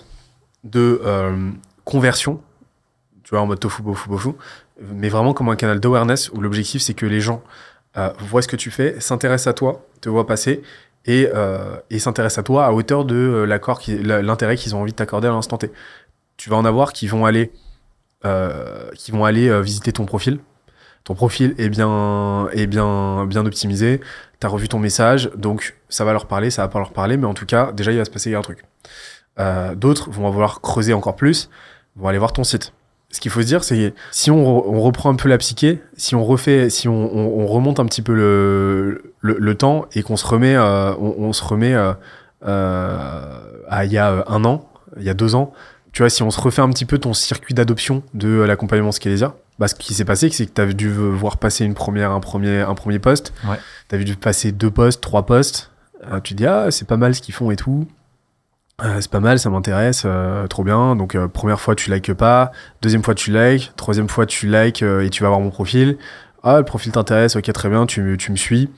de 0.64 1.03
conversion, 1.85 2.40
tu 3.23 3.31
vois, 3.31 3.40
en 3.40 3.46
mode 3.46 3.61
tofu, 3.61 3.83
bofu, 3.83 4.09
bofu, 4.09 4.31
mais 4.94 5.09
vraiment 5.11 5.35
comme 5.35 5.49
un 5.51 5.57
canal 5.57 5.79
d'awareness 5.81 6.31
où 6.33 6.40
l'objectif 6.40 6.81
c'est 6.83 6.94
que 6.94 7.07
les 7.07 7.20
gens 7.20 7.42
euh, 7.96 8.11
voient 8.20 8.42
ce 8.42 8.48
que 8.48 8.57
tu 8.57 8.70
fais, 8.70 9.00
s'intéressent 9.00 9.48
à 9.48 9.55
toi, 9.55 9.87
te 10.00 10.09
voient 10.09 10.26
passer 10.26 10.62
et, 11.07 11.29
euh, 11.35 11.76
et 11.90 11.98
s'intéressent 11.98 12.38
à 12.38 12.42
toi 12.42 12.66
à 12.66 12.72
hauteur 12.72 13.05
de 13.05 13.14
euh, 13.14 13.44
l'accord, 13.46 13.81
l'intérêt 13.88 14.57
qu'ils 14.57 14.74
ont 14.76 14.81
envie 14.81 14.92
de 14.92 14.96
t'accorder 14.96 15.29
à 15.29 15.31
l'instant 15.31 15.57
T. 15.57 15.70
Tu 16.37 16.50
vas 16.50 16.57
en 16.57 16.64
avoir 16.64 16.92
qui 16.92 17.07
vont 17.07 17.24
aller, 17.26 17.53
euh, 18.24 18.90
qui 18.94 19.11
vont 19.11 19.24
aller 19.24 19.61
visiter 19.62 19.92
ton 19.92 20.07
profil. 20.07 20.40
Ton 21.05 21.14
profil 21.14 21.55
est 21.59 21.70
bien, 21.70 22.48
est 22.53 22.66
bien, 22.66 23.26
bien 23.26 23.46
optimisé. 23.46 24.00
T'as 24.38 24.48
revu 24.48 24.68
ton 24.68 24.79
message, 24.79 25.31
donc 25.35 25.76
ça 25.88 26.05
va 26.05 26.12
leur 26.12 26.26
parler, 26.26 26.50
ça 26.50 26.62
va 26.62 26.68
pas 26.68 26.79
leur 26.79 26.92
parler, 26.92 27.16
mais 27.16 27.26
en 27.26 27.35
tout 27.35 27.46
cas, 27.46 27.72
déjà 27.72 27.92
il 27.92 27.98
va 27.98 28.05
se 28.05 28.11
passer 28.11 28.35
un 28.35 28.42
truc. 28.42 28.64
D'autres 29.76 30.11
vont 30.11 30.29
vouloir 30.31 30.61
creuser 30.61 30.92
encore 30.92 31.16
plus, 31.16 31.48
vont 31.96 32.09
aller 32.09 32.18
voir 32.18 32.33
ton 32.33 32.44
site. 32.44 32.72
Ce 33.12 33.18
qu'il 33.20 33.31
faut 33.33 33.40
se 33.42 33.46
dire, 33.46 33.64
c'est 33.64 33.92
si 34.12 34.31
on, 34.31 34.42
re- 34.61 34.64
on 34.68 34.81
reprend 34.81 35.11
un 35.11 35.16
peu 35.16 35.29
la 35.29 35.37
psyché, 35.38 35.83
si 35.96 36.14
on 36.14 36.25
refait, 36.25 36.70
si 36.70 36.87
on, 36.88 36.94
on- 36.94 37.40
on 37.42 37.46
remonte 37.46 37.81
un 37.81 37.87
petit 37.87 38.03
peu 38.03 38.14
le, 38.14 39.03
le, 39.20 39.37
le 39.38 39.55
temps 39.57 39.87
et 39.94 40.03
qu'on 40.03 40.16
se 40.16 40.25
remet, 40.27 40.55
euh, 40.55 40.92
on, 40.94 41.14
on 41.18 41.33
se 41.33 41.42
remet 41.42 41.75
euh, 41.75 41.92
euh, 42.46 43.40
à 43.68 43.85
il 43.85 43.92
y 43.92 43.99
a 43.99 44.11
euh, 44.11 44.23
un 44.27 44.44
an, 44.44 44.68
il 44.96 45.03
y 45.05 45.11
a 45.11 45.14
deux 45.14 45.35
ans, 45.35 45.53
tu 45.92 46.03
vois, 46.03 46.11
si 46.11 46.23
on 46.23 46.31
se 46.31 46.40
refait 46.40 46.62
un 46.62 46.70
petit 46.70 46.85
peu 46.85 46.99
ton 46.99 47.12
circuit 47.14 47.55
d'adoption 47.55 48.03
de 48.14 48.29
euh, 48.29 48.46
l'accompagnement 48.46 48.92
Scalesia, 48.92 49.35
bah, 49.59 49.68
ce 49.68 49.75
qui 49.75 49.92
s'est 49.94 50.05
passé, 50.05 50.31
c'est 50.31 50.46
que 50.46 50.53
tu 50.53 50.61
as 50.61 50.73
dû 50.73 50.88
voir 50.90 51.37
passer 51.37 51.64
une 51.64 51.75
première, 51.75 52.12
un 52.12 52.20
premier, 52.20 52.61
un 52.61 52.75
premier 52.75 52.99
poste, 52.99 53.33
Ouais. 53.49 53.59
tu 53.88 53.94
as 53.96 53.99
dû 53.99 54.16
passer 54.16 54.53
deux 54.53 54.70
postes, 54.70 55.01
trois 55.01 55.27
postes, 55.27 55.70
tu 56.25 56.33
te 56.35 56.38
dis, 56.38 56.46
ah, 56.46 56.70
c'est 56.70 56.87
pas 56.87 56.96
mal 56.96 57.14
ce 57.14 57.20
qu'ils 57.20 57.35
font 57.35 57.51
et 57.51 57.57
tout. 57.57 57.87
Euh, 58.83 58.97
c'est 59.01 59.11
pas 59.11 59.21
mal, 59.21 59.38
ça 59.38 59.51
m'intéresse, 59.51 60.03
euh, 60.07 60.47
trop 60.47 60.64
bien. 60.64 60.97
Donc 60.97 61.14
euh, 61.14 61.29
première 61.29 61.61
fois 61.61 61.75
tu 61.75 61.93
likes 61.93 62.14
pas, 62.14 62.51
deuxième 62.83 63.03
fois 63.03 63.14
tu 63.14 63.31
likes, 63.31 63.73
troisième 63.77 64.09
fois 64.09 64.25
tu 64.27 64.47
likes 64.51 64.83
et 64.83 65.11
tu 65.11 65.23
vas 65.23 65.29
voir 65.29 65.40
mon 65.40 65.51
profil. 65.51 65.99
Ah 66.43 66.59
le 66.59 66.64
profil 66.64 66.90
t'intéresse, 66.93 67.37
ok 67.37 67.53
très 67.53 67.69
bien, 67.69 67.85
tu, 67.87 68.01
me- 68.01 68.16
tu 68.16 68.31
me 68.33 68.37
suis. 68.37 68.71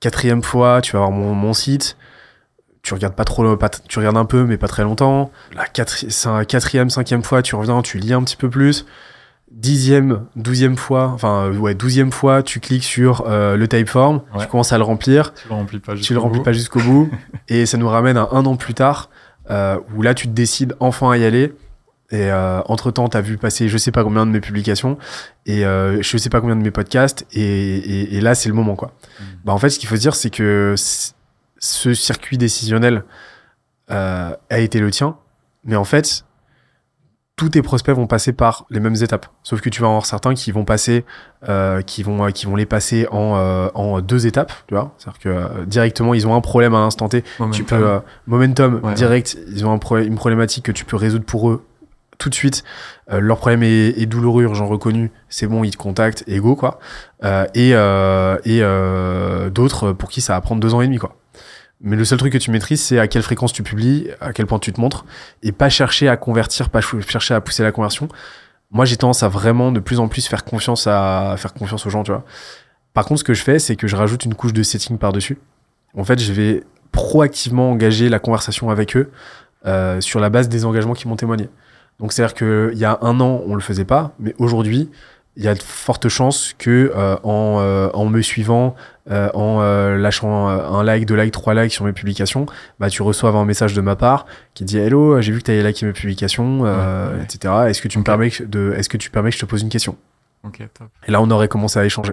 Quatrième 0.00 0.42
fois 0.42 0.80
tu 0.80 0.92
vas 0.92 1.00
voir 1.00 1.10
mon, 1.10 1.34
mon 1.34 1.52
site. 1.52 1.96
Tu 2.82 2.94
regardes 2.94 3.14
pas 3.16 3.24
trop, 3.24 3.56
pas 3.56 3.68
tu 3.68 3.98
regardes 3.98 4.16
un 4.16 4.24
peu 4.24 4.44
mais 4.44 4.56
pas 4.56 4.68
très 4.68 4.82
longtemps. 4.84 5.30
La 5.54 5.66
quatri- 5.66 6.46
quatrième, 6.46 6.88
cinquième 6.88 7.22
fois 7.22 7.42
tu 7.42 7.54
reviens, 7.54 7.82
tu 7.82 7.98
lis 7.98 8.14
un 8.14 8.22
petit 8.22 8.36
peu 8.36 8.48
plus. 8.48 8.86
Dixième, 9.50 10.26
douzième 10.36 10.76
fois, 10.76 11.06
enfin 11.14 11.50
ouais 11.50 11.74
douzième 11.74 12.12
fois 12.12 12.42
tu 12.42 12.60
cliques 12.60 12.84
sur 12.84 13.24
le 13.26 13.66
typeform, 13.66 14.20
Ouais. 14.34 14.42
tu 14.42 14.46
commences 14.46 14.72
à 14.74 14.78
le 14.78 14.84
remplir 14.84 15.32
Tu 15.34 15.48
le 15.48 15.54
remplis 15.54 15.78
pas 15.80 15.94
jusqu'au 15.96 16.20
remplis 16.20 16.38
bout. 16.38 16.44
pas 16.44 16.52
jusqu'au 16.52 16.80
bout 16.80 17.10
et 17.48 17.64
ça 17.64 17.78
nous 17.78 17.88
ramène 17.88 18.18
à 18.18 18.28
un 18.32 18.44
an 18.44 18.56
plus 18.56 18.74
tard 18.74 19.08
euh, 19.50 19.78
où 19.94 20.02
là 20.02 20.14
tu 20.14 20.26
te 20.28 20.32
décides 20.32 20.74
enfin 20.80 21.10
à 21.10 21.16
y 21.16 21.24
aller. 21.24 21.54
Et 22.10 22.32
entre 22.32 22.90
temps 22.90 23.06
t'as 23.10 23.20
vu 23.20 23.36
passer 23.36 23.68
je 23.68 23.76
sais 23.76 23.92
pas 23.92 24.02
combien 24.02 24.24
de 24.24 24.30
mes 24.30 24.40
publications 24.40 24.96
et 25.44 25.66
euh, 25.66 26.00
je 26.00 26.16
sais 26.16 26.30
pas 26.30 26.40
combien 26.40 26.56
de 26.56 26.62
mes 26.62 26.70
podcasts 26.70 27.26
et, 27.34 27.42
et- 27.42 28.16
et 28.16 28.20
là 28.22 28.34
c'est 28.34 28.48
le 28.48 28.54
moment 28.54 28.76
quoi. 28.76 28.94
Mm. 29.20 29.24
bah 29.44 29.52
en 29.52 29.58
fait 29.58 29.68
ce 29.68 29.78
qu'il 29.78 29.90
faut 29.90 29.96
se 29.96 30.00
dire 30.00 30.14
c'est 30.14 30.30
que 30.30 30.74
ce 31.58 31.92
circuit 31.92 32.38
décisionnel 32.38 33.04
euh, 33.90 34.34
a 34.48 34.58
été 34.58 34.80
le 34.80 34.90
tien. 34.90 35.16
Mais 35.64 35.76
en 35.76 35.84
fait 35.84 36.24
tous 37.38 37.48
tes 37.48 37.62
prospects 37.62 37.94
vont 37.96 38.06
passer 38.06 38.34
par 38.34 38.66
les 38.68 38.80
mêmes 38.80 38.96
étapes. 38.96 39.24
Sauf 39.42 39.62
que 39.62 39.70
tu 39.70 39.80
vas 39.80 39.86
en 39.86 39.92
avoir 39.92 40.04
certains 40.06 40.34
qui 40.34 40.52
vont 40.52 40.64
passer 40.66 41.06
euh, 41.48 41.80
qui 41.80 42.02
vont 42.02 42.30
qui 42.32 42.44
vont 42.44 42.56
les 42.56 42.66
passer 42.66 43.06
en 43.10 43.36
euh, 43.36 43.68
en 43.74 44.00
deux 44.02 44.26
étapes 44.26 44.52
tu 44.66 44.74
vois. 44.74 44.92
C'est 44.98 45.08
à 45.08 45.12
dire 45.12 45.20
que 45.20 45.28
euh, 45.30 45.64
directement 45.64 46.12
ils 46.12 46.26
ont 46.26 46.34
un 46.34 46.40
problème 46.42 46.74
à 46.74 46.80
l'instant 46.80 47.08
T. 47.08 47.22
Tu 47.22 47.28
Momentum. 47.40 47.64
peux 47.66 47.86
euh, 47.86 47.98
momentum 48.26 48.80
Ouais, 48.82 48.92
direct 48.94 49.38
ils 49.50 49.64
ont 49.64 49.72
un 49.72 49.78
pro- 49.78 49.96
une 49.98 50.16
problématique 50.16 50.64
que 50.66 50.72
tu 50.72 50.84
peux 50.84 50.96
résoudre 50.96 51.24
pour 51.24 51.48
eux 51.50 51.64
tout 52.18 52.28
de 52.28 52.34
suite. 52.34 52.64
Euh, 53.12 53.20
leur 53.20 53.36
problème 53.38 53.62
est, 53.62 53.90
est 53.96 54.06
douloureux 54.06 54.42
urgent 54.42 54.66
reconnu 54.66 55.12
c'est 55.28 55.46
bon 55.46 55.62
ils 55.62 55.70
te 55.70 55.76
contactent 55.76 56.24
et 56.26 56.40
go 56.40 56.56
quoi. 56.56 56.80
Euh, 57.24 57.46
et 57.54 57.70
euh, 57.74 58.36
et 58.44 58.58
euh, 58.62 59.48
d'autres 59.50 59.92
pour 59.92 60.08
qui 60.10 60.20
ça 60.20 60.32
va 60.34 60.40
prendre 60.40 60.60
deux 60.60 60.74
ans 60.74 60.80
et 60.80 60.86
demi 60.86 60.98
quoi 60.98 61.14
mais 61.80 61.96
le 61.96 62.04
seul 62.04 62.18
truc 62.18 62.32
que 62.32 62.38
tu 62.38 62.50
maîtrises 62.50 62.80
c'est 62.82 62.98
à 62.98 63.06
quelle 63.08 63.22
fréquence 63.22 63.52
tu 63.52 63.62
publies 63.62 64.08
à 64.20 64.32
quel 64.32 64.46
point 64.46 64.58
tu 64.58 64.72
te 64.72 64.80
montres 64.80 65.04
et 65.42 65.52
pas 65.52 65.68
chercher 65.68 66.08
à 66.08 66.16
convertir 66.16 66.70
pas 66.70 66.82
ch- 66.82 67.06
chercher 67.08 67.34
à 67.34 67.40
pousser 67.40 67.62
la 67.62 67.72
conversion. 67.72 68.08
Moi 68.70 68.84
j'ai 68.84 68.96
tendance 68.96 69.22
à 69.22 69.28
vraiment 69.28 69.72
de 69.72 69.80
plus 69.80 69.98
en 70.00 70.08
plus 70.08 70.26
faire 70.26 70.44
confiance 70.44 70.86
à 70.86 71.34
faire 71.38 71.54
confiance 71.54 71.86
aux 71.86 71.90
gens 71.90 72.02
tu 72.02 72.10
vois. 72.10 72.24
Par 72.94 73.04
contre 73.04 73.20
ce 73.20 73.24
que 73.24 73.34
je 73.34 73.42
fais 73.42 73.58
c'est 73.58 73.76
que 73.76 73.86
je 73.86 73.96
rajoute 73.96 74.24
une 74.24 74.34
couche 74.34 74.52
de 74.52 74.62
setting 74.62 74.98
par 74.98 75.12
dessus 75.12 75.38
en 75.96 76.04
fait 76.04 76.18
je 76.18 76.32
vais 76.32 76.64
proactivement 76.90 77.70
engager 77.70 78.08
la 78.08 78.18
conversation 78.18 78.70
avec 78.70 78.96
eux 78.96 79.10
euh, 79.66 80.00
sur 80.00 80.20
la 80.20 80.30
base 80.30 80.48
des 80.48 80.64
engagements 80.64 80.94
qui 80.94 81.06
m'ont 81.08 81.16
témoigné. 81.16 81.48
Donc 82.00 82.12
c'est-à-dire 82.12 82.34
qu'il 82.34 82.78
y 82.78 82.84
a 82.84 82.98
un 83.02 83.18
an, 83.20 83.42
on 83.46 83.54
le 83.56 83.60
faisait 83.60 83.84
pas, 83.84 84.14
mais 84.20 84.34
aujourd'hui, 84.38 84.88
il 85.38 85.44
y 85.44 85.48
a 85.48 85.54
de 85.54 85.62
fortes 85.62 86.08
chances 86.08 86.52
que 86.58 86.92
euh, 86.94 87.16
en, 87.22 87.58
euh, 87.60 87.88
en 87.94 88.06
me 88.06 88.20
suivant, 88.22 88.74
euh, 89.10 89.30
en 89.34 89.60
euh, 89.62 89.96
lâchant 89.96 90.50
euh, 90.50 90.68
un 90.68 90.82
like, 90.82 91.06
deux 91.06 91.14
likes, 91.14 91.32
trois 91.32 91.54
likes 91.54 91.72
sur 91.72 91.84
mes 91.84 91.92
publications, 91.92 92.44
bah 92.80 92.90
tu 92.90 93.02
reçoives 93.02 93.36
un 93.36 93.44
message 93.44 93.72
de 93.72 93.80
ma 93.80 93.94
part 93.96 94.26
qui 94.54 94.64
dit 94.64 94.78
Hello, 94.78 95.20
j'ai 95.20 95.30
vu 95.32 95.38
que 95.38 95.44
tu 95.44 95.52
avais 95.52 95.62
liké 95.62 95.86
mes 95.86 95.92
publications, 95.92 96.66
euh, 96.66 97.12
Ouais, 97.12 97.18
ouais. 97.18 97.22
etc. 97.24 97.54
Est-ce 97.68 97.80
que 97.80 97.88
tu 97.88 97.98
me 97.98 98.04
permets 98.04 98.30
de, 98.40 98.74
est-ce 98.76 98.88
que 98.88 98.96
tu 98.96 99.10
permets 99.10 99.30
que 99.30 99.36
je 99.36 99.40
te 99.40 99.46
pose 99.46 99.62
une 99.62 99.68
question? 99.70 99.96
Ok, 100.44 100.58
top. 100.74 100.88
et 101.06 101.10
là, 101.12 101.22
on 101.22 101.30
aurait 101.30 101.48
commencé 101.48 101.78
à 101.78 101.84
échanger. 101.84 102.12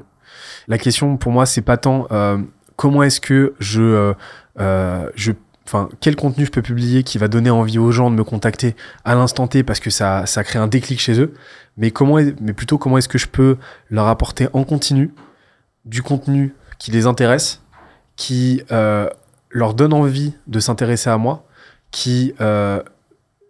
La 0.68 0.78
question 0.78 1.18
pour 1.18 1.32
moi, 1.32 1.46
c'est 1.48 1.62
pas 1.62 1.78
tant 1.78 2.08
euh, 2.12 2.38
comment 2.76 3.02
est-ce 3.04 3.20
que 3.22 3.56
je, 3.60 3.82
euh, 3.82 4.14
euh, 4.60 5.10
je, 5.16 5.32
enfin, 5.66 5.90
quel 6.00 6.16
contenu 6.16 6.46
je 6.46 6.52
peux 6.52 6.62
publier 6.62 7.04
qui 7.04 7.18
va 7.18 7.28
donner 7.28 7.50
envie 7.50 7.80
aux 7.80 7.92
gens 7.92 8.12
de 8.12 8.16
me 8.16 8.24
contacter 8.24 8.76
à 9.04 9.16
l'instant 9.16 9.48
T 9.48 9.64
parce 9.64 9.80
que 9.80 9.90
ça, 9.90 10.26
crée 10.44 10.60
un 10.60 10.68
déclic 10.68 11.00
chez 11.00 11.20
eux. 11.20 11.34
Mais 11.78 11.92
comment, 11.92 12.18
plutôt 12.56 12.78
comment 12.78 12.98
est-ce 12.98 13.10
que 13.10 13.18
je 13.18 13.28
peux 13.28 13.58
leur 13.90 14.08
apporter 14.08 14.48
en 14.54 14.64
continu 14.64 15.14
du 15.86 16.02
contenu 16.02 16.56
qui 16.80 16.92
les 16.92 17.06
intéresse, 17.06 17.62
qui 18.16 18.62
euh, 18.72 19.10
leur 19.50 19.74
donne 19.74 19.94
envie 19.94 20.34
de 20.48 20.60
s'intéresser 20.60 21.10
à 21.10 21.18
moi, 21.18 21.46
qui 21.92 22.34
euh, 22.42 22.82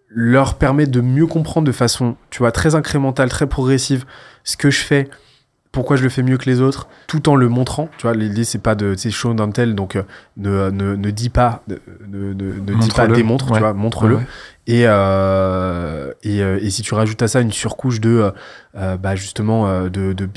leur 0.10 0.56
permet 0.56 0.86
de 0.86 1.02
mieux 1.02 1.28
comprendre 1.28 1.68
de 1.68 1.72
façon, 1.72 2.16
tu 2.30 2.40
vois, 2.40 2.52
très 2.52 2.76
incrémentale, 2.76 3.30
très 3.30 3.48
progressive, 3.48 4.06
ce 4.44 4.58
que 4.58 4.70
je 4.70 4.82
fais, 4.82 5.10
pourquoi 5.76 5.96
je 5.98 6.04
le 6.04 6.10
fais 6.10 6.24
mieux 6.24 6.38
que 6.38 6.46
les 6.50 6.62
autres, 6.62 6.88
tout 7.06 7.30
en 7.30 7.36
le 7.36 7.48
montrant. 7.50 7.90
Tu 7.98 8.08
vois, 8.08 8.16
l'idée 8.16 8.44
c'est 8.46 8.58
pas 8.60 8.74
de, 8.76 8.96
sais, 8.96 9.12
show 9.12 9.34
d'un 9.34 9.52
tel, 9.52 9.76
donc 9.76 9.96
euh, 9.96 10.04
ne, 10.38 10.70
ne, 10.72 10.96
ne 10.96 11.12
dis 11.12 11.30
pas, 11.30 11.62
ne, 11.68 11.76
ne, 12.08 12.34
ne- 12.34 12.52
dis 12.80 12.90
pas, 12.90 13.04
Montre-le. 13.04 13.16
démontre, 13.16 13.46
Ouais. 13.52 13.58
tu 13.58 13.60
vois, 13.60 13.74
montre-le. 13.74 14.16
Ouais, 14.16 14.22
ouais. 14.22 14.28
Et, 14.68 14.84
euh, 14.88 16.12
et, 16.24 16.42
euh, 16.42 16.58
et 16.62 16.70
si 16.70 16.82
tu 16.82 16.94
rajoutes 16.94 17.22
à 17.22 17.28
ça 17.28 17.42
une 17.42 17.52
surcouche 17.52 18.00
de, 18.02 18.32
euh, 18.76 18.98
bah 18.98 19.16
justement, 19.16 19.84
de, 19.84 20.14
de 20.14 20.30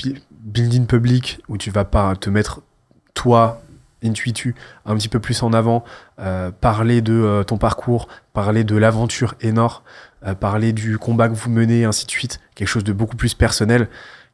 building 0.43 0.85
public 0.85 1.39
où 1.47 1.57
tu 1.57 1.71
vas 1.71 1.85
pas 1.85 2.15
te 2.15 2.29
mettre 2.29 2.61
toi, 3.13 3.61
intuitu, 4.03 4.55
un 4.85 4.95
petit 4.95 5.09
peu 5.09 5.19
plus 5.19 5.41
en 5.43 5.51
avant, 5.53 5.83
euh, 6.19 6.51
parler 6.51 7.01
de 7.01 7.13
euh, 7.13 7.43
ton 7.43 7.57
parcours, 7.57 8.07
parler 8.33 8.63
de 8.63 8.75
l'aventure 8.77 9.35
énorme, 9.41 9.81
euh, 10.25 10.33
parler 10.35 10.73
du 10.73 10.97
combat 10.97 11.27
que 11.29 11.33
vous 11.35 11.49
menez, 11.49 11.85
ainsi 11.85 12.05
de 12.05 12.11
suite, 12.11 12.39
quelque 12.55 12.67
chose 12.67 12.83
de 12.83 12.93
beaucoup 12.93 13.15
plus 13.17 13.33
personnel 13.33 13.87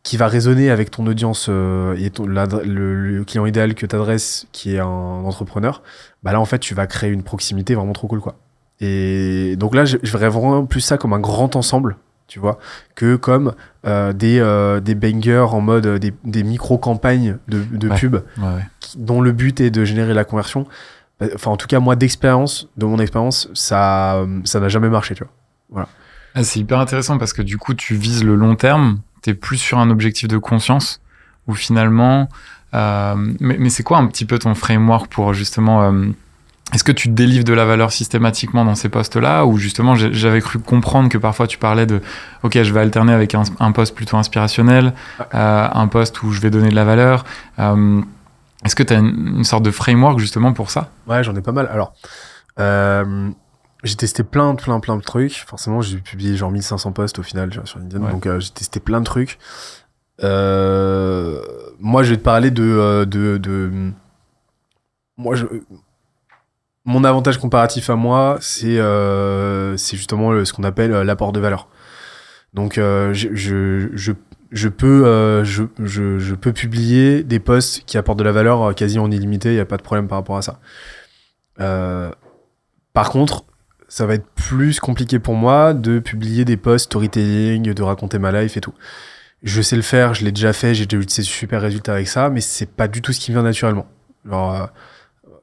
qui 0.05 0.15
va 0.17 0.27
résonner 0.27 0.69
avec 0.69 0.91
ton 0.91 1.05
audience 1.07 1.47
euh, 1.49 1.95
et 1.99 2.09
ton, 2.11 2.25
le, 2.27 2.95
le 3.17 3.23
client 3.25 3.45
idéal 3.45 3.73
que 3.75 3.85
tu 3.85 3.95
adresses, 3.95 4.47
qui 4.53 4.75
est 4.75 4.79
un 4.79 4.85
entrepreneur, 4.85 5.81
bah 6.23 6.31
là 6.31 6.39
en 6.39 6.45
fait 6.45 6.59
tu 6.59 6.73
vas 6.75 6.85
créer 6.87 7.09
une 7.09 7.23
proximité 7.23 7.75
vraiment 7.75 7.91
trop 7.93 8.07
cool 8.07 8.21
quoi. 8.21 8.35
Et 8.81 9.55
donc 9.57 9.73
là 9.75 9.83
je, 9.85 9.97
je 10.03 10.11
verrais 10.11 10.29
vraiment 10.29 10.65
plus 10.65 10.81
ça 10.81 10.97
comme 10.97 11.13
un 11.13 11.19
grand 11.19 11.55
ensemble, 11.55 11.97
tu 12.27 12.39
vois, 12.39 12.59
que 12.95 13.15
comme 13.15 13.53
euh, 13.87 14.13
des, 14.13 14.39
euh, 14.39 14.79
des 14.79 14.95
bangers 14.95 15.47
en 15.51 15.61
mode 15.61 15.87
des, 15.99 16.13
des 16.23 16.43
micro-campagnes 16.43 17.37
de, 17.47 17.63
de 17.63 17.89
Ouais. 17.89 17.95
pub 17.97 18.15
Ouais, 18.15 18.21
ouais. 18.43 18.65
qui- 18.79 18.97
dont 18.99 19.21
le 19.21 19.31
but 19.31 19.59
est 19.61 19.69
de 19.71 19.85
générer 19.85 20.13
la 20.13 20.23
conversion. 20.23 20.67
Euh, 21.23 21.29
Enfin 21.33 21.49
en 21.51 21.57
tout 21.57 21.67
cas 21.67 21.79
moi 21.79 21.95
d'expérience, 21.95 22.67
de 22.77 22.85
mon 22.85 22.99
expérience, 22.99 23.49
ça 23.53 24.25
ça 24.43 24.59
n'a 24.59 24.69
jamais 24.69 24.89
marché, 24.89 25.15
tu 25.15 25.23
vois. 25.71 25.87
Ah, 26.37 26.43
c'est 26.43 26.59
hyper 26.59 26.79
intéressant 26.79 27.17
parce 27.17 27.31
que 27.31 27.41
du 27.41 27.57
coup, 27.57 27.73
tu 27.73 27.95
vises 27.95 28.23
le 28.25 28.35
long 28.35 28.55
terme, 28.55 28.99
tu 29.25 29.31
es 29.31 29.33
plus 29.33 29.57
sur 29.57 29.77
un 29.79 29.89
objectif 29.89 30.27
de 30.29 30.37
conscience 30.37 31.01
où 31.47 31.53
finalement. 31.53 32.29
euh, 32.73 33.15
mais 33.39 33.57
mais 33.59 33.69
c'est 33.69 33.83
quoi 33.83 33.97
un 33.99 34.07
petit 34.07 34.25
peu 34.25 34.39
ton 34.39 34.55
framework 34.55 35.07
pour 35.11 35.33
justement. 35.33 35.83
euh, 35.83 36.07
est-ce 36.73 36.83
que 36.83 36.91
tu 36.91 37.09
délivres 37.09 37.43
de 37.45 37.53
la 37.53 37.63
valeur 37.63 37.91
systématiquement 37.91 38.65
dans 38.65 38.73
ces 38.73 38.89
postes-là 38.89 39.45
ou 39.45 39.57
justement 39.59 39.93
j'avais 39.95 40.41
cru 40.41 40.57
comprendre 40.57 41.09
que 41.09 41.19
parfois 41.19 41.45
tu 41.45 41.59
parlais 41.59 41.85
de 41.85 42.01
ok 42.41 42.63
je 42.63 42.73
vais 42.73 42.79
alterner 42.79 43.13
avec 43.13 43.35
un, 43.35 43.43
un 43.59 43.71
poste 43.71 43.93
plutôt 43.93 44.17
inspirationnel, 44.17 44.93
euh, 45.35 45.67
un 45.71 45.87
poste 45.87 46.23
où 46.23 46.31
je 46.31 46.41
vais 46.41 46.49
donner 46.49 46.69
de 46.69 46.75
la 46.75 46.83
valeur. 46.83 47.23
Est-ce 48.65 48.75
que 48.75 48.81
tu 48.81 48.93
as 48.93 48.97
une, 48.97 49.35
une 49.37 49.43
sorte 49.43 49.63
de 49.63 49.69
framework 49.71 50.17
justement 50.17 50.53
pour 50.53 50.71
ça? 50.71 50.89
Ouais, 51.05 51.23
j'en 51.23 51.35
ai 51.35 51.41
pas 51.41 51.51
mal. 51.51 51.69
Alors, 51.71 51.93
euh, 52.59 53.29
j'ai 53.83 53.95
testé 53.95 54.23
plein, 54.23 54.55
plein, 54.55 54.79
plein 54.79 54.97
de 54.97 55.01
trucs. 55.01 55.43
Forcément, 55.47 55.81
j'ai 55.81 55.97
publié 55.97 56.35
genre 56.35 56.51
1500 56.51 56.91
posts 56.91 57.19
au 57.19 57.23
final 57.23 57.51
sur 57.65 57.79
LinkedIn. 57.79 58.03
Ouais. 58.03 58.11
Donc, 58.11 58.25
euh, 58.25 58.39
j'ai 58.39 58.49
testé 58.49 58.79
plein 58.79 58.99
de 58.99 59.05
trucs. 59.05 59.37
Euh, 60.23 61.41
moi, 61.79 62.03
je 62.03 62.11
vais 62.11 62.17
te 62.17 62.23
parler 62.23 62.51
de, 62.51 62.63
euh, 62.63 63.05
de, 63.05 63.37
de... 63.37 63.91
Moi, 65.17 65.35
je... 65.35 65.45
Mon 66.85 67.03
avantage 67.03 67.39
comparatif 67.39 67.89
à 67.89 67.95
moi, 67.95 68.37
c'est 68.41 68.77
euh, 68.77 69.75
c'est 69.75 69.97
justement 69.97 70.45
ce 70.45 70.53
qu'on 70.53 70.63
appelle 70.63 70.91
l'apport 70.91 71.31
de 71.31 71.39
valeur. 71.39 71.67
Donc, 72.53 72.75
je, 72.75 73.11
je, 73.11 73.89
je, 73.95 74.11
je 74.51 74.69
peux, 74.69 75.43
je, 75.43 75.63
je, 75.83 76.19
je 76.19 76.35
peux 76.35 76.53
publier 76.53 77.23
des 77.23 77.39
posts 77.39 77.83
qui 77.85 77.97
apportent 77.97 78.19
de 78.19 78.23
la 78.23 78.31
valeur 78.31 78.75
quasi 78.75 78.99
en 78.99 79.09
illimité. 79.09 79.49
Il 79.49 79.55
n'y 79.55 79.61
a 79.61 79.65
pas 79.65 79.77
de 79.77 79.81
problème 79.81 80.07
par 80.07 80.19
rapport 80.19 80.37
à 80.37 80.43
ça. 80.43 80.59
Par 82.93 83.09
contre, 83.09 83.45
ça 83.95 84.05
va 84.05 84.15
être 84.15 84.27
plus 84.35 84.81
compliqué 84.81 85.19
pour 85.19 85.35
moi 85.35 85.73
de 85.73 85.99
publier 85.99 86.43
des 86.43 86.57
posts 86.57 86.87
storytelling, 86.87 87.73
de 87.73 87.81
raconter 87.81 88.19
ma 88.19 88.29
life 88.33 88.57
et 88.57 88.59
tout. 88.59 88.73
Je 89.41 89.61
sais 89.61 89.77
le 89.77 89.81
faire, 89.81 90.13
je 90.13 90.25
l'ai 90.25 90.33
déjà 90.33 90.51
fait, 90.51 90.75
j'ai 90.75 90.85
déjà 90.85 91.01
eu 91.01 91.05
de 91.05 91.09
ces 91.09 91.23
super 91.23 91.61
résultats 91.61 91.93
avec 91.93 92.09
ça, 92.09 92.29
mais 92.29 92.41
c'est 92.41 92.65
pas 92.65 92.89
du 92.89 93.01
tout 93.01 93.13
ce 93.13 93.21
qui 93.21 93.31
vient 93.31 93.43
naturellement. 93.43 93.85
Alors, 94.25 94.53
euh, 94.53 94.65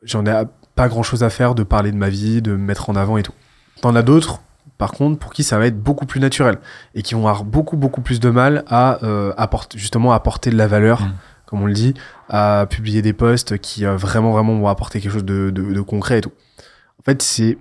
j'en 0.03 0.27
ai 0.27 0.45
pas 0.75 0.89
grand 0.89 1.03
chose 1.03 1.23
à 1.23 1.31
faire 1.31 1.55
de 1.55 1.63
parler 1.63 1.93
de 1.93 1.97
ma 1.97 2.11
vie, 2.11 2.43
de 2.43 2.53
me 2.53 2.59
mettre 2.59 2.91
en 2.91 2.95
avant 2.95 3.17
et 3.17 3.23
tout. 3.23 3.33
T'en 3.81 3.97
as 3.97 4.03
d'autres, 4.03 4.43
par 4.77 4.93
contre, 4.93 5.19
pour 5.19 5.33
qui 5.33 5.45
ça 5.45 5.59
va 5.59 5.65
être 5.65 5.83
beaucoup 5.83 6.05
plus 6.05 6.21
naturel 6.21 6.59
et 6.95 7.01
qui 7.01 7.15
vont 7.15 7.21
avoir 7.21 7.45
beaucoup, 7.45 7.79
beaucoup 7.79 8.03
plus 8.03 8.21
de 8.21 8.29
mal 8.29 8.65
à 8.67 9.03
euh, 9.03 9.33
apporter, 9.39 9.79
justement, 9.79 10.13
apporter 10.13 10.51
de 10.51 10.57
la 10.59 10.67
valeur, 10.67 11.01
Mm. 11.01 11.13
comme 11.47 11.63
on 11.63 11.67
le 11.67 11.73
dit, 11.73 11.95
à 12.29 12.67
publier 12.69 13.01
des 13.01 13.15
posts 13.15 13.57
qui 13.57 13.87
euh, 13.87 13.97
vraiment, 13.97 14.31
vraiment 14.33 14.55
vont 14.59 14.69
apporter 14.69 15.01
quelque 15.01 15.13
chose 15.13 15.25
de, 15.25 15.49
de, 15.49 15.73
de 15.73 15.81
concret 15.81 16.19
et 16.19 16.21
tout. 16.21 16.33
En 17.01 17.03
fait, 17.03 17.23
c'est, 17.23 17.57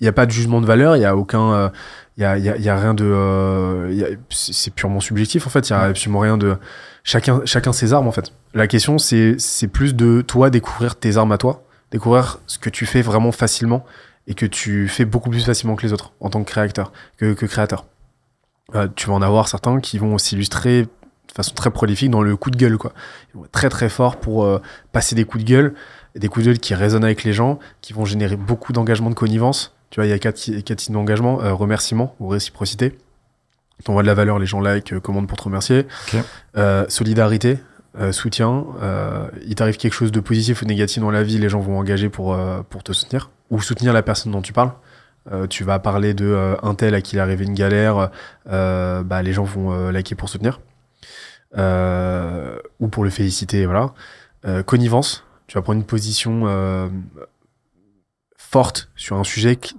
il 0.00 0.04
n'y 0.04 0.08
a 0.08 0.12
pas 0.12 0.26
de 0.26 0.30
jugement 0.30 0.60
de 0.60 0.66
valeur, 0.66 0.96
il 0.96 1.00
n'y 1.00 1.04
a 1.04 1.16
aucun, 1.16 1.52
euh, 1.52 1.68
il 2.16 2.22
y 2.22 2.24
a, 2.24 2.38
il 2.38 2.44
y 2.44 2.48
a, 2.48 2.56
il 2.56 2.62
y 2.62 2.68
a 2.68 2.78
rien 2.78 2.94
de, 2.94 3.04
euh, 3.04 4.16
c'est 4.30 4.72
purement 4.72 5.00
subjectif 5.00 5.46
en 5.46 5.50
fait, 5.50 5.68
il 5.68 5.72
y 5.72 5.74
a 5.74 5.80
absolument 5.80 6.20
rien 6.20 6.38
de, 6.38 6.56
chacun, 7.04 7.40
chacun 7.44 7.72
ses 7.72 7.92
armes 7.92 8.08
en 8.08 8.12
fait. 8.12 8.32
La 8.54 8.66
question 8.66 8.98
c'est, 8.98 9.36
plus 9.72 9.94
de 9.94 10.22
toi 10.22 10.50
découvrir 10.50 10.96
tes 10.96 11.16
armes 11.16 11.32
à 11.32 11.38
toi, 11.38 11.64
découvrir 11.90 12.38
ce 12.46 12.58
que 12.58 12.70
tu 12.70 12.86
fais 12.86 13.02
vraiment 13.02 13.32
facilement 13.32 13.84
et 14.26 14.34
que 14.34 14.46
tu 14.46 14.88
fais 14.88 15.04
beaucoup 15.04 15.30
plus 15.30 15.44
facilement 15.44 15.74
que 15.74 15.86
les 15.86 15.92
autres 15.92 16.12
en 16.20 16.30
tant 16.30 16.44
que 16.44 16.50
créateur, 16.50 16.92
que, 17.16 17.32
que 17.32 17.46
créateur. 17.46 17.86
Euh, 18.74 18.86
tu 18.94 19.08
vas 19.08 19.14
en 19.14 19.22
avoir 19.22 19.48
certains 19.48 19.80
qui 19.80 19.98
vont 19.98 20.18
s'illustrer 20.18 20.82
de 21.28 21.32
façon 21.34 21.54
très 21.54 21.70
prolifique 21.70 22.10
dans 22.10 22.22
le 22.22 22.36
coup 22.36 22.50
de 22.50 22.56
gueule 22.56 22.76
quoi. 22.76 22.92
Ils 23.32 23.38
vont 23.38 23.44
être 23.46 23.52
très 23.52 23.68
très 23.70 23.88
forts 23.88 24.16
pour 24.16 24.44
euh, 24.44 24.60
passer 24.92 25.14
des 25.14 25.24
coups 25.24 25.44
de 25.44 25.48
gueule, 25.48 25.74
des 26.14 26.28
coups 26.28 26.44
de 26.44 26.50
gueule 26.50 26.58
qui 26.58 26.74
résonnent 26.74 27.04
avec 27.04 27.24
les 27.24 27.32
gens, 27.32 27.58
qui 27.80 27.92
vont 27.92 28.04
générer 28.04 28.36
beaucoup 28.36 28.72
d'engagement 28.72 29.10
de 29.10 29.14
connivence. 29.14 29.74
Tu 29.90 30.00
vois, 30.00 30.06
il 30.06 30.10
y 30.10 30.12
a 30.12 30.18
quatre, 30.18 30.60
quatre 30.60 30.80
signes 30.80 30.94
d'engagement, 30.94 31.40
euh, 31.40 31.54
remerciement 31.54 32.14
ou 32.20 32.28
réciprocité. 32.28 32.98
T'envoies 33.84 34.02
de 34.02 34.08
la 34.08 34.14
valeur, 34.14 34.38
les 34.38 34.46
gens 34.46 34.60
like, 34.60 34.92
euh, 34.92 35.00
commandent 35.00 35.28
pour 35.28 35.38
te 35.38 35.44
remercier. 35.44 35.86
Euh, 36.56 36.84
solidarité, 36.88 37.58
euh, 37.98 38.12
soutien. 38.12 38.66
Il 39.46 39.54
t'arrive 39.54 39.76
quelque 39.76 39.94
chose 39.94 40.12
de 40.12 40.20
positif 40.20 40.62
ou 40.62 40.64
négatif 40.64 41.00
dans 41.00 41.10
la 41.10 41.22
vie, 41.22 41.38
les 41.38 41.48
gens 41.48 41.60
vont 41.60 41.78
engager 41.78 42.08
pour, 42.08 42.36
pour 42.68 42.82
te 42.82 42.92
soutenir 42.92 43.30
ou 43.50 43.60
soutenir 43.60 43.92
la 43.92 44.02
personne 44.02 44.32
dont 44.32 44.42
tu 44.42 44.52
parles. 44.52 44.72
Tu 45.50 45.62
vas 45.62 45.78
parler 45.78 46.14
de 46.14 46.56
un 46.62 46.74
tel 46.74 46.94
à 46.94 47.02
qui 47.02 47.16
il 47.16 47.18
est 47.18 47.22
arrivé 47.22 47.44
une 47.44 47.54
galère, 47.54 48.10
bah, 48.46 49.22
les 49.22 49.32
gens 49.32 49.44
vont 49.44 49.90
liker 49.90 50.14
pour 50.14 50.28
soutenir 50.28 50.60
ou 51.54 52.88
pour 52.88 53.04
le 53.04 53.10
féliciter, 53.10 53.66
voilà. 53.66 53.92
Connivence, 54.64 55.24
tu 55.46 55.56
vas 55.56 55.62
prendre 55.62 55.78
une 55.78 55.86
position 55.86 56.90
forte 58.50 58.88
sur 58.96 59.16
un 59.16 59.24
sujet 59.24 59.54
cl- 59.54 59.74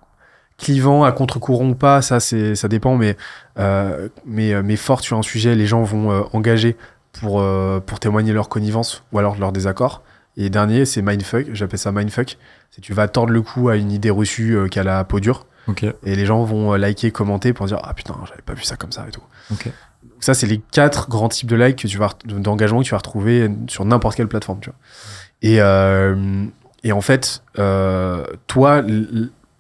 clivant 0.58 1.04
à 1.04 1.12
contre-courant 1.12 1.70
ou 1.70 1.76
pas, 1.76 2.02
ça 2.02 2.20
c'est 2.20 2.54
ça 2.56 2.68
dépend, 2.68 2.96
mais 2.98 3.16
euh, 3.58 4.10
mais 4.26 4.54
euh, 4.54 4.62
mais 4.64 4.76
forte 4.76 5.04
sur 5.04 5.18
un 5.18 5.22
sujet, 5.24 5.56
les 5.56 5.66
gens 5.66 5.84
vont 5.84 6.12
euh, 6.12 6.22
engager 6.34 6.76
pour 7.14 7.42
euh, 7.42 7.80
pour 7.80 8.00
témoigner 8.00 8.34
leur 8.34 8.50
connivence 8.50 9.04
ou 9.12 9.20
alors 9.20 9.38
leur 9.38 9.52
désaccord. 9.52 10.04
Et 10.38 10.50
dernier, 10.50 10.86
c'est 10.86 11.02
mindfuck, 11.02 11.48
j'appelle 11.54 11.80
ça 11.80 11.92
mindfuck. 11.92 12.38
C'est 12.72 12.82
tu 12.82 12.94
vas 12.94 13.08
tordre 13.08 13.34
le 13.34 13.42
cou 13.42 13.70
à 13.70 13.76
une 13.76 13.92
idée 13.92 14.12
reçue 14.12 14.58
qui 14.70 14.80
a 14.80 14.84
la 14.84 15.04
peau 15.04 15.20
dure 15.20 15.46
et 16.04 16.16
les 16.16 16.26
gens 16.26 16.44
vont 16.44 16.74
liker, 16.74 17.12
commenter 17.12 17.54
pour 17.54 17.66
dire 17.66 17.80
ah 17.84 17.94
putain 17.94 18.16
j'avais 18.28 18.42
pas 18.42 18.54
vu 18.54 18.64
ça 18.64 18.76
comme 18.76 18.92
ça 18.92 19.06
et 19.08 19.12
tout. 19.12 19.24
Donc 20.04 20.24
ça 20.24 20.34
c'est 20.34 20.48
les 20.48 20.60
quatre 20.72 21.10
grands 21.10 21.30
types 21.30 21.50
de 21.50 21.56
likes 21.56 21.78
que 21.82 21.88
tu 21.88 21.98
vas 21.98 22.12
d'engagement 22.26 22.80
que 22.80 22.86
tu 22.86 22.92
vas 22.92 22.98
retrouver 22.98 23.50
sur 23.68 23.86
n'importe 23.86 24.16
quelle 24.16 24.28
plateforme 24.28 24.60
tu 24.62 24.70
vois. 24.70 24.80
Et 25.42 25.60
et 26.84 26.92
en 26.92 27.02
fait 27.02 27.44
euh, 27.58 28.26
toi 28.48 28.84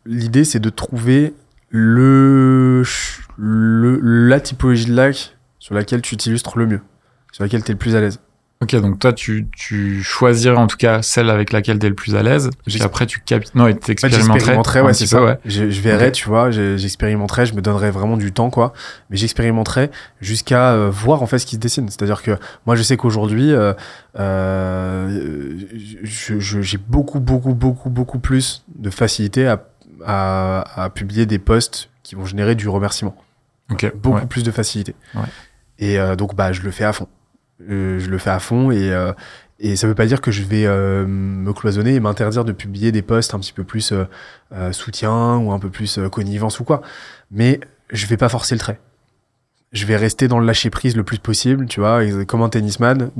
l'idée 0.05 0.43
c'est 0.43 0.59
de 0.59 0.69
trouver 0.69 1.33
le, 1.69 2.83
le 3.37 3.99
la 4.27 4.39
typologie 4.39 4.85
de 4.85 4.93
like 4.93 5.37
sur 5.59 5.75
laquelle 5.75 6.01
tu 6.01 6.17
t'illustres 6.17 6.57
le 6.57 6.65
mieux, 6.65 6.81
sur 7.31 7.43
laquelle 7.43 7.63
tu 7.63 7.71
es 7.71 7.73
le 7.73 7.79
plus 7.79 7.95
à 7.95 8.01
l'aise. 8.01 8.19
Ok, 8.61 8.75
donc 8.75 8.99
toi, 8.99 9.13
tu, 9.13 9.47
tu 9.55 10.03
choisirais 10.03 10.57
en 10.57 10.67
tout 10.67 10.75
cas 10.75 11.01
celle 11.01 11.29
avec 11.29 11.53
laquelle 11.53 11.79
tu 11.79 11.85
es 11.85 11.89
le 11.89 11.95
plus 11.95 12.15
à 12.17 12.23
l'aise. 12.23 12.49
Puis 12.67 12.81
après, 12.81 13.05
tu 13.05 13.21
capi... 13.21 13.47
Non, 13.55 13.67
et 13.67 13.71
En 13.71 13.73
fait, 13.75 13.79
t'expérimenterais. 13.79 14.81
ouais, 14.81 14.93
c'est 14.93 15.05
peu, 15.05 15.09
ça. 15.11 15.23
ouais. 15.23 15.39
Je, 15.45 15.69
je 15.69 15.79
verrais, 15.81 16.11
tu 16.11 16.27
vois, 16.27 16.51
j'expérimenterais, 16.51 17.45
je 17.45 17.53
me 17.53 17.61
donnerais 17.61 17.89
vraiment 17.89 18.17
du 18.17 18.33
temps, 18.33 18.49
quoi. 18.49 18.73
Mais 19.09 19.15
j'expérimenterais 19.15 19.91
jusqu'à 20.19 20.73
euh, 20.73 20.89
voir 20.89 21.23
en 21.23 21.25
fait 21.25 21.39
ce 21.39 21.45
qui 21.45 21.55
se 21.55 21.61
dessine. 21.61 21.87
C'est-à-dire 21.87 22.21
que 22.21 22.37
moi, 22.65 22.75
je 22.75 22.83
sais 22.83 22.97
qu'aujourd'hui, 22.97 23.53
euh, 23.53 23.71
euh, 24.19 25.57
je- 26.03 26.39
je- 26.39 26.61
j'ai 26.61 26.77
beaucoup, 26.77 27.21
beaucoup, 27.21 27.53
beaucoup, 27.53 27.89
beaucoup 27.89 28.19
plus 28.19 28.65
de 28.75 28.89
facilité 28.89 29.47
à, 29.47 29.63
à, 30.05 30.83
à 30.83 30.89
publier 30.89 31.25
des 31.25 31.39
posts 31.39 31.89
qui 32.03 32.15
vont 32.15 32.25
générer 32.25 32.55
du 32.55 32.67
remerciement. 32.67 33.15
Ok. 33.71 33.89
Beaucoup 33.95 34.17
ouais. 34.17 34.25
plus 34.25 34.43
de 34.43 34.51
facilité. 34.51 34.95
Ouais. 35.15 35.21
Et 35.79 35.97
euh, 35.97 36.17
donc, 36.17 36.35
bah, 36.35 36.51
je 36.51 36.61
le 36.61 36.71
fais 36.71 36.83
à 36.83 36.91
fond. 36.91 37.07
Euh, 37.69 37.99
je 37.99 38.09
le 38.09 38.17
fais 38.17 38.29
à 38.29 38.39
fond 38.39 38.71
et, 38.71 38.91
euh, 38.91 39.11
et 39.59 39.75
ça 39.75 39.87
veut 39.87 39.95
pas 39.95 40.05
dire 40.05 40.21
que 40.21 40.31
je 40.31 40.43
vais 40.43 40.65
euh, 40.65 41.05
me 41.05 41.51
cloisonner 41.51 41.95
et 41.95 41.99
m'interdire 41.99 42.45
de 42.45 42.53
publier 42.53 42.91
des 42.91 43.01
posts 43.01 43.33
un 43.33 43.39
petit 43.39 43.51
peu 43.51 43.65
plus 43.65 43.91
euh, 43.91 44.05
euh, 44.53 44.71
soutien 44.71 45.35
ou 45.37 45.51
un 45.51 45.59
peu 45.59 45.69
plus 45.69 45.99
connivence 46.11 46.61
ou 46.61 46.63
quoi. 46.63 46.81
Mais 47.29 47.59
je 47.91 48.05
vais 48.05 48.15
pas 48.15 48.29
forcer 48.29 48.55
le 48.55 48.59
trait. 48.59 48.79
Je 49.73 49.85
vais 49.85 49.97
rester 49.97 50.27
dans 50.27 50.39
le 50.39 50.45
lâcher 50.45 50.69
prise 50.69 50.95
le 50.95 51.03
plus 51.03 51.19
possible, 51.19 51.67
tu 51.67 51.79
vois, 51.81 52.01
comme 52.25 52.41
un 52.41 52.49
tennisman. 52.49 53.11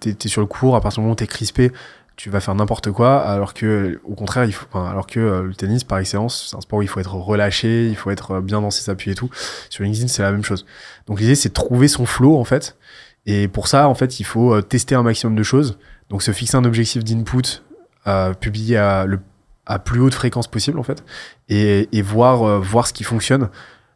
T'es 0.00 0.14
t'es 0.14 0.28
sur 0.28 0.40
le 0.40 0.46
court, 0.46 0.74
à 0.74 0.80
partir 0.80 1.00
du 1.00 1.02
moment 1.02 1.12
où 1.12 1.16
t'es 1.16 1.26
crispé, 1.26 1.70
tu 2.16 2.30
vas 2.30 2.40
faire 2.40 2.54
n'importe 2.54 2.90
quoi, 2.90 3.20
alors 3.20 3.52
que, 3.52 4.00
au 4.04 4.14
contraire, 4.14 4.44
il 4.44 4.52
faut, 4.52 4.64
enfin, 4.72 4.88
alors 4.88 5.06
que 5.06 5.20
le 5.20 5.54
tennis, 5.54 5.84
par 5.84 5.98
excellence, 5.98 6.48
c'est 6.48 6.56
un 6.56 6.62
sport 6.62 6.78
où 6.78 6.82
il 6.82 6.88
faut 6.88 7.00
être 7.00 7.14
relâché, 7.14 7.88
il 7.88 7.96
faut 7.96 8.10
être 8.10 8.40
bien 8.40 8.62
dans 8.62 8.70
ses 8.70 8.88
appuis 8.88 9.10
et 9.10 9.14
tout. 9.14 9.28
Sur 9.68 9.84
LinkedIn, 9.84 10.08
c'est 10.08 10.22
la 10.22 10.32
même 10.32 10.44
chose. 10.44 10.64
Donc 11.08 11.20
l'idée, 11.20 11.34
c'est 11.34 11.50
de 11.50 11.54
trouver 11.54 11.88
son 11.88 12.06
flow, 12.06 12.38
en 12.38 12.44
fait. 12.44 12.76
Et 13.26 13.48
pour 13.48 13.68
ça, 13.68 13.88
en 13.88 13.94
fait, 13.94 14.20
il 14.20 14.24
faut 14.24 14.54
euh, 14.54 14.62
tester 14.62 14.94
un 14.94 15.02
maximum 15.02 15.36
de 15.36 15.42
choses. 15.42 15.78
Donc 16.08 16.22
se 16.22 16.32
fixer 16.32 16.56
un 16.56 16.64
objectif 16.64 17.04
d'input, 17.04 17.62
euh, 18.06 18.34
publier 18.34 18.76
à, 18.76 19.06
le, 19.06 19.20
à 19.66 19.78
plus 19.78 20.00
haute 20.00 20.14
fréquence 20.14 20.46
possible, 20.48 20.78
en 20.78 20.82
fait, 20.82 21.04
et, 21.48 21.88
et 21.96 22.02
voir, 22.02 22.42
euh, 22.42 22.58
voir 22.58 22.86
ce 22.86 22.92
qui 22.92 23.04
fonctionne, 23.04 23.48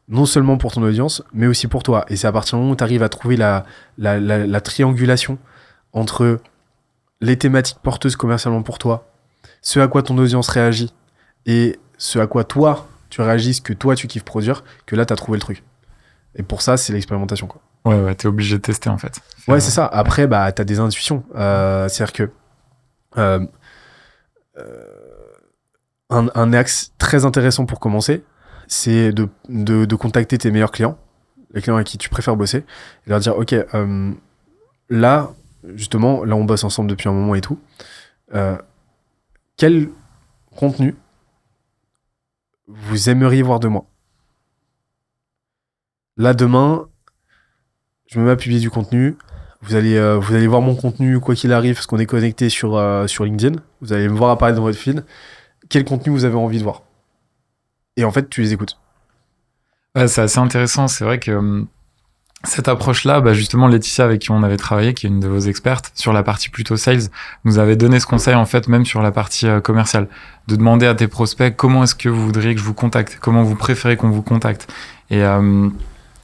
non 0.09 0.25
seulement 0.25 0.57
pour 0.57 0.73
ton 0.73 0.83
audience, 0.83 1.23
mais 1.33 1.47
aussi 1.47 1.67
pour 1.67 1.83
toi. 1.83 2.05
Et 2.09 2.17
c'est 2.17 2.29
à 2.29 2.33
partir 2.33 2.57
du 2.57 2.63
moment 2.63 2.73
où 2.73 2.77
tu 2.77 2.85
arrives 2.85 3.03
à 3.03 3.09
trouver 3.09 3.37
la, 3.37 3.65
la, 3.99 4.21
la, 4.21 4.47
la 4.47 4.61
triangulation 4.61 5.39
entre 5.93 6.39
les 7.21 7.37
thématiques 7.37 7.79
porteuses 7.83 8.17
commercialement 8.17 8.63
pour 8.63 8.79
toi, 8.79 9.11
ce 9.61 9.81
à 9.81 9.89
quoi 9.89 10.03
ton 10.03 10.17
audience 10.19 10.49
réagit, 10.49 10.93
et 11.47 11.79
ce 11.99 12.19
à 12.19 12.27
quoi 12.27 12.45
toi, 12.45 12.89
tu 13.11 13.21
réagis, 13.21 13.55
ce 13.55 13.61
que 13.61 13.73
toi, 13.73 13.95
tu 13.97 14.07
kiffes 14.07 14.25
produire, 14.25 14.63
que 14.85 14.95
là, 14.97 15.05
tu 15.07 15.13
as 15.13 15.17
trouvé 15.17 15.37
le 15.37 15.41
truc. 15.41 15.65
Et 16.35 16.43
pour 16.43 16.63
ça, 16.63 16.77
c'est 16.77 16.93
l'expérimentation, 16.93 17.47
quoi. 17.47 17.61
Ouais, 17.87 18.01
ouais, 18.01 18.15
t'es 18.17 18.27
obligé 18.27 18.57
de 18.57 18.63
tester 18.63 18.91
en 18.91 18.99
fait. 18.99 19.21
Ouais, 19.47 19.61
c'est 19.61 19.71
ça. 19.71 19.87
Après, 19.87 20.27
bah, 20.27 20.51
t'as 20.51 20.65
des 20.65 20.81
intuitions. 20.81 21.23
Euh, 21.37 21.89
C'est-à-dire 21.89 22.13
que 22.13 22.31
euh, 23.17 23.47
euh, 24.59 25.29
un, 26.11 26.27
un 26.35 26.53
axe 26.53 26.93
très 26.99 27.25
intéressant 27.25 27.65
pour 27.65 27.79
commencer, 27.79 28.25
c'est 28.67 29.13
de, 29.13 29.29
de, 29.49 29.85
de 29.85 29.95
contacter 29.95 30.37
tes 30.37 30.51
meilleurs 30.51 30.73
clients, 30.73 30.99
les 31.55 31.63
clients 31.63 31.77
avec 31.77 31.87
qui 31.87 31.97
tu 31.97 32.09
préfères 32.09 32.37
bosser, 32.37 32.65
et 33.07 33.11
leur 33.11 33.21
dire, 33.21 33.39
ok, 33.39 33.53
euh, 33.53 34.13
là, 34.91 35.31
justement, 35.75 36.25
là, 36.25 36.35
on 36.35 36.45
bosse 36.45 36.65
ensemble 36.65 36.91
depuis 36.91 37.09
un 37.09 37.13
moment 37.13 37.37
et 37.37 37.41
tout. 37.41 37.61
Quel 39.57 39.89
contenu 40.57 40.97
vous 42.67 43.09
aimeriez 43.09 43.43
voir 43.43 43.61
de 43.61 43.69
moi? 43.69 43.87
Là, 46.17 46.35
demain, 46.35 46.89
je 48.17 48.21
me 48.21 48.27
mets 48.27 48.33
à 48.33 48.37
publier 48.37 48.61
du 48.61 48.71
contenu. 48.71 49.17
Vous 49.61 49.75
allez, 49.75 49.97
euh, 49.97 50.17
vous 50.19 50.35
allez 50.35 50.47
voir 50.47 50.63
mon 50.63 50.75
contenu 50.75 51.21
quoi 51.21 51.35
qu'il 51.35 51.53
arrive, 51.53 51.75
parce 51.75 51.87
qu'on 51.87 51.99
est 51.99 52.07
connecté 52.07 52.49
sur, 52.49 52.77
euh, 52.77 53.07
sur 53.07 53.25
LinkedIn. 53.25 53.59
Vous 53.83 53.93
allez 53.93 54.09
me 54.09 54.17
voir 54.17 54.31
apparaître 54.31 54.57
dans 54.57 54.63
votre 54.63 54.79
feed. 54.79 55.05
Quel 55.69 55.85
contenu 55.85 56.13
vous 56.13 56.25
avez 56.25 56.37
envie 56.37 56.59
de 56.59 56.63
voir? 56.63 56.83
Et 57.99 58.05
en 58.05 58.11
fait, 58.11 58.31
tu 58.31 58.41
les 58.41 58.55
écoutes. 58.55 58.79
C'est 59.95 60.21
assez 60.21 60.39
intéressant. 60.39 60.89
C'est 60.89 61.05
vrai 61.05 61.19
que 61.19 61.33
hum, 61.33 61.67
cette 62.45 62.69
approche-là, 62.69 63.21
bah 63.21 63.35
justement, 63.35 63.69
Laetitia, 63.69 64.05
avec 64.05 64.23
qui 64.23 64.31
on 64.31 64.43
avait 64.43 64.57
travaillé, 64.57 64.95
qui 64.95 65.07
est 65.07 65.11
une 65.11 65.21
de 65.21 65.29
vos 65.29 65.41
expertes, 65.41 65.93
sur 65.95 66.13
la 66.15 66.23
partie 66.23 66.49
plutôt 66.49 66.77
sales, 66.77 67.03
nous 67.45 67.59
avait 67.59 67.77
donné 67.77 68.01
ce 68.01 68.07
conseil, 68.07 68.35
en 68.35 68.47
fait, 68.47 68.69
même 68.69 68.87
sur 68.87 69.03
la 69.03 69.13
partie 69.13 69.47
euh, 69.47 69.61
commerciale, 69.61 70.09
de 70.49 70.57
demander 70.57 70.87
à 70.87 70.95
tes 70.95 71.09
prospects 71.09 71.55
comment 71.55 71.85
est-ce 71.85 71.95
que 71.95 72.09
vous 72.09 72.25
voudriez 72.25 72.55
que 72.55 72.61
je 72.61 72.65
vous 72.65 72.75
contacte, 72.75 73.19
comment 73.21 73.43
vous 73.43 73.57
préférez 73.57 73.97
qu'on 73.97 74.11
vous 74.11 74.23
contacte. 74.23 74.73
Euh, 75.13 75.69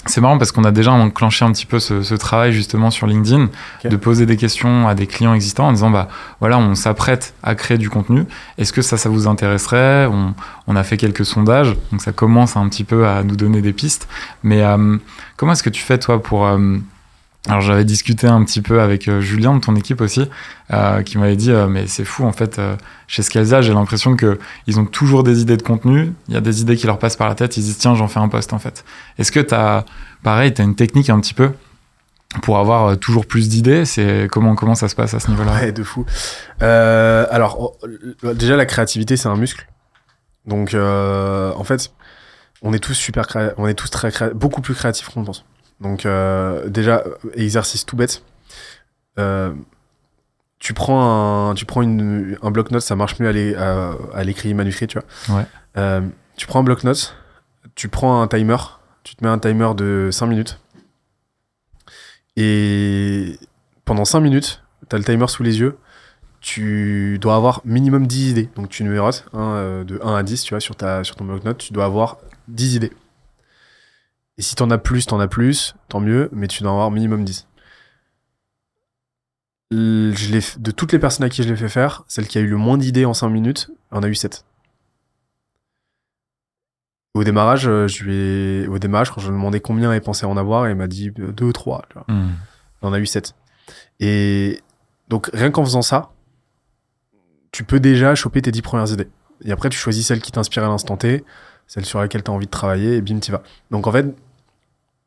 c'est 0.06 0.20
marrant 0.20 0.38
parce 0.38 0.52
qu'on 0.52 0.64
a 0.64 0.72
déjà 0.72 0.92
enclenché 0.92 1.44
un 1.44 1.52
petit 1.52 1.66
peu 1.66 1.78
ce, 1.78 2.02
ce 2.02 2.14
travail 2.14 2.52
justement 2.52 2.90
sur 2.90 3.06
LinkedIn, 3.06 3.48
de 3.84 3.96
poser 3.96 4.26
des 4.26 4.36
questions 4.36 4.88
à 4.88 4.94
des 4.94 5.06
clients 5.06 5.34
existants 5.34 5.68
en 5.68 5.72
disant 5.72 5.90
bah 5.90 6.08
voilà 6.40 6.58
on 6.58 6.74
s'apprête 6.74 7.34
à 7.42 7.54
créer 7.54 7.78
du 7.78 7.88
contenu. 7.88 8.24
Est-ce 8.58 8.72
que 8.72 8.82
ça 8.82 8.96
ça 8.96 9.08
vous 9.08 9.28
intéresserait? 9.28 10.06
On, 10.06 10.34
on 10.66 10.76
a 10.76 10.82
fait 10.82 10.96
quelques 10.96 11.24
sondages 11.24 11.76
donc 11.90 12.02
ça 12.02 12.12
commence 12.12 12.56
un 12.56 12.68
petit 12.68 12.84
peu 12.84 13.06
à 13.06 13.22
nous 13.22 13.36
donner 13.36 13.62
des 13.62 13.72
pistes. 13.72 14.08
Mais 14.42 14.62
euh, 14.62 14.96
comment 15.36 15.52
est-ce 15.52 15.62
que 15.62 15.70
tu 15.70 15.82
fais 15.82 15.98
toi 15.98 16.22
pour 16.22 16.46
euh, 16.46 16.78
alors 17.48 17.60
j'avais 17.60 17.84
discuté 17.84 18.28
un 18.28 18.44
petit 18.44 18.62
peu 18.62 18.80
avec 18.80 19.08
euh, 19.08 19.20
Julien 19.20 19.54
de 19.54 19.60
ton 19.60 19.74
équipe 19.74 20.00
aussi, 20.00 20.30
euh, 20.72 21.02
qui 21.02 21.18
m'avait 21.18 21.34
dit 21.34 21.50
euh, 21.50 21.66
mais 21.66 21.88
c'est 21.88 22.04
fou 22.04 22.24
en 22.24 22.30
fait 22.30 22.60
euh, 22.60 22.76
chez 23.08 23.22
Scalza 23.22 23.62
j'ai 23.62 23.74
l'impression 23.74 24.14
que 24.14 24.38
ils 24.68 24.78
ont 24.78 24.84
toujours 24.86 25.24
des 25.24 25.40
idées 25.40 25.56
de 25.56 25.62
contenu, 25.62 26.12
il 26.28 26.34
y 26.34 26.36
a 26.36 26.40
des 26.40 26.60
idées 26.60 26.76
qui 26.76 26.86
leur 26.86 27.00
passent 27.00 27.16
par 27.16 27.28
la 27.28 27.34
tête, 27.34 27.56
ils 27.56 27.62
disent 27.62 27.78
tiens 27.78 27.96
j'en 27.96 28.06
fais 28.06 28.20
un 28.20 28.28
post 28.28 28.52
en 28.52 28.60
fait. 28.60 28.84
Est-ce 29.18 29.32
que 29.32 29.40
t'as 29.40 29.84
pareil 30.22 30.54
t'as 30.54 30.62
une 30.62 30.76
technique 30.76 31.10
un 31.10 31.18
petit 31.18 31.34
peu 31.34 31.50
pour 32.42 32.58
avoir 32.58 32.86
euh, 32.86 32.94
toujours 32.94 33.26
plus 33.26 33.48
d'idées? 33.48 33.86
C'est 33.86 34.28
comment 34.30 34.54
comment 34.54 34.76
ça 34.76 34.88
se 34.88 34.94
passe 34.94 35.12
à 35.14 35.18
ce 35.18 35.28
niveau-là? 35.28 35.52
Ouais, 35.52 35.72
de 35.72 35.82
fou. 35.82 36.06
Alors, 36.60 37.58
oh, 37.60 38.34
déjà, 38.34 38.56
la 38.56 38.66
créativité, 38.66 39.16
c'est 39.16 39.28
un 39.28 39.36
muscle. 39.36 39.66
Donc, 40.46 40.74
en 40.74 41.64
fait, 41.64 41.92
on 42.62 42.72
est 42.72 42.78
tous 42.78 42.94
super 42.94 43.26
on 43.58 43.66
est 43.66 43.74
tous 43.74 43.90
très 43.90 44.12
beaucoup 44.32 44.60
plus 44.60 44.74
créatifs 44.74 45.08
qu'on 45.08 45.24
pense. 45.24 45.44
Donc, 45.82 46.06
euh, 46.06 46.68
déjà, 46.68 47.04
exercice 47.34 47.84
tout 47.84 47.96
bête. 47.96 48.22
Euh, 49.18 49.52
tu 50.58 50.74
prends 50.74 51.50
un, 51.50 51.54
tu 51.54 51.66
prends 51.66 51.82
une, 51.82 52.38
un 52.42 52.50
bloc-notes, 52.50 52.82
ça 52.82 52.94
marche 52.96 53.18
mieux 53.18 53.28
à 53.28 53.32
l'é- 53.32 53.56
à 53.56 53.94
à 54.14 54.22
l'écrit 54.24 54.54
manuscrit, 54.54 54.86
tu 54.86 54.98
vois. 54.98 55.36
Ouais. 55.38 55.46
Euh, 55.76 56.00
tu 56.36 56.46
prends 56.46 56.60
un 56.60 56.62
bloc-notes, 56.62 57.16
tu 57.74 57.88
prends 57.88 58.22
un 58.22 58.28
timer, 58.28 58.56
tu 59.02 59.16
te 59.16 59.24
mets 59.24 59.30
un 59.30 59.38
timer 59.38 59.74
de 59.76 60.08
5 60.12 60.26
minutes. 60.26 60.60
Et 62.36 63.38
pendant 63.84 64.04
5 64.04 64.20
minutes, 64.20 64.62
tu 64.88 64.96
as 64.96 64.98
le 64.98 65.04
timer 65.04 65.26
sous 65.28 65.42
les 65.42 65.58
yeux, 65.60 65.76
tu 66.40 67.18
dois 67.20 67.36
avoir 67.36 67.60
minimum 67.64 68.06
10 68.06 68.30
idées. 68.30 68.48
Donc 68.56 68.68
tu 68.68 68.84
numérotes 68.84 69.26
hein, 69.32 69.82
de 69.86 70.00
1 70.02 70.14
à 70.14 70.22
10, 70.22 70.42
tu 70.44 70.54
vois, 70.54 70.60
sur, 70.60 70.76
ta, 70.76 71.04
sur 71.04 71.16
ton 71.16 71.24
bloc-notes, 71.24 71.58
tu 71.58 71.72
dois 71.72 71.84
avoir 71.84 72.18
10 72.48 72.76
idées. 72.76 72.92
Et 74.38 74.42
si 74.42 74.54
t'en 74.54 74.70
as 74.70 74.78
plus, 74.78 75.06
t'en 75.06 75.20
as 75.20 75.28
plus, 75.28 75.74
tant 75.88 76.00
mieux, 76.00 76.28
mais 76.32 76.48
tu 76.48 76.62
dois 76.62 76.72
en 76.72 76.74
avoir 76.74 76.90
minimum 76.90 77.24
10. 77.24 77.46
L- 79.72 80.12
Je 80.16 80.30
l'ai 80.32 80.40
de 80.58 80.70
toutes 80.70 80.92
les 80.92 80.98
personnes 80.98 81.24
à 81.24 81.28
qui 81.28 81.42
je 81.42 81.48
l'ai 81.48 81.56
fait 81.56 81.68
faire, 81.68 82.04
celle 82.08 82.26
qui 82.26 82.38
a 82.38 82.40
eu 82.40 82.46
le 82.48 82.56
moins 82.56 82.78
d'idées 82.78 83.04
en 83.04 83.14
5 83.14 83.28
minutes, 83.28 83.70
en 83.90 84.02
a 84.02 84.08
eu 84.08 84.14
7. 84.14 84.44
Au 87.14 87.24
démarrage, 87.24 87.68
euh, 87.68 87.86
je 87.88 88.04
lui 88.04 88.14
ai... 88.14 88.66
au 88.68 88.78
démarrage, 88.78 89.10
quand 89.10 89.20
je 89.20 89.26
lui 89.28 89.34
ai 89.34 89.36
demandé 89.38 89.60
combien 89.60 89.92
elle 89.92 90.00
pensait 90.00 90.24
en 90.24 90.36
avoir, 90.38 90.66
elle 90.66 90.76
m'a 90.76 90.86
dit 90.86 91.10
2 91.10 91.44
ou 91.44 91.52
3. 91.52 91.82
Tu 91.90 91.94
vois. 91.94 92.04
Hmm. 92.08 92.30
On 92.80 92.88
en 92.88 92.92
a 92.94 92.98
eu 92.98 93.06
7. 93.06 93.34
Et 94.00 94.60
donc, 95.08 95.28
rien 95.34 95.50
qu'en 95.50 95.64
faisant 95.64 95.82
ça, 95.82 96.10
tu 97.50 97.64
peux 97.64 97.80
déjà 97.80 98.14
choper 98.14 98.40
tes 98.40 98.50
10 98.50 98.62
premières 98.62 98.90
idées. 98.90 99.08
Et 99.44 99.52
après, 99.52 99.68
tu 99.68 99.76
choisis 99.76 100.06
celle 100.06 100.20
qui 100.22 100.32
t'inspire 100.32 100.64
à 100.64 100.68
l'instant 100.68 100.96
T, 100.96 101.22
celle 101.66 101.84
sur 101.84 102.00
laquelle 102.00 102.22
tu 102.22 102.30
as 102.30 102.34
envie 102.34 102.46
de 102.46 102.50
travailler, 102.50 102.96
et 102.96 103.00
bim, 103.00 103.18
t'y 103.18 103.30
vas. 103.30 103.42
Donc, 103.70 103.86
en 103.86 103.92
fait, 103.92 104.06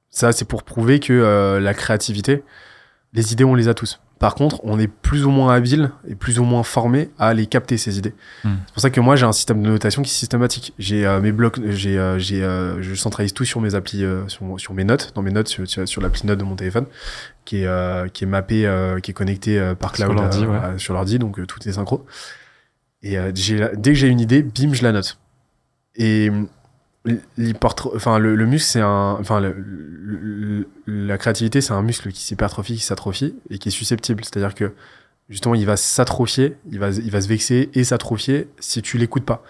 ça, 0.10 0.32
c'est 0.32 0.46
pour 0.46 0.64
prouver 0.64 1.00
que 1.00 1.14
euh, 1.14 1.60
la 1.60 1.74
créativité, 1.74 2.44
les 3.14 3.34
idées, 3.34 3.44
on 3.44 3.56
les 3.56 3.68
a 3.68 3.74
tous. 3.74 4.00
Par 4.18 4.34
contre, 4.34 4.62
on 4.64 4.80
est 4.80 4.88
plus 4.88 5.26
ou 5.26 5.30
moins 5.30 5.54
habile 5.54 5.92
et 6.08 6.16
plus 6.16 6.40
ou 6.40 6.46
moins 6.46 6.64
formé 6.64 7.10
à 7.20 7.34
les 7.34 7.48
capter, 7.48 7.78
ces 7.78 7.98
idées. 7.98 8.14
Hmm. 8.46 8.54
C'est 8.66 8.74
pour 8.74 8.82
ça 8.82 8.90
que 8.90 9.02
moi, 9.02 9.18
j'ai 9.18 9.26
un 9.26 9.34
système 9.34 9.62
de 9.62 9.68
notation 9.68 10.02
qui 10.04 10.10
est 10.10 10.14
systématique. 10.14 10.74
J'ai 10.80 11.06
euh, 11.06 11.20
mes 11.20 11.34
blocs, 11.34 11.60
j'ai, 11.72 12.00
euh, 12.00 12.18
j'ai, 12.18 12.42
euh, 12.42 12.82
je 12.82 12.96
centralise 12.96 13.34
tout 13.34 13.44
sur 13.44 13.60
mes 13.60 13.76
applis, 13.76 14.06
sur, 14.28 14.58
sur 14.58 14.74
mes 14.74 14.86
notes, 14.86 15.12
dans 15.16 15.22
mes 15.22 15.32
notes, 15.32 15.50
sur, 15.50 15.68
sur, 15.68 15.86
sur 15.86 16.02
l'appli 16.02 16.26
note 16.26 16.40
de 16.40 16.46
mon 16.46 16.56
téléphone, 16.56 16.86
qui 17.44 17.64
est, 17.64 18.12
qui 18.14 18.24
est 18.24 18.28
mappé, 18.28 18.96
qui 19.04 19.12
est 19.12 19.14
connecté 19.14 19.74
par 19.78 19.94
Sur 19.94 20.06
cloud 20.06 20.18
l'ordi, 20.18 20.46
ouais. 20.46 20.56
à- 20.58 20.78
sur 20.78 20.94
l'ordi, 20.94 21.20
donc 21.20 21.46
tout 21.46 21.60
est 21.68 21.74
synchro. 21.74 22.06
Et 23.04 23.18
j'ai 23.36 23.68
dès 23.76 23.92
que 23.92 24.00
j'ai 24.00 24.08
une 24.08 24.22
idée, 24.22 24.44
bim, 24.44 24.74
je 24.74 24.82
la 24.82 24.94
note. 24.94 25.20
Et 25.98 26.32
l'hypertro- 27.38 27.92
enfin 27.96 28.18
le, 28.18 28.36
le 28.36 28.46
muscle 28.46 28.68
c'est 28.68 28.82
un 28.82 29.18
enfin 29.20 29.40
le- 29.40 29.54
le- 29.58 30.20
le- 30.20 30.68
la 31.08 31.18
créativité 31.18 31.62
c'est 31.62 31.74
un 31.74 31.82
muscle 31.84 32.12
qui 32.12 32.22
s'hypertrophie 32.22 32.76
qui 32.76 32.82
s'atrophie 32.84 33.36
et 33.50 33.58
qui 33.60 33.70
est 33.70 33.72
susceptible. 33.72 34.24
C'est 34.26 34.38
à 34.38 34.40
dire 34.40 34.56
que 34.56 34.74
justement 35.30 35.54
il 35.56 35.66
va 35.66 35.78
s'atrophier 35.78 36.56
il 36.72 36.80
va 36.80 36.90
il 36.90 37.12
va 37.12 37.22
se 37.22 37.28
vexer 37.28 37.70
et 37.74 37.84
s'atrophier 37.84 38.48
si 38.60 38.82
tu 38.82 38.98
l'écoutes 38.98 39.26
pas. 39.26 39.44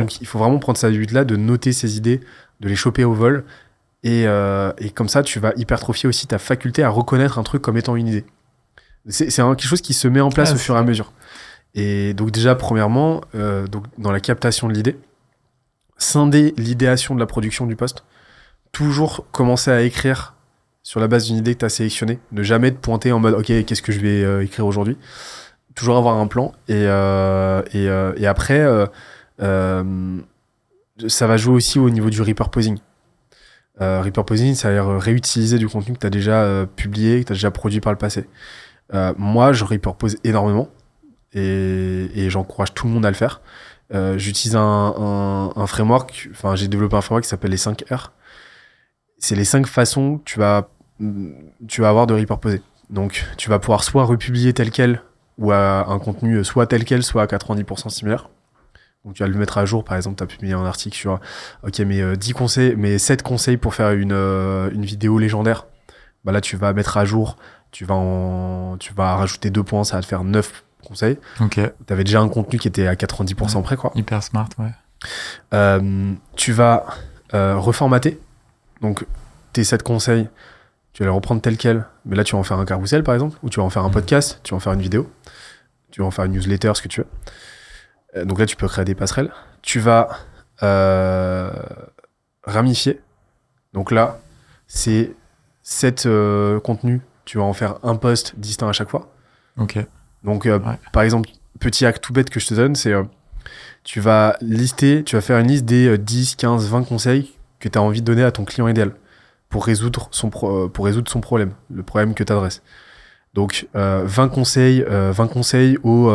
Donc 0.00 0.20
il 0.20 0.26
faut 0.26 0.38
vraiment 0.38 0.58
prendre 0.58 0.78
cette 0.78 0.88
habitude 0.88 1.10
là 1.10 1.24
de 1.24 1.36
noter 1.36 1.72
ses 1.72 1.96
idées 1.96 2.20
de 2.60 2.68
les 2.68 2.76
choper 2.76 3.02
au 3.04 3.14
vol 3.14 3.44
et, 4.04 4.26
euh, 4.28 4.72
et 4.78 4.90
comme 4.90 5.08
ça 5.08 5.22
tu 5.24 5.40
vas 5.40 5.52
hypertrophier 5.56 6.08
aussi 6.08 6.26
ta 6.28 6.38
faculté 6.38 6.84
à 6.84 6.88
reconnaître 6.88 7.38
un 7.38 7.42
truc 7.42 7.62
comme 7.62 7.76
étant 7.76 7.96
une 7.96 8.06
idée. 8.08 8.24
C'est 9.08 9.26
quelque 9.34 9.62
chose 9.64 9.80
qui 9.80 9.94
se 9.94 10.06
met 10.06 10.20
en 10.20 10.30
place 10.30 10.50
Ah, 10.52 10.54
au 10.54 10.58
fur 10.58 10.76
et 10.76 10.78
à 10.78 10.82
mesure. 10.84 11.12
Et 11.74 12.14
donc 12.14 12.30
déjà 12.30 12.54
premièrement 12.54 13.22
euh, 13.34 13.66
donc 13.66 13.84
dans 13.98 14.12
la 14.12 14.20
captation 14.20 14.68
de 14.68 14.72
l'idée 14.74 14.96
scinder 16.02 16.54
l'idéation 16.56 17.14
de 17.14 17.20
la 17.20 17.26
production 17.26 17.66
du 17.66 17.76
poste, 17.76 18.04
toujours 18.72 19.26
commencer 19.30 19.70
à 19.70 19.82
écrire 19.82 20.34
sur 20.82 21.00
la 21.00 21.06
base 21.06 21.26
d'une 21.26 21.36
idée 21.36 21.54
que 21.54 21.60
tu 21.60 21.64
as 21.64 21.68
sélectionnée, 21.68 22.18
ne 22.32 22.42
jamais 22.42 22.72
te 22.72 22.76
pointer 22.76 23.12
en 23.12 23.20
mode 23.20 23.34
ok 23.34 23.64
qu'est-ce 23.64 23.82
que 23.82 23.92
je 23.92 24.00
vais 24.00 24.24
euh, 24.24 24.42
écrire 24.42 24.66
aujourd'hui, 24.66 24.96
toujours 25.74 25.96
avoir 25.96 26.16
un 26.16 26.26
plan 26.26 26.52
et, 26.68 26.74
euh, 26.74 27.62
et, 27.72 27.88
euh, 27.88 28.12
et 28.16 28.26
après 28.26 28.58
euh, 28.58 28.86
euh, 29.40 30.18
ça 31.06 31.26
va 31.26 31.36
jouer 31.36 31.54
aussi 31.54 31.78
au 31.78 31.90
niveau 31.90 32.10
du 32.10 32.20
repurposing. 32.20 32.78
Repurposing, 33.80 34.54
ça 34.54 34.68
veut 34.68 34.74
dire 34.74 34.86
réutiliser 35.00 35.58
du 35.58 35.66
contenu 35.66 35.94
que 35.94 35.98
tu 35.98 36.06
as 36.06 36.10
déjà 36.10 36.66
publié, 36.76 37.20
que 37.20 37.28
tu 37.28 37.32
as 37.32 37.34
déjà 37.34 37.50
produit 37.50 37.80
par 37.80 37.92
le 37.92 37.98
passé. 37.98 38.28
Moi, 39.16 39.52
je 39.52 39.64
repurpose 39.64 40.18
énormément 40.22 40.68
et, 41.34 42.10
et 42.14 42.30
j'encourage 42.30 42.74
tout 42.74 42.86
le 42.86 42.92
monde 42.92 43.06
à 43.06 43.10
le 43.10 43.16
faire. 43.16 43.40
Euh, 43.94 44.16
j'utilise 44.16 44.56
un, 44.56 44.60
un, 44.96 45.52
un 45.54 45.66
framework, 45.66 46.28
enfin 46.30 46.56
j'ai 46.56 46.68
développé 46.68 46.96
un 46.96 47.00
framework 47.00 47.24
qui 47.24 47.28
s'appelle 47.28 47.50
les 47.50 47.56
5 47.56 47.84
R. 47.90 48.12
C'est 49.18 49.36
les 49.36 49.44
5 49.44 49.66
façons 49.66 50.18
que 50.18 50.24
tu 50.24 50.38
vas, 50.38 50.68
tu 51.68 51.80
vas 51.80 51.88
avoir 51.88 52.06
de 52.06 52.14
repurposer. 52.14 52.62
Donc 52.90 53.26
tu 53.36 53.50
vas 53.50 53.58
pouvoir 53.58 53.84
soit 53.84 54.04
republier 54.04 54.52
tel 54.52 54.70
quel, 54.70 55.02
ou 55.38 55.52
un 55.52 55.98
contenu 55.98 56.42
soit 56.44 56.66
tel 56.66 56.84
quel, 56.84 57.02
soit 57.02 57.22
à 57.22 57.26
90% 57.26 57.90
similaire. 57.90 58.30
Donc 59.04 59.14
tu 59.14 59.22
vas 59.22 59.28
le 59.28 59.36
mettre 59.36 59.58
à 59.58 59.64
jour, 59.64 59.84
par 59.84 59.96
exemple, 59.96 60.16
tu 60.16 60.22
as 60.22 60.26
publié 60.26 60.54
un 60.54 60.64
article 60.64 60.96
sur 60.96 61.20
OK, 61.64 61.78
mais 61.80 62.00
euh, 62.00 62.14
10 62.14 62.32
conseils, 62.34 62.74
mais 62.76 62.98
7 62.98 63.22
conseils 63.22 63.56
pour 63.56 63.74
faire 63.74 63.90
une, 63.90 64.12
euh, 64.12 64.70
une 64.70 64.84
vidéo 64.84 65.18
légendaire. 65.18 65.66
Bah 66.24 66.30
là 66.30 66.40
tu 66.40 66.56
vas 66.56 66.72
mettre 66.72 66.96
à 66.98 67.04
jour, 67.04 67.36
tu 67.72 67.84
vas 67.84 67.96
en 67.96 68.76
tu 68.78 68.94
vas 68.94 69.16
rajouter 69.16 69.50
deux 69.50 69.64
points, 69.64 69.82
ça 69.82 69.96
va 69.96 70.02
te 70.02 70.06
faire 70.06 70.22
9 70.22 70.64
conseils. 70.92 71.18
Ok. 71.40 71.60
T'avais 71.86 72.04
déjà 72.04 72.20
un 72.20 72.28
contenu 72.28 72.58
qui 72.58 72.68
était 72.68 72.86
à 72.86 72.94
90% 72.94 73.62
près, 73.62 73.76
quoi. 73.76 73.90
Hyper 73.94 74.22
smart, 74.22 74.48
ouais. 74.58 74.70
Euh, 75.54 76.12
tu 76.36 76.52
vas 76.52 76.86
euh, 77.34 77.56
reformater. 77.56 78.20
Donc, 78.80 79.04
tes 79.52 79.64
7 79.64 79.82
conseils, 79.82 80.28
tu 80.92 81.02
vas 81.02 81.08
les 81.08 81.14
reprendre 81.14 81.40
tel 81.40 81.56
quel. 81.56 81.84
Mais 82.04 82.16
là, 82.16 82.24
tu 82.24 82.32
vas 82.34 82.38
en 82.38 82.42
faire 82.42 82.58
un 82.58 82.64
carrousel, 82.64 83.02
par 83.02 83.14
exemple, 83.14 83.36
ou 83.42 83.50
tu 83.50 83.58
vas 83.60 83.64
en 83.66 83.70
faire 83.70 83.82
un 83.84 83.88
Mhm. 83.88 83.94
podcast, 83.94 84.40
tu 84.42 84.52
vas 84.52 84.56
en 84.56 84.60
faire 84.60 84.72
une 84.74 84.82
vidéo, 84.82 85.10
tu 85.90 86.00
vas 86.00 86.06
en 86.06 86.10
faire 86.10 86.24
une 86.26 86.32
newsletter, 86.32 86.72
ce 86.74 86.82
que 86.82 86.88
tu 86.88 87.00
veux. 87.00 87.06
Euh, 88.16 88.24
donc 88.24 88.38
là, 88.38 88.46
tu 88.46 88.56
peux 88.56 88.68
créer 88.68 88.84
des 88.84 88.94
passerelles. 88.94 89.32
Tu 89.62 89.80
vas 89.80 90.08
ramifier. 92.44 93.00
Donc 93.72 93.90
là, 93.90 94.18
c'est 94.66 95.12
7 95.62 96.06
euh, 96.06 96.60
contenus. 96.60 97.00
Tu 97.24 97.38
vas 97.38 97.44
en 97.44 97.52
faire 97.52 97.76
un 97.84 97.96
post 97.96 98.34
distinct 98.38 98.68
à 98.68 98.72
chaque 98.72 98.90
fois. 98.90 99.12
Ok. 99.58 99.78
Donc, 100.24 100.46
euh, 100.46 100.58
Ouais. 100.58 100.78
par 100.92 101.02
exemple, 101.02 101.28
petit 101.60 101.84
hack 101.86 102.00
tout 102.00 102.12
bête 102.12 102.30
que 102.30 102.40
je 102.40 102.46
te 102.46 102.54
donne, 102.54 102.74
c'est 102.74 102.92
euh, 102.92 103.02
tu 103.84 104.00
vas 104.00 104.36
lister, 104.40 105.02
tu 105.04 105.16
vas 105.16 105.22
faire 105.22 105.38
une 105.38 105.48
liste 105.48 105.64
des 105.64 105.88
euh, 105.88 105.98
10, 105.98 106.36
15, 106.36 106.68
20 106.68 106.84
conseils 106.84 107.32
que 107.60 107.68
tu 107.68 107.78
as 107.78 107.82
envie 107.82 108.00
de 108.00 108.06
donner 108.06 108.22
à 108.24 108.30
ton 108.32 108.44
client 108.44 108.68
idéal 108.68 108.92
pour 109.48 109.66
résoudre 109.66 110.08
son, 110.12 110.30
pro- 110.30 110.64
euh, 110.64 110.68
pour 110.68 110.84
résoudre 110.84 111.10
son 111.10 111.20
problème, 111.20 111.52
le 111.72 111.82
problème 111.82 112.14
que 112.14 112.22
tu 112.24 112.32
adresses. 112.32 112.62
Donc, 113.34 113.66
euh, 113.76 114.02
20 114.04 114.28
conseils, 114.28 114.84
euh, 114.88 115.10
20 115.10 115.26
conseils 115.28 115.78
au, 115.84 116.10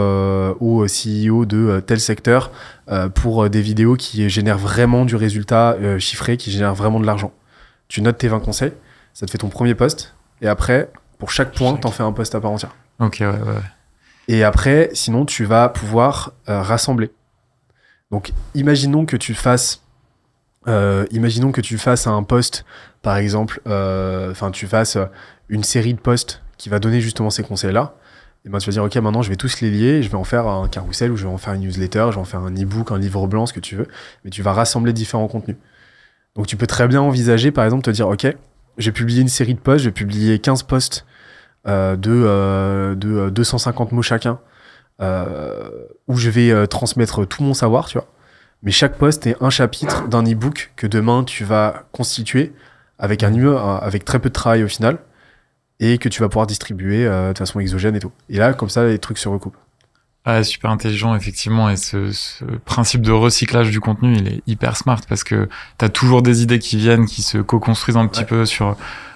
au 0.60 0.86
CEO 0.88 1.45
de 1.45 1.80
tel 1.86 1.99
secteur 1.99 2.51
pour 3.16 3.49
des 3.49 3.62
vidéos 3.62 3.95
qui 3.95 4.30
génèrent 4.30 4.60
vraiment 4.60 5.03
du 5.03 5.16
résultat 5.16 5.76
chiffré, 5.97 6.38
qui 6.38 6.51
génèrent 6.51 6.76
vraiment 6.76 6.99
de 6.99 7.05
l'argent. 7.08 7.32
Tu 7.88 8.03
notes 8.03 8.20
tes 8.20 8.28
20 8.28 8.39
conseils, 8.39 8.72
ça 9.16 9.26
te 9.26 9.32
fait 9.32 9.39
ton 9.39 9.49
premier 9.49 9.74
post, 9.74 10.14
et 10.41 10.47
après, 10.47 10.91
pour 11.18 11.32
chaque 11.32 11.53
point, 11.55 11.74
t'en 11.76 11.89
fais 11.89 12.03
un 12.03 12.12
post 12.12 12.36
à 12.36 12.39
part 12.39 12.51
entière. 12.51 12.76
Ok, 12.99 13.18
ouais, 13.22 13.26
ouais. 13.28 13.62
Et 14.28 14.43
après, 14.43 14.89
sinon, 14.93 15.25
tu 15.25 15.45
vas 15.45 15.69
pouvoir 15.69 16.34
euh, 16.49 16.61
rassembler. 16.61 17.11
Donc, 18.11 18.34
imaginons 18.55 19.05
que 19.05 19.17
tu 19.17 19.34
fasses 19.34 19.84
euh, 20.67 21.05
imaginons 21.11 21.53
que 21.53 21.61
tu 21.61 21.78
fasses 21.78 22.07
un 22.07 22.23
post, 22.23 22.65
par 23.01 23.15
exemple, 23.15 23.61
euh, 23.67 24.32
enfin, 24.32 24.51
tu 24.51 24.67
fasses 24.67 24.97
une 25.47 25.63
série 25.63 25.93
de 25.93 25.99
posts 25.99 26.41
qui 26.57 26.67
va 26.67 26.80
donner 26.80 26.99
justement 26.99 27.30
ces 27.30 27.41
conseils-là. 27.41 27.95
Et 28.43 28.49
ben, 28.49 28.59
tu 28.59 28.65
vas 28.65 28.73
dire, 28.73 28.84
OK, 28.84 28.95
maintenant, 28.97 29.21
je 29.21 29.30
vais 29.30 29.38
tous 29.38 29.61
les 29.61 29.71
lier, 29.71 30.03
je 30.03 30.09
vais 30.09 30.17
en 30.17 30.25
faire 30.25 30.47
un 30.47 30.67
carrousel 30.67 31.11
ou 31.11 31.15
je 31.15 31.23
vais 31.23 31.34
en 31.34 31.38
faire 31.38 31.53
une 31.53 31.61
newsletter, 31.61 32.07
je 32.09 32.15
vais 32.15 32.21
en 32.21 32.25
faire 32.25 32.41
un 32.41 32.53
e-book, 32.53 32.91
un 32.91 32.97
livre 32.97 33.28
blanc, 33.28 33.45
ce 33.45 33.53
que 33.53 33.61
tu 33.61 33.75
veux. 33.75 33.88
Mais 34.25 34.30
tu 34.30 34.41
vas 34.41 34.51
rassembler 34.51 34.91
différents 34.91 35.28
contenus. 35.30 35.57
Donc, 36.36 36.47
tu 36.47 36.57
peux 36.57 36.67
très 36.67 36.88
bien 36.89 37.01
envisager, 37.01 37.51
par 37.51 37.63
exemple, 37.63 37.84
te 37.84 37.91
dire, 37.91 38.09
OK, 38.09 38.28
j'ai 38.78 38.91
publié 38.91 39.21
une 39.21 39.30
série 39.30 39.53
de 39.53 39.59
posts, 39.59 39.86
je 39.86 39.89
vais 39.89 39.93
publier 39.93 40.39
15 40.39 40.63
posts 40.63 41.05
de, 41.68 42.24
euh, 42.26 42.95
de 42.95 43.30
250 43.30 43.91
mots 43.91 44.01
chacun, 44.01 44.39
euh, 45.01 45.70
où 46.07 46.18
je 46.18 46.30
vais 46.30 46.68
transmettre 46.68 47.28
tout 47.28 47.43
mon 47.43 47.53
savoir, 47.53 47.88
tu 47.88 47.97
vois. 47.97 48.07
Mais 48.63 48.72
chaque 48.72 48.97
post 48.97 49.28
est 49.28 49.36
un 49.41 49.49
chapitre 49.49 50.07
d'un 50.07 50.24
e-book 50.24 50.72
que 50.76 50.88
demain 50.88 51.24
tu 51.24 51.43
vas 51.43 51.84
constituer 51.91 52.53
avec 52.97 53.24
un 53.24 53.32
avec 53.82 54.03
très 54.03 54.20
peu 54.20 54.30
de 54.30 54.34
travail 54.34 54.63
au 54.63 54.68
final 54.68 54.97
et 55.80 55.99
que 55.99 56.09
tu 56.09 56.22
vas 56.22 56.30
pouvoir 56.30 56.47
distribuer 56.47 57.05
de 57.05 57.38
façon 57.38 57.59
exogène 57.59 57.95
et 57.95 57.99
tout. 57.99 58.11
Et 58.30 58.38
là, 58.38 58.53
comme 58.53 58.70
ça, 58.70 58.86
les 58.86 58.97
trucs 58.97 59.20
se 59.20 59.30
recoupent. 59.30 59.57
Ah, 60.30 60.43
super 60.43 60.72
intelligent, 60.72 61.15
effectivement. 61.15 61.70
Et 61.70 61.78
ce, 61.78 62.11
ce, 62.11 62.43
principe 62.65 63.01
de 63.01 63.13
recyclage 63.13 63.70
du 63.72 63.80
contenu, 63.80 64.13
il 64.13 64.28
est 64.28 64.41
hyper 64.45 64.76
smart 64.76 64.99
parce 65.07 65.24
que 65.24 65.47
tu 65.80 65.86
as 65.86 65.88
toujours 65.88 66.22
des 66.22 66.43
idées 66.43 66.59
qui 66.59 66.76
viennent, 66.76 67.05
qui 67.05 67.22
se 67.22 67.38
co-construisent 67.38 67.95
un 67.95 68.07
petit 68.07 68.26
peu 68.26 68.45
sur 68.45 68.76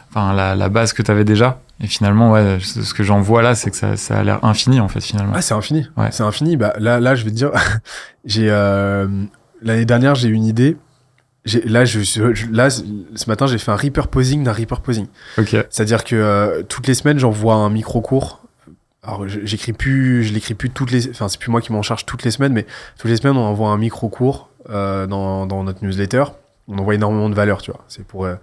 enfin, 0.10 0.32
la, 0.32 0.56
la 0.56 0.70
base 0.70 0.94
que 0.94 1.02
tu 1.02 1.12
avais 1.12 1.26
déjà. 1.26 1.60
Et 1.84 1.88
finalement, 1.88 2.32
ouais, 2.32 2.60
ce 2.60 2.94
que 2.94 3.04
j'en 3.04 3.22
vois 3.22 3.42
là, 3.42 3.56
c'est 3.56 3.72
que 3.72 3.76
ça, 3.76 3.98
ça 3.98 4.20
a 4.20 4.24
l'air 4.24 4.44
infini, 4.44 4.80
en 4.80 4.88
fait, 4.88 5.02
finalement. 5.02 5.34
Ah, 5.36 5.42
c'est 5.42 5.56
infini. 5.56 5.88
Ouais. 5.98 6.10
C'est 6.12 6.24
infini. 6.24 6.56
Bah, 6.56 6.74
là, 6.78 7.00
là, 7.00 7.16
je 7.16 7.24
vais 7.24 7.32
te 7.32 7.36
dire, 7.36 7.52
j'ai, 8.26 8.50
euh, 8.50 9.08
l'année 9.62 9.86
dernière, 9.86 10.14
j'ai 10.16 10.30
eu 10.30 10.34
une 10.34 10.46
idée. 10.46 10.78
Là, 11.66 11.86
je, 11.86 12.02
je, 12.02 12.52
là, 12.52 12.70
ce 12.70 12.84
matin, 13.28 13.48
j'ai 13.48 13.58
fait 13.58 13.72
un 13.72 13.76
repurposing 13.76 14.44
d'un 14.44 14.54
repurposing. 14.54 15.08
Ok. 15.40 15.56
C'est-à-dire 15.70 16.04
que 16.04 16.16
euh, 16.16 16.62
toutes 16.62 16.86
les 16.86 16.94
semaines, 16.94 17.18
j'envoie 17.18 17.56
un 17.56 17.70
micro 17.70 18.00
cours 18.00 18.42
alors 19.04 19.28
j'écris 19.28 19.74
plus, 19.74 20.24
je 20.24 20.32
l'écris 20.32 20.54
plus 20.54 20.70
toutes 20.70 20.92
les, 20.92 21.10
enfin 21.10 21.28
c'est 21.28 21.40
plus 21.40 21.50
moi 21.50 21.60
qui 21.60 21.72
m'en 21.72 21.82
charge 21.82 22.06
toutes 22.06 22.24
les 22.24 22.30
semaines, 22.30 22.54
mais 22.54 22.68
toutes 23.00 23.10
les 23.10 23.18
semaines 23.18 23.36
on 23.36 23.46
envoie 23.46 23.70
un 23.70 23.78
micro 23.78 24.10
cours 24.10 24.50
euh, 24.70 25.08
dans, 25.08 25.48
dans 25.48 25.64
notre 25.64 25.84
newsletter. 25.84 26.26
On 26.68 26.78
envoie 26.78 26.96
énormément 26.96 27.30
de 27.30 27.36
valeur, 27.36 27.62
tu 27.62 27.72
vois. 27.72 27.84
C'est 27.88 28.06
pour, 28.06 28.26
euh, 28.26 28.36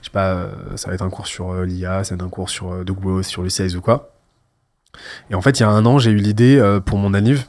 je 0.00 0.06
sais 0.06 0.12
pas, 0.12 0.32
euh, 0.32 0.76
ça 0.76 0.88
va 0.88 0.94
être 0.94 1.02
un 1.02 1.10
cours 1.10 1.26
sur 1.26 1.50
euh, 1.50 1.64
l'IA, 1.64 2.04
ça 2.04 2.14
va 2.14 2.16
être 2.16 2.26
un 2.26 2.28
cours 2.28 2.50
sur 2.50 2.72
euh, 2.72 2.84
growth, 2.84 3.24
sur 3.24 3.42
le 3.42 3.48
sales 3.48 3.76
ou 3.76 3.80
quoi. 3.80 4.12
Et 5.30 5.34
en 5.34 5.40
fait, 5.40 5.60
il 5.60 5.62
y 5.62 5.66
a 5.66 5.70
un 5.70 5.86
an, 5.86 5.98
j'ai 5.98 6.10
eu 6.10 6.16
l'idée 6.16 6.60
pour 6.84 6.98
mon 6.98 7.14
anniv 7.14 7.46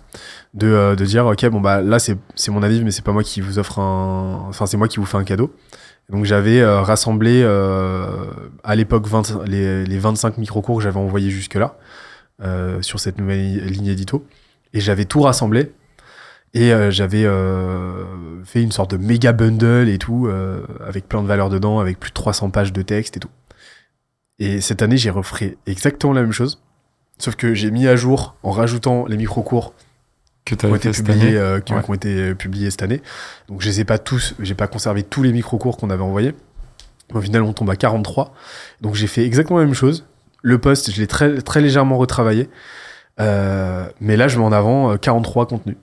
de, 0.53 0.93
de 0.95 1.05
dire, 1.05 1.25
ok, 1.25 1.47
bon 1.47 1.59
bah 1.59 1.81
là 1.81 1.97
c'est 1.97 2.17
mon 2.49 2.61
anniv, 2.61 2.83
mais 2.83 2.91
c'est 2.91 3.03
pas 3.03 3.13
moi 3.13 3.23
qui 3.23 3.41
vous 3.41 3.57
offre 3.57 3.79
un, 3.79 4.45
enfin 4.47 4.67
c'est 4.67 4.77
moi 4.77 4.87
qui 4.87 4.99
vous 4.99 5.07
fais 5.07 5.17
un 5.17 5.23
cadeau. 5.23 5.51
Donc 6.09 6.25
j'avais 6.25 6.63
rassemblé 6.63 7.43
à 8.63 8.75
l'époque 8.75 9.07
les, 9.47 9.85
les 9.85 9.97
25 9.97 10.37
micro 10.37 10.61
cours 10.61 10.77
que 10.77 10.83
j'avais 10.83 10.99
envoyés 10.99 11.31
jusque 11.31 11.55
là. 11.55 11.77
Euh, 12.43 12.81
sur 12.81 12.99
cette 12.99 13.19
nouvelle 13.19 13.67
ligne 13.67 13.87
édito. 13.87 14.25
Et 14.73 14.79
j'avais 14.79 15.05
tout 15.05 15.21
rassemblé. 15.21 15.73
Et 16.53 16.73
euh, 16.73 16.91
j'avais 16.91 17.23
euh, 17.25 18.43
fait 18.43 18.61
une 18.61 18.71
sorte 18.71 18.91
de 18.91 18.97
méga 18.97 19.31
bundle 19.31 19.87
et 19.87 19.97
tout, 19.97 20.29
avec 20.85 21.07
plein 21.07 21.21
de 21.21 21.27
valeurs 21.27 21.49
dedans, 21.49 21.79
avec 21.79 21.99
plus 21.99 22.09
de 22.09 22.15
300 22.15 22.49
pages 22.49 22.73
de 22.73 22.81
texte 22.81 23.17
et 23.17 23.19
tout. 23.19 23.29
Et 24.39 24.59
cette 24.59 24.81
année, 24.81 24.97
j'ai 24.97 25.11
refait 25.11 25.57
exactement 25.67 26.13
la 26.13 26.21
même 26.21 26.31
chose. 26.31 26.61
Sauf 27.19 27.35
que 27.35 27.53
j'ai 27.53 27.69
mis 27.69 27.87
à 27.87 27.95
jour 27.95 28.35
en 28.41 28.51
rajoutant 28.51 29.05
les 29.05 29.17
micro-cours 29.17 29.75
que 30.43 30.55
qui, 30.55 30.65
ont 30.65 30.75
été, 30.75 30.89
publiés, 30.89 31.39
qui, 31.63 31.73
ont 31.73 31.93
été 31.93 32.33
publiés 32.33 32.71
cette 32.71 32.81
année. 32.81 33.01
Donc 33.47 33.61
je 33.61 33.67
les 33.67 33.81
ai 33.81 33.85
pas 33.85 33.99
tous, 33.99 34.33
j'ai 34.39 34.55
pas 34.55 34.65
conservé 34.65 35.03
tous 35.03 35.21
les 35.21 35.31
micro-cours 35.31 35.77
qu'on 35.77 35.91
avait 35.91 36.01
envoyés. 36.01 36.33
Au 37.13 37.21
final, 37.21 37.43
on 37.43 37.53
tombe 37.53 37.69
à 37.69 37.75
43. 37.75 38.33
Donc 38.81 38.95
j'ai 38.95 39.07
fait 39.07 39.25
exactement 39.25 39.59
la 39.59 39.65
même 39.65 39.75
chose. 39.75 40.05
Le 40.41 40.57
poste, 40.57 40.91
je 40.91 40.99
l'ai 40.99 41.07
très, 41.07 41.41
très 41.41 41.61
légèrement 41.61 41.97
retravaillé. 41.97 42.49
Euh, 43.19 43.87
mais 43.99 44.17
là, 44.17 44.27
je 44.27 44.39
mets 44.39 44.45
en 44.45 44.51
avant 44.51 44.97
43 44.97 45.43
euh, 45.43 45.45
contenus. 45.45 45.77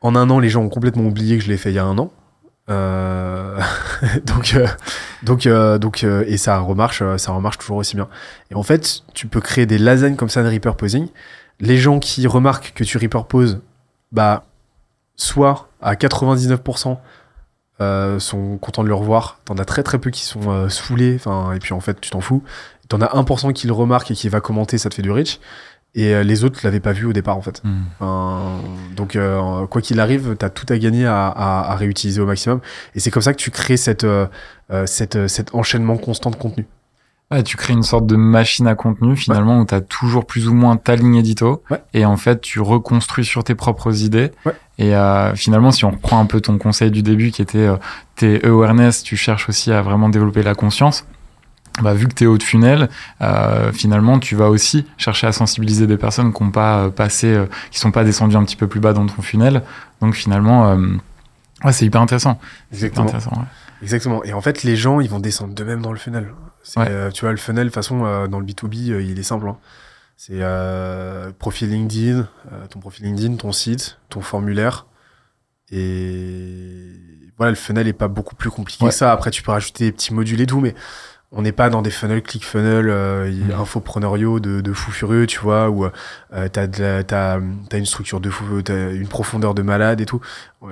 En 0.00 0.14
un 0.14 0.30
an, 0.30 0.38
les 0.38 0.48
gens 0.48 0.62
ont 0.62 0.68
complètement 0.68 1.04
oublié 1.04 1.36
que 1.38 1.44
je 1.44 1.48
l'ai 1.48 1.56
fait 1.56 1.70
il 1.70 1.74
y 1.74 1.78
a 1.78 1.84
un 1.84 1.98
an. 1.98 2.10
Euh, 2.70 3.60
donc, 4.24 4.56
donc, 5.22 5.48
donc, 5.78 6.04
et 6.04 6.36
ça 6.36 6.58
remarche, 6.58 7.02
ça 7.16 7.32
remarche 7.32 7.58
toujours 7.58 7.78
aussi 7.78 7.96
bien. 7.96 8.08
Et 8.50 8.54
en 8.54 8.62
fait, 8.62 9.02
tu 9.14 9.26
peux 9.26 9.40
créer 9.40 9.66
des 9.66 9.78
lasagnes 9.78 10.16
comme 10.16 10.30
ça 10.30 10.42
de 10.42 10.48
repurposing. 10.48 11.08
Les 11.60 11.76
gens 11.76 11.98
qui 11.98 12.26
remarquent 12.26 12.72
que 12.74 12.84
tu 12.84 12.96
repurposes, 12.96 13.60
bah, 14.12 14.44
soit 15.16 15.68
à 15.82 15.94
99%, 15.94 16.98
sont 18.18 18.58
contents 18.58 18.82
de 18.82 18.88
le 18.88 18.94
revoir. 18.94 19.40
T'en 19.44 19.56
as 19.56 19.64
très 19.64 19.82
très 19.82 19.98
peu 19.98 20.10
qui 20.10 20.24
sont 20.24 20.68
saoulés. 20.70 21.16
Enfin, 21.16 21.52
et 21.52 21.58
puis 21.58 21.74
en 21.74 21.80
fait, 21.80 22.00
tu 22.00 22.10
t'en 22.10 22.20
fous 22.20 22.42
t'en 22.90 23.00
as 23.00 23.14
1% 23.14 23.52
qui 23.52 23.66
le 23.66 23.72
remarque 23.72 24.10
et 24.10 24.14
qui 24.14 24.28
va 24.28 24.40
commenter, 24.40 24.76
ça 24.76 24.90
te 24.90 24.96
fait 24.96 25.02
du 25.02 25.10
reach. 25.10 25.38
Et 25.94 26.14
euh, 26.14 26.22
les 26.22 26.44
autres 26.44 26.60
l'avaient 26.62 26.80
pas 26.80 26.92
vu 26.92 27.06
au 27.06 27.12
départ 27.12 27.36
en 27.36 27.42
fait. 27.42 27.62
Hmm. 27.64 28.94
donc 28.94 29.16
euh, 29.16 29.66
quoi 29.66 29.82
qu'il 29.82 29.98
arrive, 29.98 30.36
t'as 30.38 30.48
tout 30.48 30.66
à 30.68 30.78
gagner 30.78 31.06
à, 31.06 31.26
à, 31.28 31.74
réutiliser 31.74 32.20
au 32.20 32.26
maximum. 32.26 32.60
Et 32.94 33.00
c'est 33.00 33.10
comme 33.10 33.22
ça 33.22 33.32
que 33.32 33.38
tu 33.38 33.50
crées 33.50 33.76
cette, 33.76 34.04
euh, 34.04 34.26
cette, 34.86 35.26
cet 35.26 35.54
enchaînement 35.54 35.96
constant 35.96 36.30
de 36.30 36.36
contenu. 36.36 36.66
Ouais, 37.32 37.44
tu 37.44 37.56
crées 37.56 37.74
une 37.74 37.84
sorte 37.84 38.06
de 38.06 38.16
machine 38.16 38.66
à 38.66 38.74
contenu 38.74 39.16
finalement 39.16 39.60
où 39.60 39.64
tu 39.64 39.74
as 39.74 39.80
toujours 39.80 40.26
plus 40.26 40.48
ou 40.48 40.54
moins 40.54 40.76
ta 40.76 40.96
ligne 40.96 41.14
édito 41.14 41.62
et 41.94 42.04
en 42.04 42.16
fait 42.16 42.40
tu 42.40 42.58
reconstruis 42.58 43.24
sur 43.24 43.44
tes 43.44 43.54
propres 43.54 44.02
idées 44.02 44.32
et 44.78 44.94
finalement 45.36 45.70
si 45.70 45.84
on 45.84 45.92
reprend 45.92 46.18
un 46.18 46.26
peu 46.26 46.40
ton 46.40 46.58
conseil 46.58 46.90
du 46.90 47.04
début 47.04 47.30
qui 47.30 47.40
était 47.40 47.68
tes 48.16 48.44
awareness, 48.44 49.04
tu 49.04 49.16
cherches 49.16 49.48
aussi 49.48 49.70
à 49.70 49.80
vraiment 49.80 50.08
développer 50.08 50.42
la 50.42 50.56
conscience 50.56 51.06
bah, 51.82 51.94
vu 51.94 52.08
que 52.08 52.14
tu 52.14 52.24
es 52.24 52.26
haut 52.26 52.38
de 52.38 52.42
funnel, 52.42 52.88
euh, 53.20 53.72
finalement, 53.72 54.18
tu 54.18 54.36
vas 54.36 54.50
aussi 54.50 54.86
chercher 54.96 55.26
à 55.26 55.32
sensibiliser 55.32 55.86
des 55.86 55.96
personnes 55.96 56.32
qui 56.32 56.42
n'ont 56.42 56.50
pas 56.50 56.84
euh, 56.84 56.90
passé, 56.90 57.28
euh, 57.28 57.46
qui 57.70 57.78
sont 57.78 57.90
pas 57.90 58.04
descendues 58.04 58.36
un 58.36 58.44
petit 58.44 58.56
peu 58.56 58.66
plus 58.66 58.80
bas 58.80 58.92
dans 58.92 59.06
ton 59.06 59.22
funnel. 59.22 59.62
Donc 60.00 60.14
finalement, 60.14 60.70
euh, 60.70 60.86
ouais, 61.64 61.72
c'est 61.72 61.86
hyper 61.86 62.00
intéressant. 62.00 62.38
Exactement. 62.72 63.06
Intéressant, 63.06 63.32
ouais. 63.32 63.46
Exactement. 63.82 64.22
Et 64.24 64.32
en 64.32 64.40
fait, 64.40 64.62
les 64.62 64.76
gens, 64.76 65.00
ils 65.00 65.08
vont 65.08 65.20
descendre 65.20 65.54
de 65.54 65.64
même 65.64 65.80
dans 65.80 65.92
le 65.92 65.98
funnel. 65.98 66.32
Tu 66.64 67.20
vois, 67.20 67.30
le 67.30 67.36
funnel, 67.38 67.68
de 67.68 67.72
façon, 67.72 68.00
dans 68.28 68.38
le 68.38 68.44
B2B, 68.44 69.00
il 69.02 69.18
est 69.18 69.22
simple. 69.22 69.48
Hein. 69.48 69.56
C'est 70.18 70.42
profil 71.38 71.70
LinkedIn, 71.70 72.28
ton 72.68 72.80
profil 72.80 73.06
LinkedIn, 73.06 73.36
ton 73.36 73.52
site, 73.52 73.98
ton 74.10 74.20
formulaire. 74.20 74.84
Et 75.70 76.92
voilà, 77.38 77.52
le 77.52 77.56
funnel 77.56 77.88
est 77.88 77.94
pas 77.94 78.08
beaucoup 78.08 78.34
plus 78.34 78.50
compliqué 78.50 78.84
que 78.84 78.90
ça. 78.90 79.12
Après, 79.12 79.30
tu 79.30 79.42
peux 79.42 79.50
rajouter 79.50 79.84
des 79.86 79.92
petits 79.92 80.12
modules 80.12 80.42
et 80.42 80.46
tout, 80.46 80.60
mais 80.60 80.74
on 81.32 81.42
n'est 81.42 81.52
pas 81.52 81.70
dans 81.70 81.80
des 81.80 81.90
funnels, 81.90 82.22
click 82.22 82.44
funnel, 82.44 82.88
euh, 82.88 83.30
mmh. 83.30 83.52
infopreneuriaux 83.52 84.40
de, 84.40 84.60
de 84.60 84.72
fou 84.72 84.90
furieux, 84.90 85.26
tu 85.26 85.38
vois, 85.38 85.70
où 85.70 85.84
euh, 85.84 86.48
t'as, 86.48 86.66
t'as, 86.66 87.02
t'as 87.04 87.38
une 87.78 87.86
structure 87.86 88.20
de 88.20 88.30
fou, 88.30 88.62
t'as 88.62 88.92
une 88.92 89.06
profondeur 89.06 89.54
de 89.54 89.62
malade 89.62 90.00
et 90.00 90.06
tout. 90.06 90.20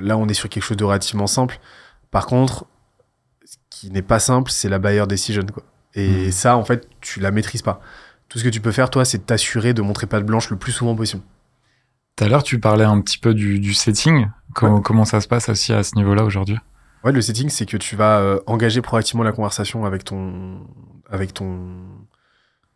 Là, 0.00 0.16
on 0.16 0.26
est 0.28 0.34
sur 0.34 0.48
quelque 0.48 0.64
chose 0.64 0.76
de 0.76 0.84
relativement 0.84 1.28
simple. 1.28 1.60
Par 2.10 2.26
contre, 2.26 2.66
ce 3.44 3.56
qui 3.70 3.90
n'est 3.90 4.02
pas 4.02 4.18
simple, 4.18 4.50
c'est 4.50 4.68
la 4.68 4.78
buyer 4.78 5.06
decision, 5.06 5.46
quoi. 5.46 5.62
Et 5.94 6.28
mmh. 6.28 6.32
ça, 6.32 6.56
en 6.56 6.64
fait, 6.64 6.88
tu 7.00 7.20
la 7.20 7.30
maîtrises 7.30 7.62
pas. 7.62 7.80
Tout 8.28 8.38
ce 8.38 8.44
que 8.44 8.48
tu 8.50 8.60
peux 8.60 8.72
faire, 8.72 8.90
toi, 8.90 9.04
c'est 9.04 9.26
t'assurer 9.26 9.74
de 9.74 9.82
montrer 9.82 10.06
pas 10.06 10.18
de 10.20 10.24
blanche 10.24 10.50
le 10.50 10.56
plus 10.56 10.72
souvent 10.72 10.94
possible. 10.94 11.22
Tout 12.16 12.24
à 12.24 12.28
l'heure, 12.28 12.42
tu 12.42 12.58
parlais 12.58 12.84
un 12.84 13.00
petit 13.00 13.18
peu 13.18 13.32
du, 13.32 13.60
du 13.60 13.72
setting. 13.74 14.28
Comment, 14.54 14.80
comment 14.80 15.04
ça 15.04 15.20
se 15.20 15.28
passe 15.28 15.48
aussi 15.48 15.72
à 15.72 15.82
ce 15.82 15.94
niveau-là 15.94 16.24
aujourd'hui? 16.24 16.58
Ouais, 17.04 17.12
le 17.12 17.20
setting, 17.20 17.48
c'est 17.48 17.66
que 17.66 17.76
tu 17.76 17.94
vas 17.96 18.18
euh, 18.18 18.40
engager 18.46 18.82
proactivement 18.82 19.22
la 19.22 19.32
conversation 19.32 19.84
avec 19.84 20.04
ton, 20.04 20.66
avec 21.08 21.32
ton, 21.32 21.58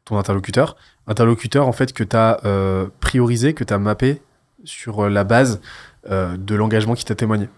ton 0.05 0.17
interlocuteur. 0.17 0.77
Interlocuteur, 1.07 1.67
en 1.67 1.73
fait, 1.73 1.93
que 1.93 2.05
tu 2.05 2.17
as 2.17 2.41
euh, 2.45 2.87
priorisé, 3.01 3.53
que 3.53 3.65
tu 3.65 3.75
as 3.75 3.79
mappé 3.79 4.23
sur 4.65 5.05
euh, 5.05 5.09
la 5.09 5.25
base 5.25 5.61
de 6.05 6.57
l'engagement 6.57 6.95
qui 6.95 7.05
t'a 7.05 7.15
témoigné. 7.15 7.49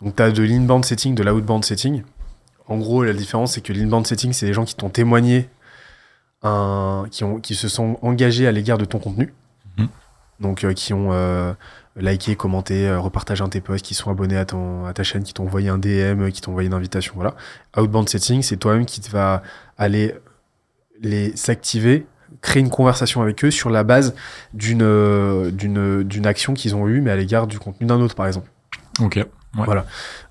Donc, 0.00 0.16
tu 0.16 0.22
as 0.22 0.30
de 0.30 0.42
l'inbound 0.42 0.82
setting, 0.82 1.14
de 1.14 1.22
l'outbound 1.22 1.62
setting. 1.62 2.04
En 2.66 2.78
gros, 2.78 3.04
la 3.04 3.12
différence, 3.12 3.52
c'est 3.52 3.60
que 3.60 3.74
l'inbound 3.74 4.06
setting, 4.06 4.32
c'est 4.32 4.46
les 4.46 4.54
gens 4.54 4.64
qui 4.64 4.74
t'ont 4.74 4.88
témoigné, 4.88 5.50
un, 6.42 7.04
qui, 7.10 7.22
ont, 7.22 7.38
qui 7.38 7.54
se 7.54 7.68
sont 7.68 7.98
engagés 8.00 8.46
à 8.46 8.52
l'égard 8.52 8.78
de 8.78 8.86
ton 8.86 8.98
contenu. 8.98 9.34
Mmh. 9.76 9.84
Donc, 10.40 10.66
qui 10.74 10.94
ont 10.94 11.54
liker, 11.96 12.36
commenter, 12.36 12.88
euh, 12.88 12.98
repartager 12.98 13.42
un 13.42 13.48
tes 13.48 13.60
posts, 13.60 13.84
qui 13.84 13.94
sont 13.94 14.10
abonnés 14.10 14.36
à, 14.36 14.44
ton, 14.44 14.86
à 14.86 14.92
ta 14.92 15.02
chaîne, 15.02 15.22
qui 15.22 15.34
t'ont 15.34 15.44
envoyé 15.44 15.68
un 15.68 15.78
DM, 15.78 16.30
qui 16.30 16.40
t'ont 16.40 16.52
envoyé 16.52 16.66
une 16.66 16.74
invitation. 16.74 17.12
Voilà. 17.14 17.34
Outbound 17.76 18.08
setting, 18.08 18.42
c'est 18.42 18.56
toi-même 18.56 18.86
qui 18.86 19.00
va 19.10 19.42
aller 19.76 20.14
les 21.02 21.36
s'activer, 21.36 22.06
créer 22.40 22.60
une 22.60 22.70
conversation 22.70 23.20
avec 23.22 23.44
eux 23.44 23.50
sur 23.50 23.70
la 23.70 23.84
base 23.84 24.14
d'une 24.54 24.82
euh, 24.82 25.50
d'une 25.50 26.02
d'une 26.02 26.26
action 26.26 26.54
qu'ils 26.54 26.74
ont 26.74 26.88
eue, 26.88 27.00
mais 27.00 27.10
à 27.10 27.16
l'égard 27.16 27.46
du 27.46 27.58
contenu 27.58 27.86
d'un 27.86 28.00
autre, 28.00 28.14
par 28.14 28.26
exemple. 28.26 28.48
Ok. 29.00 29.24
Voilà. 29.54 29.84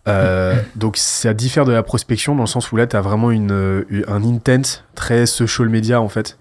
Euh, 0.07 0.55
donc 0.75 0.97
ça 0.97 1.33
diffère 1.35 1.65
de 1.65 1.71
la 1.71 1.83
prospection 1.83 2.35
dans 2.35 2.43
le 2.43 2.47
sens 2.47 2.71
où 2.71 2.75
là 2.75 2.87
tu 2.87 2.95
as 2.95 3.01
vraiment 3.01 3.29
une, 3.29 3.85
un 4.07 4.23
intent 4.23 4.81
très 4.95 5.27
social 5.27 5.69
media 5.69 6.01
en 6.01 6.09
fait 6.09 6.39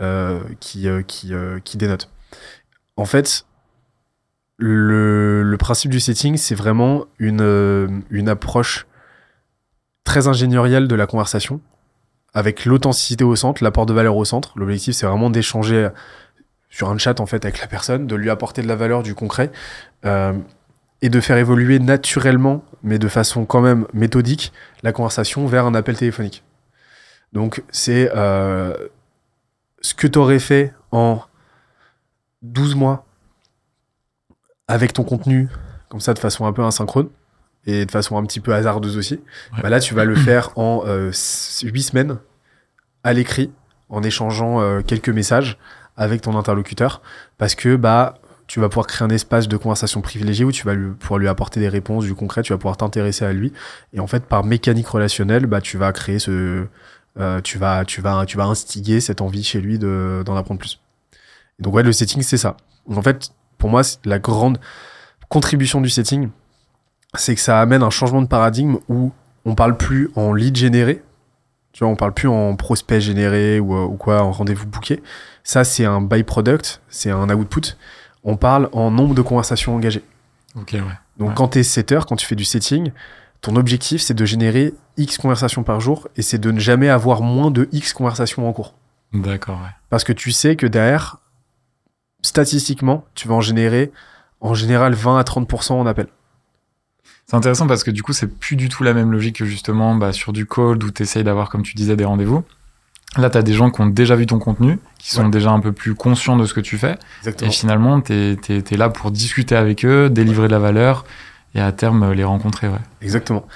euh, 0.00 0.40
qui 0.60 0.86
qui 1.06 1.32
qui 1.64 1.76
dénote. 1.78 2.10
En 2.96 3.04
fait, 3.04 3.46
le, 4.58 5.56
principe 5.58 5.90
du 5.90 6.00
setting, 6.00 6.36
c'est 6.36 6.54
vraiment 6.54 7.06
une, 7.18 7.40
euh, 7.40 8.26
approche 8.26 8.86
très 10.04 10.26
ingénieriel 10.28 10.88
de 10.88 10.94
la 10.94 11.06
conversation, 11.06 11.60
avec 12.34 12.64
l'authenticité 12.64 13.24
au 13.24 13.36
centre, 13.36 13.62
l'apport 13.62 13.86
de 13.86 13.92
valeur 13.92 14.16
au 14.16 14.24
centre. 14.24 14.52
L'objectif, 14.56 14.94
c'est 14.94 15.06
vraiment 15.06 15.30
d'échanger 15.30 15.88
sur 16.70 16.90
un 16.90 16.98
chat 16.98 17.20
en 17.20 17.26
fait 17.26 17.44
avec 17.44 17.60
la 17.60 17.66
personne, 17.66 18.06
de 18.06 18.14
lui 18.14 18.30
apporter 18.30 18.62
de 18.62 18.68
la 18.68 18.76
valeur, 18.76 19.02
du 19.02 19.14
concret, 19.14 19.50
euh, 20.04 20.32
et 21.00 21.08
de 21.08 21.20
faire 21.20 21.36
évoluer 21.36 21.78
naturellement, 21.78 22.64
mais 22.82 22.98
de 22.98 23.08
façon 23.08 23.44
quand 23.44 23.60
même 23.60 23.86
méthodique, 23.92 24.52
la 24.82 24.92
conversation 24.92 25.46
vers 25.46 25.66
un 25.66 25.74
appel 25.74 25.96
téléphonique. 25.96 26.42
Donc 27.32 27.62
c'est 27.70 28.10
euh, 28.14 28.74
ce 29.80 29.94
que 29.94 30.06
tu 30.06 30.18
aurais 30.18 30.38
fait 30.38 30.74
en 30.90 31.22
12 32.42 32.74
mois 32.74 33.06
avec 34.68 34.92
ton 34.92 35.02
contenu, 35.04 35.48
comme 35.88 36.00
ça 36.00 36.14
de 36.14 36.18
façon 36.18 36.46
un 36.46 36.52
peu 36.52 36.62
asynchrone 36.64 37.08
et 37.66 37.84
de 37.86 37.90
façon 37.90 38.16
un 38.16 38.24
petit 38.24 38.40
peu 38.40 38.54
hasardeuse 38.54 38.96
aussi, 38.96 39.14
Ouais. 39.54 39.62
bah 39.62 39.68
là 39.70 39.80
tu 39.80 39.94
vas 39.94 40.04
le 40.04 40.14
faire 40.14 40.50
en 40.56 40.82
euh, 40.86 41.10
8 41.62 41.82
semaines 41.82 42.18
à 43.04 43.12
l'écrit, 43.12 43.50
en 43.88 44.02
échangeant 44.02 44.60
euh, 44.60 44.80
quelques 44.82 45.08
messages 45.08 45.58
avec 45.96 46.20
ton 46.20 46.36
interlocuteur, 46.38 47.02
parce 47.38 47.54
que 47.54 47.76
bah 47.76 48.18
tu 48.46 48.60
vas 48.60 48.68
pouvoir 48.70 48.86
créer 48.86 49.04
un 49.04 49.10
espace 49.10 49.46
de 49.48 49.56
conversation 49.58 50.00
privilégié 50.00 50.44
où 50.44 50.52
tu 50.52 50.64
vas 50.64 50.72
lui, 50.74 50.92
pouvoir 50.94 51.18
lui 51.18 51.28
apporter 51.28 51.60
des 51.60 51.68
réponses, 51.68 52.04
du 52.04 52.14
concret, 52.14 52.40
tu 52.42 52.52
vas 52.52 52.58
pouvoir 52.58 52.76
t'intéresser 52.78 53.24
à 53.24 53.32
lui, 53.32 53.52
et 53.92 54.00
en 54.00 54.06
fait 54.06 54.24
par 54.24 54.44
mécanique 54.44 54.88
relationnelle, 54.88 55.46
bah 55.46 55.60
tu 55.60 55.76
vas 55.78 55.92
créer 55.92 56.18
ce, 56.18 56.66
euh, 57.18 57.40
tu 57.42 57.58
vas, 57.58 57.84
tu 57.84 58.00
vas, 58.00 58.24
tu 58.26 58.36
vas 58.36 58.44
instiguer 58.44 59.00
cette 59.00 59.20
envie 59.20 59.42
chez 59.42 59.60
lui 59.60 59.78
de 59.78 60.22
d'en 60.24 60.36
apprendre 60.36 60.60
plus. 60.60 60.80
Et 61.58 61.62
donc 61.62 61.74
ouais, 61.74 61.82
le 61.82 61.92
setting 61.92 62.22
c'est 62.22 62.36
ça. 62.38 62.56
En 62.90 63.02
fait, 63.02 63.30
pour 63.58 63.68
moi, 63.70 63.82
la 64.04 64.18
grande 64.18 64.58
contribution 65.28 65.80
du 65.80 65.90
setting, 65.90 66.28
c'est 67.14 67.34
que 67.34 67.40
ça 67.40 67.60
amène 67.60 67.82
un 67.82 67.90
changement 67.90 68.22
de 68.22 68.26
paradigme 68.28 68.78
où 68.88 69.12
on 69.44 69.54
parle 69.54 69.76
plus 69.76 70.10
en 70.16 70.32
lead 70.32 70.56
généré, 70.56 71.02
tu 71.72 71.84
vois, 71.84 71.88
on 71.92 71.96
parle 71.96 72.12
plus 72.14 72.28
en 72.28 72.56
prospect 72.56 73.00
généré 73.00 73.60
ou, 73.60 73.74
euh, 73.74 73.84
ou 73.84 73.96
quoi, 73.96 74.22
en 74.22 74.32
rendez-vous 74.32 74.66
booké. 74.66 75.02
Ça, 75.44 75.64
c'est 75.64 75.84
un 75.84 76.00
byproduct, 76.00 76.80
c'est 76.88 77.10
un 77.10 77.28
output. 77.30 77.76
On 78.24 78.36
parle 78.36 78.68
en 78.72 78.90
nombre 78.90 79.14
de 79.14 79.22
conversations 79.22 79.74
engagées. 79.74 80.02
Ok, 80.56 80.70
ouais. 80.72 80.80
Donc 81.18 81.28
Ouais. 81.30 81.34
quand 81.36 81.48
tu 81.48 81.58
es 81.60 81.62
setter, 81.62 82.00
quand 82.08 82.16
tu 82.16 82.26
fais 82.26 82.34
du 82.36 82.44
setting, 82.44 82.90
ton 83.40 83.54
objectif 83.56 84.00
c'est 84.02 84.14
de 84.14 84.24
générer 84.24 84.74
X 84.96 85.18
conversations 85.18 85.62
par 85.62 85.80
jour 85.80 86.08
et 86.16 86.22
c'est 86.22 86.38
de 86.38 86.50
ne 86.50 86.58
jamais 86.58 86.88
avoir 86.88 87.22
moins 87.22 87.50
de 87.50 87.68
X 87.72 87.92
conversations 87.92 88.48
en 88.48 88.52
cours. 88.52 88.74
D'accord, 89.12 89.56
ouais. 89.62 89.70
Parce 89.90 90.04
que 90.04 90.12
tu 90.12 90.32
sais 90.32 90.56
que 90.56 90.66
derrière, 90.66 91.18
statistiquement, 92.22 93.04
tu 93.14 93.28
vas 93.28 93.34
en 93.34 93.40
générer 93.40 93.92
en 94.40 94.54
général 94.54 94.94
20 94.94 95.18
à 95.18 95.22
30% 95.22 95.72
en 95.72 95.86
appel. 95.86 96.06
C'est 97.26 97.36
intéressant 97.36 97.66
parce 97.66 97.84
que 97.84 97.90
du 97.90 98.02
coup, 98.02 98.12
c'est 98.12 98.26
plus 98.26 98.56
du 98.56 98.68
tout 98.68 98.82
la 98.84 98.94
même 98.94 99.12
logique 99.12 99.36
que 99.36 99.44
justement 99.44 99.94
bah, 99.94 100.12
sur 100.12 100.32
du 100.32 100.46
cold 100.46 100.82
où 100.82 100.90
tu 100.90 101.02
essayes 101.02 101.24
d'avoir, 101.24 101.50
comme 101.50 101.62
tu 101.62 101.74
disais, 101.74 101.94
des 101.96 102.04
rendez-vous. 102.04 102.42
Là, 103.16 103.30
tu 103.30 103.38
as 103.38 103.42
des 103.42 103.52
gens 103.54 103.70
qui 103.70 103.80
ont 103.80 103.86
déjà 103.86 104.16
vu 104.16 104.26
ton 104.26 104.38
contenu, 104.38 104.78
qui 104.98 105.10
sont 105.10 105.24
Ouais. 105.24 105.30
déjà 105.30 105.50
un 105.50 105.60
peu 105.60 105.72
plus 105.72 105.94
conscients 105.94 106.36
de 106.36 106.44
ce 106.46 106.54
que 106.54 106.60
tu 106.60 106.76
fais. 106.78 106.96
Exactement. 107.20 107.50
Et 107.50 107.52
finalement, 107.52 108.00
tu 108.00 108.12
es, 108.12 108.76
là 108.76 108.88
pour 108.90 109.10
discuter 109.10 109.56
avec 109.56 109.84
eux, 109.84 110.08
délivrer 110.10 110.46
de 110.46 110.52
la 110.52 110.58
valeur 110.58 111.04
et 111.54 111.60
à 111.60 111.72
terme 111.72 112.02
euh, 112.02 112.14
les 112.14 112.24
rencontrer. 112.24 112.68
Ouais. 112.68 112.78
Exactement. 113.02 113.46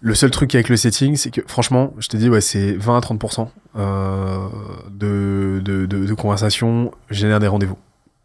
Le 0.00 0.14
seul 0.14 0.30
truc 0.30 0.54
avec 0.54 0.68
le 0.68 0.76
setting, 0.76 1.16
c'est 1.16 1.30
que 1.30 1.40
franchement, 1.46 1.94
je 1.98 2.08
te 2.08 2.16
dis, 2.16 2.28
ouais, 2.28 2.40
c'est 2.40 2.72
20 2.72 2.96
à 2.96 3.00
30% 3.00 3.48
euh, 3.76 4.48
de, 4.90 5.60
de, 5.64 5.86
de, 5.86 6.06
de 6.06 6.14
conversations 6.14 6.90
génèrent 7.10 7.40
des 7.40 7.48
rendez-vous. 7.48 7.76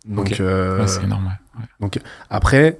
Donc, 0.05 0.39
euh, 0.39 0.79
Ouais, 0.81 0.87
c'est 0.87 1.03
énorme. 1.03 1.25
Ouais. 1.79 1.87
Ouais. 1.87 2.01
Après, 2.29 2.79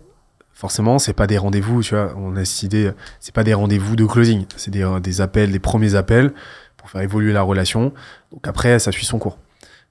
forcément, 0.54 1.00
c'est 1.00 1.14
pas 1.14 1.28
des 1.28 1.38
rendez-vous, 1.38 1.82
tu 1.84 1.96
vois. 1.96 2.14
On 2.18 2.36
a 2.36 2.46
cette 2.46 2.64
idée, 2.64 2.92
c'est 3.20 3.34
pas 3.34 3.44
des 3.44 3.54
rendez-vous 3.54 3.96
de 3.96 4.06
closing. 4.06 4.46
C'est 4.58 4.72
des, 4.72 4.84
euh, 4.84 5.00
des 5.00 5.22
appels, 5.22 5.52
des 5.52 5.60
premiers 5.60 5.96
appels 5.96 6.34
pour 6.78 6.90
faire 6.90 7.02
évoluer 7.02 7.34
la 7.34 7.42
relation. 7.42 7.94
Donc 8.32 8.48
après, 8.48 8.80
ça 8.80 8.92
suit 8.92 9.06
son 9.06 9.18
cours. 9.20 9.38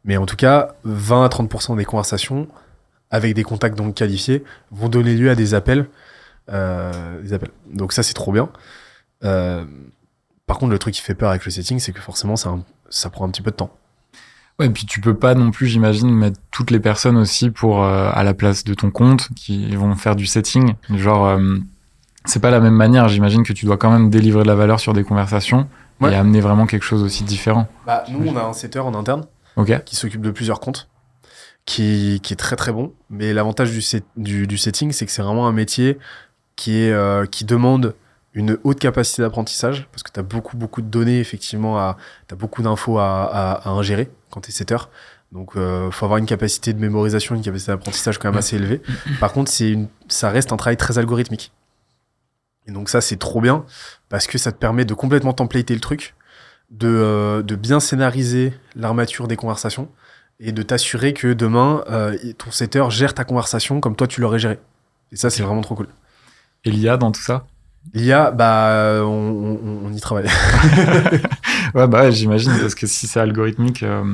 Mais 0.05 0.17
en 0.17 0.27
tout 0.27 0.37
cas, 0.37 0.75
20 0.85 1.25
à 1.25 1.29
30% 1.29 1.77
des 1.77 1.85
conversations 1.85 2.47
avec 3.11 3.35
des 3.35 3.43
contacts 3.43 3.77
donc 3.77 3.95
qualifiés 3.95 4.45
vont 4.71 4.89
donner 4.89 5.15
lieu 5.15 5.31
à 5.31 5.35
des 5.35 5.55
appels. 5.55 5.87
euh, 6.51 7.23
des 7.23 7.33
appels. 7.33 7.51
Donc 7.73 7.93
ça, 7.95 8.03
c'est 8.03 8.13
trop 8.15 8.31
bien. 8.33 8.51
Euh, 9.25 9.65
par 10.47 10.59
contre, 10.59 10.73
le 10.73 10.79
truc 10.79 10.93
qui 10.95 11.01
fait 11.01 11.15
peur 11.15 11.31
avec 11.31 11.45
le 11.47 11.51
setting, 11.51 11.79
c'est 11.79 11.93
que 11.93 12.01
forcément, 12.03 12.37
ça, 12.37 12.55
ça 12.91 13.09
prend 13.09 13.25
un 13.27 13.31
petit 13.31 13.41
peu 13.41 13.51
de 13.51 13.57
temps. 13.57 13.75
Ouais, 14.61 14.67
et 14.67 14.71
puis 14.71 14.87
tu 14.87 15.01
peux 15.01 15.15
pas 15.15 15.35
non 15.35 15.51
plus, 15.51 15.67
j'imagine, 15.67 16.11
mettre 16.13 16.39
toutes 16.53 16.71
les 16.71 16.79
personnes 16.81 17.17
aussi 17.17 17.51
pour 17.51 17.83
euh, 17.85 18.11
à 18.13 18.23
la 18.23 18.35
place 18.35 18.63
de 18.65 18.73
ton 18.75 18.91
compte 18.91 19.29
qui 19.35 19.75
vont 19.75 19.95
faire 19.97 20.15
du 20.15 20.27
setting. 20.27 20.75
Genre, 20.95 21.27
euh, 21.27 21.57
c'est 22.25 22.41
pas 22.41 22.51
la 22.51 22.61
même 22.61 22.75
manière. 22.75 23.09
J'imagine 23.09 23.43
que 23.43 23.53
tu 23.53 23.67
dois 23.67 23.77
quand 23.77 23.91
même 23.91 24.11
délivrer 24.11 24.45
de 24.45 24.49
la 24.49 24.55
valeur 24.55 24.79
sur 24.81 24.93
des 24.93 25.05
conversations 25.05 25.69
Ouais. 26.01 26.13
et 26.13 26.17
amener 26.17 26.41
vraiment 26.41 26.67
quelque 26.67 26.83
chose 26.83 27.05
aussi 27.05 27.23
différent. 27.23 27.69
Bah, 27.87 28.03
nous, 28.11 28.27
on 28.29 28.37
a 28.37 28.43
un 28.43 28.53
setter 28.53 28.81
en 28.81 28.95
interne 28.95 29.25
qui 29.85 29.95
s'occupe 29.95 30.23
de 30.23 30.33
plusieurs 30.33 30.59
comptes, 30.59 30.89
qui, 31.67 32.19
qui 32.23 32.33
est 32.33 32.37
très 32.37 32.57
très 32.57 32.73
bon. 32.73 32.93
Mais 33.11 33.33
l'avantage 33.33 33.71
du, 33.71 33.81
set- 33.81 34.05
du, 34.17 34.47
du 34.49 34.59
setting, 34.59 34.91
c'est 34.91 35.07
que 35.07 35.13
c'est 35.13 35.23
vraiment 35.23 35.47
un 35.47 35.53
métier 35.53 35.99
qui, 36.57 36.79
est, 36.83 36.91
euh, 36.93 37.27
qui 37.27 37.45
demande 37.45 37.95
une 38.35 38.59
haute 38.65 38.79
capacité 38.79 39.23
d'apprentissage, 39.23 39.89
parce 39.93 40.03
que 40.03 40.11
tu 40.11 40.21
as 40.21 40.23
beaucoup 40.23 40.57
beaucoup 40.57 40.83
de 40.83 40.89
données, 40.89 41.21
effectivement, 41.21 41.95
tu 42.29 42.35
as 42.35 42.37
beaucoup 42.37 42.63
d'infos 42.63 42.99
à, 42.99 43.69
ingérer 43.69 44.11
quand 44.31 44.41
tu 44.43 44.51
es 44.51 44.53
setter. 44.53 44.77
Donc, 45.33 45.53
il 45.57 45.93
faut 45.93 46.05
avoir 46.05 46.19
une 46.19 46.27
capacité 46.27 46.73
de 46.73 46.81
mémorisation, 46.81 47.35
une 47.35 47.43
capacité 47.43 47.73
d'apprentissage 47.73 48.19
quand 48.19 48.29
même 48.29 48.39
assez 48.39 48.57
élevée. 48.57 48.83
Par 49.21 49.33
contre, 49.33 49.53
une, 49.61 49.89
ça 50.09 50.31
reste 50.31 50.53
un 50.53 50.57
travail 50.57 50.77
très 50.77 50.99
algorithmique. 50.99 51.53
Et 52.67 52.73
donc 52.73 52.89
ça, 52.89 53.01
c'est 53.01 53.17
trop 53.17 53.41
bien, 53.41 53.65
parce 54.09 54.27
que 54.27 54.39
ça 54.39 54.53
te 54.53 54.59
permet 54.59 54.85
de 54.85 54.95
complètement 54.95 55.33
templater 55.33 55.75
le 55.75 55.81
truc, 55.81 56.15
de, 56.71 56.89
euh, 56.89 57.43
bien 57.43 57.81
scénariser 57.81 58.53
l'armature 58.75 59.29
des 59.29 59.37
conversations, 59.37 59.89
et 60.41 60.53
de 60.53 60.63
t'assurer 60.63 61.13
que 61.13 61.33
demain, 61.33 61.85
euh, 61.91 62.17
ton 62.39 62.51
setter 62.51 62.85
gère 62.91 63.15
ta 63.15 63.25
conversation 63.25 63.81
comme 63.81 63.97
toi, 63.97 64.07
tu 64.07 64.21
l'aurais 64.21 64.39
géré. 64.39 64.59
Et 65.13 65.17
ça, 65.17 65.31
c'est 65.31 65.43
vraiment 65.43 65.61
trop 65.61 65.75
cool. 65.75 65.89
Et 66.65 66.71
l'IA 66.71 66.97
dans 66.97 67.13
tout 67.13 67.21
ça? 67.21 67.47
L'IA, 67.93 68.31
bah, 68.31 68.69
euh, 68.71 69.03
on, 69.03 69.59
on- 69.63 69.81
on 69.87 69.93
y 69.93 70.01
travaille. 70.01 70.27
Ouais, 71.75 71.89
bah 71.89 72.03
ouais, 72.03 72.13
j'imagine, 72.13 72.53
parce 72.61 72.75
que 72.77 72.87
si 72.87 73.07
c'est 73.09 73.19
algorithmique, 73.19 73.83
euh, 73.83 74.05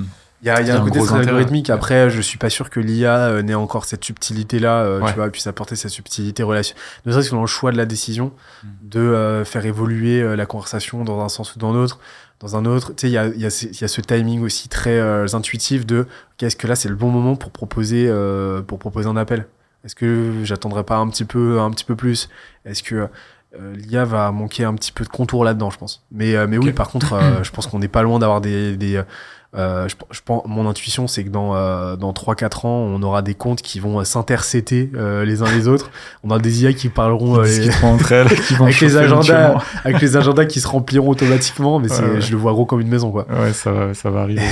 Il 0.42 0.46
y 0.46 0.50
a, 0.50 0.60
y 0.62 0.64
a 0.64 0.66
y 0.68 0.70
a 0.70 0.76
un 0.76 0.80
un 0.80 0.84
côté 0.84 1.00
très 1.00 1.18
algorithmique. 1.18 1.68
Après, 1.68 2.08
je 2.08 2.20
suis 2.22 2.38
pas 2.38 2.48
sûr 2.48 2.70
que 2.70 2.80
l'IA 2.80 3.16
euh, 3.18 3.42
n'ait 3.42 3.54
encore 3.54 3.84
cette 3.84 4.02
subtilité-là, 4.04 4.78
euh, 4.78 5.00
Ouais. 5.00 5.10
tu 5.10 5.16
vois, 5.16 5.28
puisse 5.28 5.46
apporter 5.46 5.76
cette 5.76 5.90
subtilité 5.90 6.42
relation. 6.42 6.74
Ne 7.04 7.12
serait-ce 7.12 7.28
que 7.30 7.34
dans 7.34 7.42
le 7.42 7.46
choix 7.46 7.70
de 7.72 7.76
la 7.76 7.84
décision, 7.86 8.32
Mm. 8.64 8.68
de 8.88 9.00
euh, 9.00 9.44
faire 9.44 9.66
évoluer 9.66 10.36
la 10.36 10.46
conversation 10.46 11.04
dans 11.04 11.20
un 11.20 11.28
sens 11.28 11.54
ou 11.54 11.58
dans 11.58 11.72
l'autre, 11.72 11.98
dans 12.40 12.56
un 12.56 12.64
autre. 12.64 12.94
Tu 12.96 13.02
sais, 13.02 13.08
il 13.08 13.12
y 13.12 13.18
a, 13.18 13.26
y, 13.26 13.44
a 13.44 13.50
ce- 13.50 14.00
timing 14.00 14.40
aussi 14.42 14.68
très 14.70 14.98
intuitif 15.34 15.84
de 15.84 16.06
qu'est-ce 16.38 16.56
que 16.56 16.66
là, 16.66 16.76
c'est 16.76 16.88
le 16.88 16.94
bon 16.94 17.10
moment 17.10 17.36
pour 17.36 17.50
proposer, 17.50 18.06
euh, 18.08 18.62
pour 18.62 18.78
proposer 18.78 19.08
un 19.08 19.16
appel? 19.18 19.46
Est-ce 19.84 19.94
que 19.94 20.32
j'attendrai 20.44 20.84
pas 20.84 20.96
un 20.96 21.08
petit 21.10 21.24
peu, 21.26 21.60
un 21.60 21.70
petit 21.70 21.84
peu 21.84 21.96
plus? 21.96 22.28
Est-ce 22.64 22.82
que 22.82 23.08
euh, 23.58 23.74
l'IA 23.74 24.04
va 24.04 24.30
manquer 24.30 24.64
un 24.64 24.74
petit 24.74 24.92
peu 24.92 25.04
de 25.04 25.08
contour 25.08 25.44
là-dedans, 25.44 25.70
je 25.70 25.78
pense. 25.78 26.04
Mais, 26.12 26.36
euh, 26.36 26.46
mais 26.48 26.58
oui, 26.58 26.72
par 26.72 26.88
contre, 26.90 27.14
euh, 27.14 27.20
je 27.42 27.50
pense 27.50 27.66
qu'on 27.66 27.78
n'est 27.80 27.88
pas 27.88 28.02
loin 28.02 28.18
d'avoir 28.18 28.40
des, 28.40 28.76
des 28.76 29.02
je, 29.52 29.94
je 30.12 30.20
pense, 30.24 30.42
mon 30.46 30.68
intuition, 30.68 31.08
c'est 31.08 31.24
que 31.24 31.28
dans, 31.30 31.54
dans 31.96 32.12
3-4 32.12 32.66
ans, 32.68 32.70
on 32.70 33.02
aura 33.02 33.20
des 33.22 33.34
comptes 33.34 33.62
qui 33.62 33.80
vont 33.80 34.04
s'intercéter 34.04 34.92
les 34.94 35.42
uns 35.42 35.50
les 35.50 35.66
autres. 35.66 35.90
On 36.22 36.30
aura 36.30 36.38
des 36.38 36.62
IA 36.62 36.72
qui 36.72 36.88
parleront 36.88 37.40
les- 37.40 37.68
entre 37.82 38.12
elles, 38.12 38.28
qui 38.28 38.54
vont 38.58 38.66
Avec 38.66 38.80
les 38.80 38.96
agendas. 38.96 39.56
avec 39.84 40.00
les 40.00 40.16
agendas 40.16 40.44
qui 40.44 40.60
se 40.60 40.68
rempliront 40.68 41.08
automatiquement. 41.10 41.80
Mais 41.80 41.88
c'est- 41.88 42.02
Ouais, 42.04 42.10
ouais. 42.12 42.20
je 42.20 42.30
le 42.30 42.36
vois 42.36 42.52
gros 42.52 42.64
comme 42.64 42.80
une 42.80 42.86
maison, 42.88 43.10
quoi. 43.10 43.26
Ouais, 43.28 43.52
ça 43.52 43.72
va, 43.72 43.92
ça 43.92 44.08
va 44.10 44.20
arriver. 44.20 44.42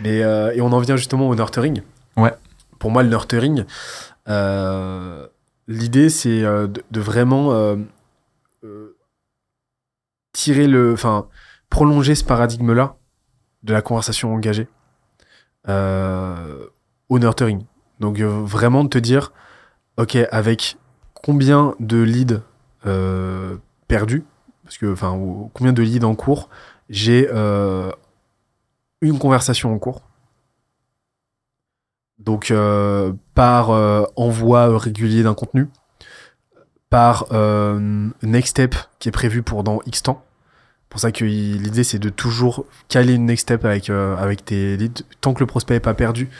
Mais, 0.00 0.18
et 0.18 0.60
on 0.60 0.70
en 0.72 0.78
vient 0.80 0.96
justement 0.96 1.28
au 1.28 1.34
nurturing. 1.34 1.80
Ouais. 2.18 2.32
Pour 2.78 2.90
moi, 2.90 3.02
le 3.02 3.08
nurturing, 3.08 3.64
euh, 4.28 5.26
l'idée, 5.68 6.08
c'est 6.08 6.42
euh, 6.42 6.66
de, 6.66 7.00
vraiment 7.00 7.52
euh, 7.52 7.76
euh, 8.64 8.96
tirer 10.32 10.66
le. 10.66 10.92
Enfin, 10.92 11.28
prolonger 11.70 12.14
ce 12.14 12.24
paradigme-là 12.24 12.96
de 13.62 13.72
la 13.72 13.82
conversation 13.82 14.32
engagée 14.32 14.68
au 15.66 17.18
nurturing. 17.18 17.64
Donc, 18.00 18.20
vraiment 18.20 18.84
de 18.84 18.88
te 18.88 18.96
dire, 18.96 19.34
OK, 19.98 20.16
avec 20.30 20.78
combien 21.12 21.74
de 21.78 21.98
leads 21.98 22.40
perdus, 23.86 24.24
parce 24.64 24.78
que, 24.78 24.90
enfin, 24.90 25.10
combien 25.52 25.74
de 25.74 25.82
leads 25.82 26.06
en 26.06 26.14
cours, 26.14 26.48
j'ai 26.88 27.28
une 29.02 29.18
conversation 29.18 29.74
en 29.74 29.78
cours. 29.78 30.07
Donc, 32.18 32.50
euh, 32.50 33.12
par 33.34 33.70
euh, 33.70 34.04
envoi 34.16 34.78
régulier 34.78 35.22
d'un 35.22 35.34
contenu, 35.34 35.68
par 36.90 37.26
euh, 37.32 38.08
next 38.22 38.50
step 38.50 38.74
qui 38.98 39.08
est 39.08 39.12
prévu 39.12 39.42
pour 39.42 39.62
dans 39.64 39.80
X 39.86 40.02
temps. 40.02 40.24
pour 40.88 41.00
ça 41.00 41.12
que 41.12 41.24
l'idée, 41.24 41.84
c'est 41.84 41.98
de 41.98 42.08
toujours 42.08 42.64
caler 42.88 43.14
une 43.14 43.26
next 43.26 43.42
step 43.42 43.64
avec, 43.64 43.90
euh, 43.90 44.16
avec 44.16 44.44
tes 44.44 44.76
leads. 44.76 45.04
Tant 45.20 45.34
que 45.34 45.40
le 45.40 45.46
prospect 45.46 45.74
n'est 45.74 45.80
pas 45.80 45.94
perdu, 45.94 46.30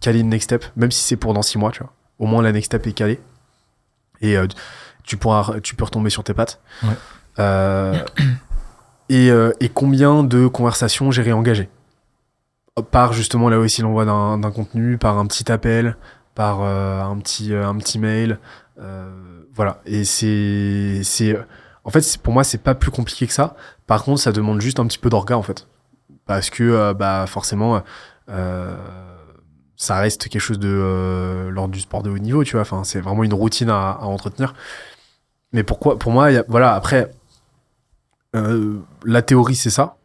caler 0.00 0.20
une 0.20 0.30
next 0.30 0.44
step, 0.44 0.64
même 0.76 0.90
si 0.90 1.02
c'est 1.02 1.16
pour 1.16 1.34
dans 1.34 1.42
6 1.42 1.58
mois, 1.58 1.70
tu 1.70 1.80
vois. 1.80 1.92
Au 2.18 2.26
moins, 2.26 2.42
la 2.42 2.52
next 2.52 2.66
step 2.66 2.86
est 2.86 2.92
calée. 2.92 3.20
Et 4.20 4.36
euh, 4.36 4.46
tu, 5.04 5.16
pourras, 5.16 5.60
tu 5.60 5.74
peux 5.74 5.84
retomber 5.84 6.10
sur 6.10 6.24
tes 6.24 6.34
pattes. 6.34 6.60
Ouais. 6.82 8.04
et, 9.08 9.28
et, 9.60 9.68
combien 9.68 10.24
de 10.24 10.48
conversations 10.48 11.12
j'ai 11.12 11.22
réengagé 11.22 11.68
par 12.82 13.12
justement 13.12 13.48
là 13.48 13.58
aussi 13.58 13.82
l'envoi 13.82 14.04
d'un 14.04 14.50
contenu, 14.50 14.98
par 14.98 15.18
un 15.18 15.26
petit 15.26 15.50
appel, 15.50 15.96
par 16.34 16.62
un, 16.62 17.18
petit, 17.18 17.54
un 17.54 17.76
petit 17.76 17.98
mail. 17.98 18.38
voilà. 19.54 19.80
Et 19.86 20.04
c'est. 20.04 21.38
En 21.84 21.90
fait, 21.90 22.18
pour 22.22 22.32
moi, 22.34 22.44
c'est 22.44 22.62
pas 22.62 22.74
plus 22.74 22.90
compliqué 22.90 23.26
que 23.26 23.32
ça. 23.32 23.56
Par 23.86 24.04
contre, 24.04 24.20
ça 24.20 24.32
demande 24.32 24.60
juste 24.60 24.78
un 24.80 24.86
petit 24.86 24.98
peu 24.98 25.08
d'orga, 25.08 25.38
en 25.38 25.42
fait. 25.42 25.66
Parce 26.26 26.50
que, 26.50 26.92
bah, 26.92 27.24
forcément, 27.26 27.82
ça 29.78 29.96
reste 29.96 30.28
quelque 30.28 30.42
chose 30.42 30.58
de 30.58 30.68
euh, 30.68 31.50
lors 31.50 31.68
du 31.68 31.80
sport 31.80 32.02
de 32.02 32.10
haut 32.10 32.18
niveau, 32.18 32.44
tu 32.44 32.52
vois. 32.52 32.62
Enfin, 32.62 32.82
c'est 32.84 33.00
vraiment 33.00 33.22
une 33.22 33.32
routine 33.32 33.70
à, 33.70 34.00
entretenir. 34.02 34.54
Mais 35.52 35.62
pourquoi 35.62 35.98
Pour 35.98 36.12
moi, 36.12 36.28
voilà. 36.48 36.74
Après, 36.74 37.12
euh, 38.36 38.80
la 39.04 39.22
théorie, 39.22 39.54
c'est 39.54 39.70
ça. 39.70 39.96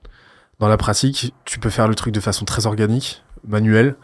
Dans 0.60 0.68
la 0.68 0.78
pratique, 0.78 1.34
tu 1.46 1.60
peux 1.60 1.70
faire 1.70 1.88
le 1.88 1.96
truc 1.96 2.14
de 2.14 2.20
façon 2.20 2.46
très 2.46 2.66
organique, 2.66 3.24
manuelle. 3.48 3.96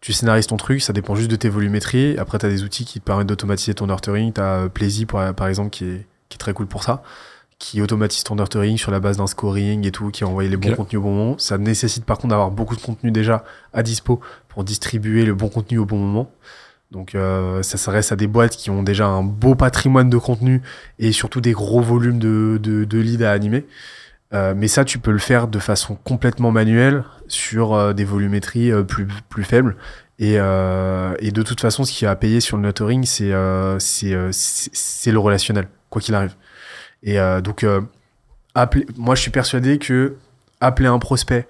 Tu 0.00 0.12
scénarises 0.12 0.46
ton 0.46 0.56
truc, 0.56 0.80
ça 0.80 0.92
dépend 0.92 1.16
juste 1.16 1.30
de 1.30 1.36
tes 1.36 1.48
volumétries. 1.48 2.16
Après, 2.18 2.38
tu 2.38 2.46
as 2.46 2.48
des 2.48 2.62
outils 2.62 2.84
qui 2.84 3.00
te 3.00 3.04
permettent 3.04 3.26
d'automatiser 3.26 3.74
ton 3.74 3.88
nurturing. 3.88 4.32
Tu 4.32 4.40
as 4.40 4.68
Plaisy, 4.68 5.06
par 5.06 5.48
exemple, 5.48 5.70
qui 5.70 5.84
est, 5.84 6.06
qui 6.28 6.36
est 6.36 6.38
très 6.38 6.52
cool 6.52 6.66
pour 6.66 6.84
ça 6.84 7.02
qui 7.58 7.82
automatise 7.82 8.22
ton 8.22 8.36
nurturing 8.36 8.78
sur 8.78 8.92
la 8.92 9.00
base 9.00 9.16
d'un 9.16 9.26
scoring 9.26 9.86
et 9.86 9.90
tout, 9.90 10.10
qui 10.10 10.24
envoie 10.24 10.44
les 10.44 10.56
bons 10.56 10.74
contenus 10.74 11.00
au 11.00 11.02
bon 11.02 11.14
moment. 11.14 11.38
Ça 11.38 11.58
nécessite 11.58 12.04
par 12.04 12.16
contre 12.18 12.28
d'avoir 12.28 12.50
beaucoup 12.50 12.76
de 12.76 12.80
contenu 12.80 13.10
déjà 13.10 13.44
à 13.72 13.82
dispo 13.82 14.20
pour 14.48 14.64
distribuer 14.64 15.24
le 15.24 15.34
bon 15.34 15.48
contenu 15.48 15.78
au 15.78 15.84
bon 15.84 15.98
moment. 15.98 16.30
Donc 16.92 17.14
euh, 17.14 17.62
ça 17.62 17.76
s'adresse 17.76 18.12
à 18.12 18.16
des 18.16 18.28
boîtes 18.28 18.56
qui 18.56 18.70
ont 18.70 18.82
déjà 18.82 19.06
un 19.06 19.22
beau 19.22 19.54
patrimoine 19.54 20.08
de 20.08 20.16
contenu 20.16 20.62
et 20.98 21.12
surtout 21.12 21.40
des 21.40 21.52
gros 21.52 21.82
volumes 21.82 22.18
de, 22.18 22.58
de, 22.62 22.84
de 22.84 22.98
leads 22.98 23.24
à 23.24 23.32
animer. 23.32 23.66
Euh, 24.34 24.54
mais 24.56 24.68
ça, 24.68 24.84
tu 24.84 24.98
peux 24.98 25.10
le 25.10 25.18
faire 25.18 25.48
de 25.48 25.58
façon 25.58 25.94
complètement 26.04 26.50
manuelle 26.50 27.04
sur 27.28 27.72
euh, 27.74 27.92
des 27.94 28.04
volumétries 28.04 28.70
euh, 28.70 28.82
plus, 28.82 29.06
plus 29.28 29.44
faibles. 29.44 29.76
Et, 30.18 30.34
et, 30.34 31.30
de 31.30 31.42
toute 31.44 31.60
façon, 31.60 31.84
ce 31.84 31.92
qui 31.92 32.04
a 32.04 32.16
payé 32.16 32.40
sur 32.40 32.56
le 32.56 32.64
nurturing, 32.64 33.04
c'est 33.04 33.32
c'est 33.78 35.12
le 35.12 35.18
relationnel, 35.20 35.68
quoi 35.90 36.02
qu'il 36.02 36.16
arrive. 36.16 36.34
Et 37.04 37.18
donc, 37.40 37.62
euh, 37.62 37.80
moi, 38.96 39.14
je 39.14 39.20
suis 39.20 39.30
persuadé 39.30 39.78
que 39.78 40.16
appeler 40.60 40.88
un 40.88 40.98
prospect, 40.98 41.46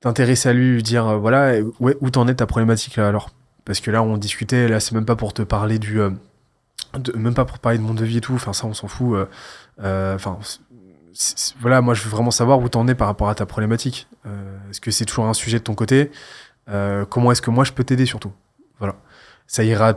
t'intéresser 0.00 0.48
à 0.48 0.54
lui, 0.54 0.82
dire 0.82 1.20
voilà, 1.20 1.52
où 1.78 2.10
t'en 2.10 2.26
es 2.26 2.34
ta 2.34 2.46
problématique 2.46 2.96
là 2.96 3.06
alors? 3.06 3.30
Parce 3.64 3.78
que 3.78 3.92
là, 3.92 4.02
on 4.02 4.16
discutait, 4.18 4.66
là, 4.66 4.80
c'est 4.80 4.96
même 4.96 5.06
pas 5.06 5.14
pour 5.14 5.32
te 5.32 5.42
parler 5.42 5.78
du. 5.78 6.00
même 7.14 7.34
pas 7.34 7.44
pour 7.44 7.60
parler 7.60 7.78
de 7.78 7.84
mon 7.84 7.94
devis 7.94 8.16
et 8.16 8.20
tout, 8.20 8.34
enfin, 8.34 8.52
ça, 8.54 8.66
on 8.66 8.74
s'en 8.74 8.88
fout. 8.88 9.16
Enfin, 9.78 10.36
voilà, 11.60 11.80
moi, 11.80 11.94
je 11.94 12.02
veux 12.02 12.10
vraiment 12.10 12.30
savoir 12.30 12.60
où 12.60 12.68
t'en 12.68 12.86
es 12.88 12.94
par 12.94 13.06
rapport 13.06 13.28
à 13.28 13.34
ta 13.34 13.46
problématique. 13.46 14.08
est-ce 14.70 14.80
que 14.80 14.90
c'est 14.90 15.04
toujours 15.04 15.26
un 15.26 15.34
sujet 15.34 15.58
de 15.58 15.64
ton 15.64 15.74
côté? 15.74 16.10
Comment 17.08 17.32
est-ce 17.32 17.42
que 17.42 17.50
moi, 17.50 17.64
je 17.64 17.72
peux 17.72 17.84
t'aider 17.84 18.06
surtout? 18.06 18.32
Voilà. 18.78 18.96
Ça 19.46 19.64
ira, 19.64 19.94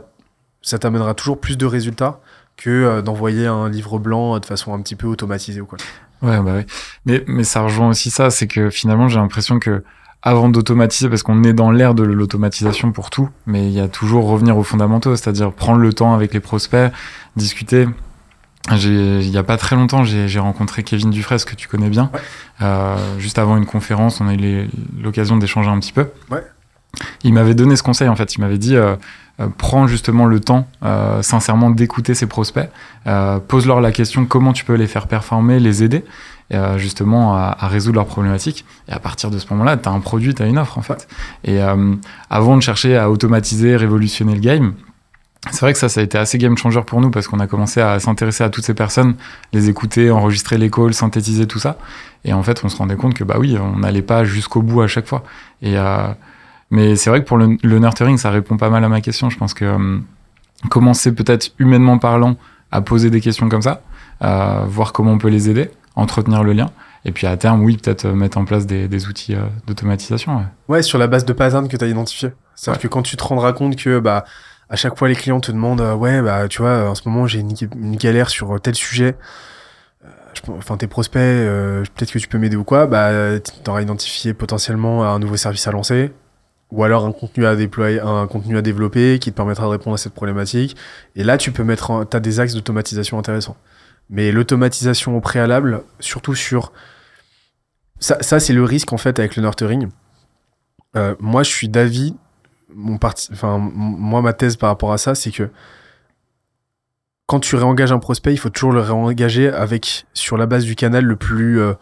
ça 0.62 0.78
t'amènera 0.78 1.14
toujours 1.14 1.40
plus 1.40 1.58
de 1.58 1.66
résultats 1.66 2.20
que 2.56 2.70
euh, 2.70 3.02
d'envoyer 3.02 3.46
un 3.46 3.68
livre 3.68 3.98
blanc 3.98 4.38
de 4.38 4.46
façon 4.46 4.74
un 4.74 4.80
petit 4.80 4.96
peu 4.96 5.06
automatisée 5.06 5.60
ou 5.60 5.66
quoi. 5.66 5.78
Ouais, 6.22 6.38
bah 6.40 6.52
oui. 6.56 6.62
Mais, 7.06 7.24
mais 7.26 7.44
ça 7.44 7.62
rejoint 7.62 7.88
aussi 7.88 8.10
ça, 8.10 8.30
c'est 8.30 8.46
que 8.46 8.68
finalement, 8.68 9.08
j'ai 9.08 9.18
l'impression 9.18 9.58
que 9.58 9.82
avant 10.22 10.50
d'automatiser, 10.50 11.08
parce 11.08 11.22
qu'on 11.22 11.42
est 11.44 11.54
dans 11.54 11.70
l'ère 11.70 11.94
de 11.94 12.02
l'automatisation 12.02 12.92
pour 12.92 13.08
tout, 13.08 13.30
mais 13.46 13.66
il 13.66 13.72
y 13.72 13.80
a 13.80 13.88
toujours 13.88 14.26
revenir 14.26 14.58
aux 14.58 14.62
fondamentaux, 14.62 15.16
c'est-à-dire 15.16 15.50
prendre 15.50 15.80
le 15.80 15.94
temps 15.94 16.12
avec 16.12 16.34
les 16.34 16.40
prospects, 16.40 16.92
discuter. 17.36 17.88
Il 18.76 19.28
y 19.28 19.38
a 19.38 19.42
pas 19.42 19.56
très 19.56 19.76
longtemps, 19.76 20.04
j'ai 20.04 20.38
rencontré 20.38 20.82
Kevin 20.82 21.10
Dufresne, 21.10 21.40
que 21.40 21.54
tu 21.54 21.68
connais 21.68 21.88
bien. 21.88 22.10
Euh, 22.62 22.96
juste 23.18 23.38
avant 23.38 23.56
une 23.56 23.66
conférence, 23.66 24.20
on 24.20 24.28
a 24.28 24.34
eu 24.34 24.68
l'occasion 25.02 25.36
d'échanger 25.36 25.70
un 25.70 25.78
petit 25.80 25.92
peu. 25.92 26.08
Ouais. 26.30 26.44
Il 27.22 27.34
m'avait 27.34 27.54
donné 27.54 27.76
ce 27.76 27.82
conseil, 27.82 28.08
en 28.08 28.16
fait. 28.16 28.34
Il 28.34 28.40
m'avait 28.40 28.58
dit, 28.58 28.76
euh, 28.76 28.96
euh, 29.40 29.48
prends 29.56 29.86
justement 29.86 30.26
le 30.26 30.40
temps, 30.40 30.66
euh, 30.84 31.22
sincèrement, 31.22 31.70
d'écouter 31.70 32.14
ses 32.14 32.26
prospects. 32.26 32.68
Pose-leur 33.48 33.80
la 33.80 33.92
question 33.92 34.26
comment 34.26 34.52
tu 34.52 34.64
peux 34.64 34.74
les 34.74 34.86
faire 34.86 35.06
performer, 35.06 35.58
les 35.60 35.82
aider, 35.82 36.04
justement, 36.76 37.36
à, 37.36 37.56
à, 37.58 37.68
résoudre 37.68 37.96
leurs 37.96 38.06
problématiques. 38.06 38.64
Et 38.88 38.92
à 38.92 38.98
partir 38.98 39.30
de 39.30 39.38
ce 39.38 39.46
moment-là, 39.50 39.76
tu 39.76 39.88
as 39.88 39.92
un 39.92 40.00
produit, 40.00 40.34
tu 40.34 40.42
as 40.42 40.46
une 40.46 40.58
offre, 40.58 40.78
en 40.78 40.82
fait. 40.82 41.08
Et 41.44 41.60
avant 42.28 42.56
de 42.56 42.62
chercher 42.62 42.96
à 42.96 43.10
automatiser, 43.10 43.76
révolutionner 43.76 44.34
le 44.34 44.40
game, 44.40 44.74
c'est 45.50 45.60
vrai 45.62 45.72
que 45.72 45.78
ça, 45.78 45.88
ça 45.88 46.00
a 46.00 46.04
été 46.04 46.18
assez 46.18 46.36
game 46.36 46.56
changer 46.58 46.82
pour 46.82 47.00
nous 47.00 47.10
parce 47.10 47.26
qu'on 47.26 47.40
a 47.40 47.46
commencé 47.46 47.80
à 47.80 47.98
s'intéresser 47.98 48.44
à 48.44 48.50
toutes 48.50 48.64
ces 48.64 48.74
personnes, 48.74 49.14
les 49.52 49.70
écouter, 49.70 50.10
enregistrer 50.10 50.58
les 50.58 50.70
calls, 50.70 50.92
synthétiser 50.92 51.46
tout 51.46 51.58
ça. 51.58 51.78
Et 52.24 52.34
en 52.34 52.42
fait, 52.42 52.62
on 52.62 52.68
se 52.68 52.76
rendait 52.76 52.96
compte 52.96 53.14
que, 53.14 53.24
bah 53.24 53.36
oui, 53.38 53.56
on 53.58 53.78
n'allait 53.78 54.02
pas 54.02 54.24
jusqu'au 54.24 54.60
bout 54.60 54.82
à 54.82 54.86
chaque 54.86 55.06
fois. 55.06 55.24
Et 55.62 55.78
euh, 55.78 56.08
mais 56.70 56.94
c'est 56.94 57.08
vrai 57.08 57.22
que 57.22 57.26
pour 57.26 57.38
le, 57.38 57.56
le, 57.62 57.78
nurturing, 57.78 58.18
ça 58.18 58.30
répond 58.30 58.58
pas 58.58 58.68
mal 58.68 58.84
à 58.84 58.88
ma 58.90 59.00
question. 59.00 59.30
Je 59.30 59.38
pense 59.38 59.54
que 59.54 59.64
euh, 59.64 59.98
commencer 60.68 61.14
peut-être 61.14 61.52
humainement 61.58 61.98
parlant 61.98 62.36
à 62.70 62.82
poser 62.82 63.08
des 63.08 63.22
questions 63.22 63.48
comme 63.48 63.62
ça, 63.62 63.80
euh, 64.22 64.64
voir 64.68 64.92
comment 64.92 65.12
on 65.12 65.18
peut 65.18 65.28
les 65.28 65.48
aider, 65.48 65.70
entretenir 65.96 66.44
le 66.44 66.52
lien. 66.52 66.70
Et 67.06 67.12
puis 67.12 67.26
à 67.26 67.38
terme, 67.38 67.62
oui, 67.62 67.78
peut-être 67.78 68.06
mettre 68.06 68.36
en 68.36 68.44
place 68.44 68.66
des, 68.66 68.88
des 68.88 69.08
outils 69.08 69.34
d'automatisation. 69.66 70.36
Ouais. 70.36 70.44
ouais. 70.68 70.82
sur 70.82 70.98
la 70.98 71.06
base 71.06 71.24
de 71.24 71.32
patterns 71.32 71.66
que 71.66 71.78
tu 71.78 71.84
as 71.84 71.88
identifié. 71.88 72.28
C'est-à-dire 72.54 72.78
ouais. 72.78 72.82
que 72.82 72.92
quand 72.92 73.00
tu 73.00 73.16
te 73.16 73.24
rendras 73.24 73.54
compte 73.54 73.74
que 73.76 74.00
bah, 74.00 74.26
à 74.70 74.76
chaque 74.76 74.96
fois 74.96 75.08
les 75.08 75.16
clients 75.16 75.40
te 75.40 75.52
demandent 75.52 75.82
ouais 75.82 76.22
bah 76.22 76.48
tu 76.48 76.62
vois 76.62 76.88
en 76.88 76.94
ce 76.94 77.08
moment 77.08 77.26
j'ai 77.26 77.40
une, 77.40 77.96
galère 77.96 78.30
sur 78.30 78.58
tel 78.60 78.74
sujet 78.74 79.16
enfin 80.48 80.76
tes 80.76 80.86
prospects 80.86 81.20
euh, 81.20 81.82
peut-être 81.94 82.12
que 82.12 82.18
tu 82.18 82.28
peux 82.28 82.38
m'aider 82.38 82.56
ou 82.56 82.64
quoi 82.64 82.86
bah 82.86 83.38
t'auras 83.64 83.82
identifié 83.82 84.32
potentiellement 84.32 85.04
un 85.04 85.18
nouveau 85.18 85.36
service 85.36 85.66
à 85.66 85.72
lancer 85.72 86.12
ou 86.70 86.84
alors 86.84 87.04
un 87.04 87.12
contenu 87.12 87.46
à 87.46 87.56
déployer, 87.56 88.00
un 88.00 88.26
contenu 88.26 88.56
à 88.56 88.62
développer 88.62 89.18
qui 89.18 89.30
te 89.30 89.36
permettra 89.36 89.64
de 89.64 89.70
répondre 89.70 89.94
à 89.94 89.98
cette 89.98 90.14
problématique. 90.14 90.76
Et 91.16 91.24
là, 91.24 91.36
tu 91.36 91.52
peux 91.52 91.64
mettre, 91.64 91.90
en, 91.90 92.02
as 92.02 92.20
des 92.20 92.40
axes 92.40 92.54
d'automatisation 92.54 93.18
intéressants. 93.18 93.56
Mais 94.08 94.32
l'automatisation 94.32 95.16
au 95.16 95.20
préalable, 95.20 95.82
surtout 95.98 96.34
sur, 96.34 96.72
ça, 97.98 98.18
ça 98.22 98.40
c'est 98.40 98.52
le 98.52 98.64
risque 98.64 98.92
en 98.92 98.98
fait 98.98 99.18
avec 99.18 99.36
le 99.36 99.42
nurturing. 99.42 99.88
Euh, 100.96 101.14
moi, 101.20 101.42
je 101.42 101.50
suis 101.50 101.68
d'avis, 101.68 102.14
moi 102.74 104.22
ma 104.22 104.32
thèse 104.32 104.56
par 104.56 104.68
rapport 104.70 104.92
à 104.92 104.98
ça, 104.98 105.14
c'est 105.14 105.30
que 105.30 105.50
quand 107.30 107.38
tu 107.38 107.54
réengages 107.54 107.92
un 107.92 108.00
prospect, 108.00 108.32
il 108.32 108.38
faut 108.38 108.48
toujours 108.48 108.72
le 108.72 108.80
réengager 108.80 109.48
avec 109.48 110.04
sur 110.14 110.36
la 110.36 110.46
base 110.46 110.64
du 110.64 110.74
canal 110.74 111.04
le 111.04 111.14
plus 111.14 111.60
euh, 111.60 111.74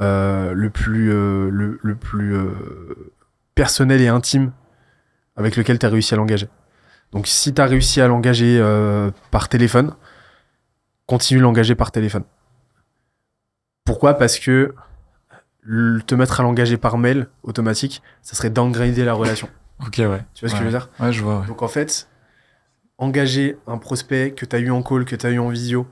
euh, 0.00 0.52
le 0.52 0.68
plus 0.68 1.12
euh, 1.12 1.48
le, 1.48 1.94
plus 1.94 2.36
personnel 3.54 4.00
et 4.00 4.08
intime 4.08 4.50
avec 5.36 5.54
lequel 5.54 5.78
tu 5.78 5.86
as 5.86 5.90
réussi 5.90 6.14
à 6.14 6.16
l'engager. 6.16 6.48
Donc 7.12 7.28
si 7.28 7.54
tu 7.54 7.62
as 7.62 7.66
réussi 7.66 8.00
à 8.00 8.08
l'engager 8.08 8.60
par 9.30 9.48
téléphone, 9.48 9.94
continue 11.06 11.38
l'engager 11.38 11.76
par 11.76 11.92
téléphone. 11.92 12.24
Pourquoi? 13.84 14.14
Parce 14.14 14.40
que 14.40 14.74
te 16.06 16.14
mettre 16.16 16.40
à 16.40 16.42
l'engager 16.42 16.78
par 16.78 16.98
mail 16.98 17.28
automatique, 17.44 18.02
ça 18.22 18.34
serait 18.34 18.50
downgrader 18.50 19.04
la 19.04 19.14
relation. 19.14 19.48
Ok, 19.80 19.96
ouais. 19.98 20.24
Tu 20.34 20.40
vois 20.44 20.48
ce 20.48 20.54
que 20.54 20.60
je 20.60 20.64
veux 20.64 20.70
dire 20.70 20.88
Ouais, 21.00 21.12
je 21.12 21.22
vois. 21.22 21.40
Ouais. 21.40 21.46
Donc 21.46 21.62
en 21.62 21.68
fait, 21.68 22.08
engager 22.98 23.58
un 23.66 23.78
prospect 23.78 24.32
que 24.32 24.46
tu 24.46 24.56
as 24.56 24.58
eu 24.58 24.70
en 24.70 24.82
call, 24.82 25.04
que 25.04 25.16
tu 25.16 25.26
as 25.26 25.30
eu 25.30 25.38
en 25.38 25.48
visio, 25.48 25.86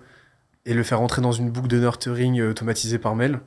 et 0.67 0.75
le 0.75 0.83
faire 0.83 1.01
entrer 1.01 1.23
dans 1.23 1.33
une 1.33 1.51
boucle 1.51 1.69
de 1.69 1.79
nurturing 1.79 2.41
automatisée 2.43 2.99
par 2.99 3.15
mail, 3.15 3.41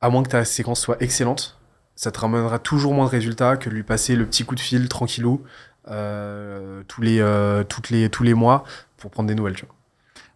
à 0.00 0.10
moins 0.10 0.22
que 0.22 0.28
ta 0.28 0.44
séquence 0.44 0.80
soit 0.80 1.02
excellente, 1.02 1.58
ça 1.96 2.10
te 2.10 2.18
ramènera 2.18 2.58
toujours 2.58 2.92
moins 2.94 3.06
de 3.06 3.10
résultats 3.10 3.56
que 3.56 3.70
de 3.70 3.74
lui 3.74 3.82
passer 3.82 4.16
le 4.16 4.26
petit 4.26 4.44
coup 4.44 4.54
de 4.54 4.60
fil 4.60 4.88
tranquillou 4.88 5.42
euh, 5.88 6.82
tous 6.88 7.02
les 7.02 7.20
euh, 7.20 7.62
toutes 7.62 7.90
les 7.90 8.08
tous 8.08 8.22
les 8.22 8.34
mois 8.34 8.64
pour 8.96 9.10
prendre 9.10 9.28
des 9.28 9.34
nouvelles 9.34 9.54
tu 9.54 9.66
vois. 9.66 9.74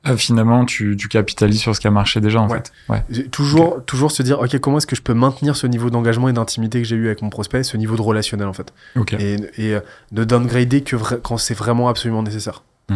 Euh, 0.06 0.16
finalement 0.16 0.64
tu, 0.64 0.96
tu 0.96 1.08
capitalises 1.08 1.60
sur 1.60 1.74
ce 1.74 1.80
qui 1.80 1.88
a 1.88 1.90
marché 1.90 2.20
déjà 2.20 2.40
en 2.40 2.48
ouais. 2.48 2.58
fait 2.58 2.72
ouais. 2.88 3.24
toujours 3.30 3.72
okay. 3.72 3.84
toujours 3.86 4.12
se 4.12 4.22
dire 4.22 4.38
ok 4.38 4.56
comment 4.60 4.78
est-ce 4.78 4.86
que 4.86 4.94
je 4.94 5.02
peux 5.02 5.12
maintenir 5.12 5.56
ce 5.56 5.66
niveau 5.66 5.90
d'engagement 5.90 6.28
et 6.28 6.32
d'intimité 6.32 6.80
que 6.80 6.86
j'ai 6.86 6.94
eu 6.94 7.06
avec 7.06 7.20
mon 7.20 7.30
prospect 7.30 7.64
ce 7.64 7.76
niveau 7.76 7.96
de 7.96 8.02
relationnel 8.02 8.46
en 8.46 8.52
fait 8.52 8.72
okay. 8.94 9.16
et, 9.20 9.66
et 9.66 9.74
euh, 9.74 9.80
ne 10.12 10.22
downgrader 10.22 10.82
que 10.82 10.94
quand 11.16 11.36
c'est 11.36 11.54
vraiment 11.54 11.88
absolument 11.88 12.22
nécessaire 12.22 12.62
mmh. 12.90 12.94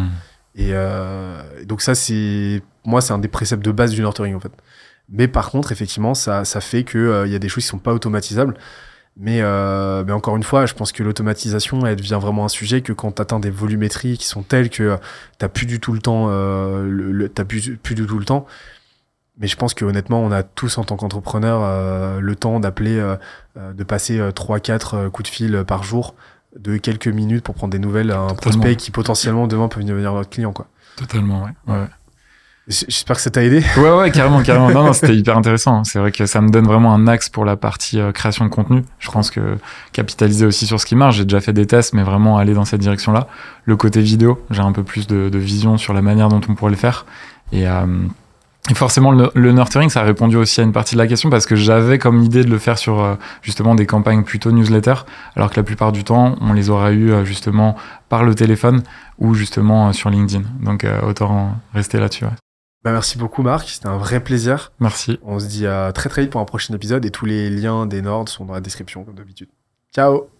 et 0.55 0.69
euh, 0.71 1.41
donc 1.65 1.81
ça 1.81 1.93
c'est 1.93 2.61
moi 2.85 3.01
c'est 3.01 3.11
un 3.11 3.19
des 3.19 3.27
préceptes 3.27 3.65
de 3.65 3.71
base 3.71 3.91
du 3.91 3.99
nurturing 3.99 4.35
en 4.35 4.39
fait 4.39 4.53
mais 5.09 5.27
par 5.27 5.51
contre, 5.51 5.71
effectivement, 5.71 6.13
ça, 6.13 6.45
ça 6.45 6.61
fait 6.61 6.83
qu'il 6.83 6.99
euh, 6.99 7.27
y 7.27 7.35
a 7.35 7.39
des 7.39 7.49
choses 7.49 7.63
qui 7.63 7.69
sont 7.69 7.79
pas 7.79 7.93
automatisables. 7.93 8.55
Mais, 9.15 9.41
euh, 9.41 10.03
mais 10.05 10.11
encore 10.11 10.35
une 10.35 10.43
fois, 10.43 10.65
je 10.65 10.73
pense 10.73 10.91
que 10.91 11.03
l'automatisation, 11.03 11.85
elle 11.85 11.95
devient 11.95 12.17
vraiment 12.19 12.45
un 12.45 12.49
sujet 12.49 12.81
que 12.81 12.93
quand 12.93 13.11
tu 13.13 13.21
atteins 13.21 13.39
des 13.39 13.51
volumétries 13.51 14.17
qui 14.17 14.25
sont 14.25 14.41
telles 14.41 14.69
que 14.69 14.97
tu 15.39 15.49
plus 15.49 15.65
du 15.67 15.79
tout 15.79 15.93
le 15.93 15.99
temps, 15.99 16.27
euh, 16.29 16.83
le, 16.83 17.11
le, 17.11 17.29
t'as 17.29 17.45
plus, 17.45 17.77
plus 17.77 17.93
du 17.95 18.07
tout 18.07 18.17
le 18.17 18.25
temps. 18.25 18.47
Mais 19.37 19.47
je 19.47 19.55
pense 19.55 19.73
que 19.73 19.85
honnêtement, 19.85 20.19
on 20.19 20.31
a 20.31 20.43
tous 20.43 20.77
en 20.77 20.83
tant 20.83 20.95
qu'entrepreneur 20.95 21.61
euh, 21.63 22.19
le 22.19 22.35
temps 22.35 22.59
d'appeler, 22.59 22.97
euh, 22.99 23.15
de 23.73 23.83
passer 23.83 24.19
3-4 24.19 25.09
coups 25.09 25.29
de 25.29 25.33
fil 25.33 25.63
par 25.65 25.83
jour 25.83 26.15
de 26.57 26.77
quelques 26.77 27.07
minutes 27.07 27.43
pour 27.43 27.55
prendre 27.55 27.71
des 27.71 27.79
nouvelles 27.79 28.11
à 28.11 28.19
un 28.19 28.27
Totalement. 28.29 28.59
prospect 28.61 28.75
qui 28.75 28.91
potentiellement 28.91 29.47
demain 29.47 29.67
peut 29.67 29.83
devenir 29.83 30.13
notre 30.13 30.29
client. 30.29 30.53
Quoi. 30.53 30.67
Totalement, 30.95 31.43
ouais. 31.43 31.73
ouais. 31.73 31.87
J'espère 32.69 33.17
que 33.17 33.21
ça 33.21 33.29
t'a 33.29 33.43
aidé. 33.43 33.61
Ouais, 33.75 33.91
ouais, 33.91 34.09
carrément, 34.09 34.41
carrément. 34.41 34.71
Non, 34.71 34.85
non, 34.85 34.93
c'était 34.93 35.15
hyper 35.15 35.37
intéressant. 35.37 35.83
C'est 35.83 35.99
vrai 35.99 36.13
que 36.13 36.25
ça 36.25 36.39
me 36.39 36.49
donne 36.49 36.65
vraiment 36.65 36.93
un 36.93 37.07
axe 37.07 37.27
pour 37.27 37.43
la 37.43 37.57
partie 37.57 37.99
euh, 37.99 38.13
création 38.13 38.45
de 38.45 38.49
contenu. 38.49 38.83
Je 38.99 39.11
pense 39.11 39.31
que 39.31 39.57
capitaliser 39.91 40.45
aussi 40.45 40.65
sur 40.65 40.79
ce 40.79 40.85
qui 40.85 40.95
marche. 40.95 41.17
J'ai 41.17 41.25
déjà 41.25 41.41
fait 41.41 41.51
des 41.51 41.65
tests, 41.65 41.93
mais 41.93 42.03
vraiment 42.03 42.37
aller 42.37 42.53
dans 42.53 42.63
cette 42.63 42.79
direction-là. 42.79 43.27
Le 43.65 43.75
côté 43.75 43.99
vidéo, 43.99 44.41
j'ai 44.49 44.61
un 44.61 44.71
peu 44.71 44.83
plus 44.83 45.07
de, 45.07 45.29
vision 45.37 45.77
sur 45.77 45.93
la 45.93 46.01
manière 46.01 46.29
dont 46.29 46.39
on 46.47 46.55
pourrait 46.55 46.71
le 46.71 46.77
faire. 46.77 47.05
Et, 47.51 47.67
euh, 47.67 47.85
forcément, 48.75 49.11
le, 49.11 49.51
nurturing, 49.51 49.89
ça 49.89 49.99
a 49.99 50.03
répondu 50.03 50.37
aussi 50.37 50.61
à 50.61 50.63
une 50.63 50.71
partie 50.71 50.95
de 50.95 50.99
la 50.99 51.07
question 51.07 51.29
parce 51.29 51.45
que 51.45 51.57
j'avais 51.57 51.99
comme 51.99 52.23
idée 52.23 52.45
de 52.45 52.49
le 52.49 52.59
faire 52.59 52.77
sur 52.77 53.01
euh, 53.01 53.15
justement 53.41 53.75
des 53.75 53.85
campagnes 53.85 54.23
plutôt 54.23 54.53
newsletter, 54.53 54.95
alors 55.35 55.49
que 55.49 55.57
la 55.57 55.63
plupart 55.63 55.91
du 55.91 56.05
temps, 56.05 56.37
on 56.39 56.53
les 56.53 56.69
aura 56.69 56.93
eu 56.93 57.25
justement 57.25 57.75
par 58.07 58.23
le 58.23 58.33
téléphone 58.35 58.83
ou 59.19 59.33
justement 59.33 59.91
sur 59.91 60.09
LinkedIn. 60.09 60.43
Donc, 60.61 60.87
autant 61.05 61.57
rester 61.73 61.99
là-dessus. 61.99 62.23
Bah, 62.83 62.91
merci 62.91 63.17
beaucoup 63.17 63.43
Marc, 63.43 63.69
c'était 63.69 63.87
un 63.87 63.97
vrai 63.97 64.19
plaisir. 64.19 64.73
Merci. 64.79 65.19
On 65.23 65.39
se 65.39 65.47
dit 65.47 65.65
à 65.65 65.91
très 65.93 66.09
très 66.09 66.23
vite 66.23 66.31
pour 66.31 66.41
un 66.41 66.45
prochain 66.45 66.73
épisode 66.73 67.05
et 67.05 67.11
tous 67.11 67.25
les 67.25 67.49
liens 67.49 67.85
des 67.85 68.01
Nords 68.01 68.29
sont 68.29 68.45
dans 68.45 68.53
la 68.53 68.61
description 68.61 69.03
comme 69.05 69.15
d'habitude. 69.15 69.49
Ciao 69.93 70.32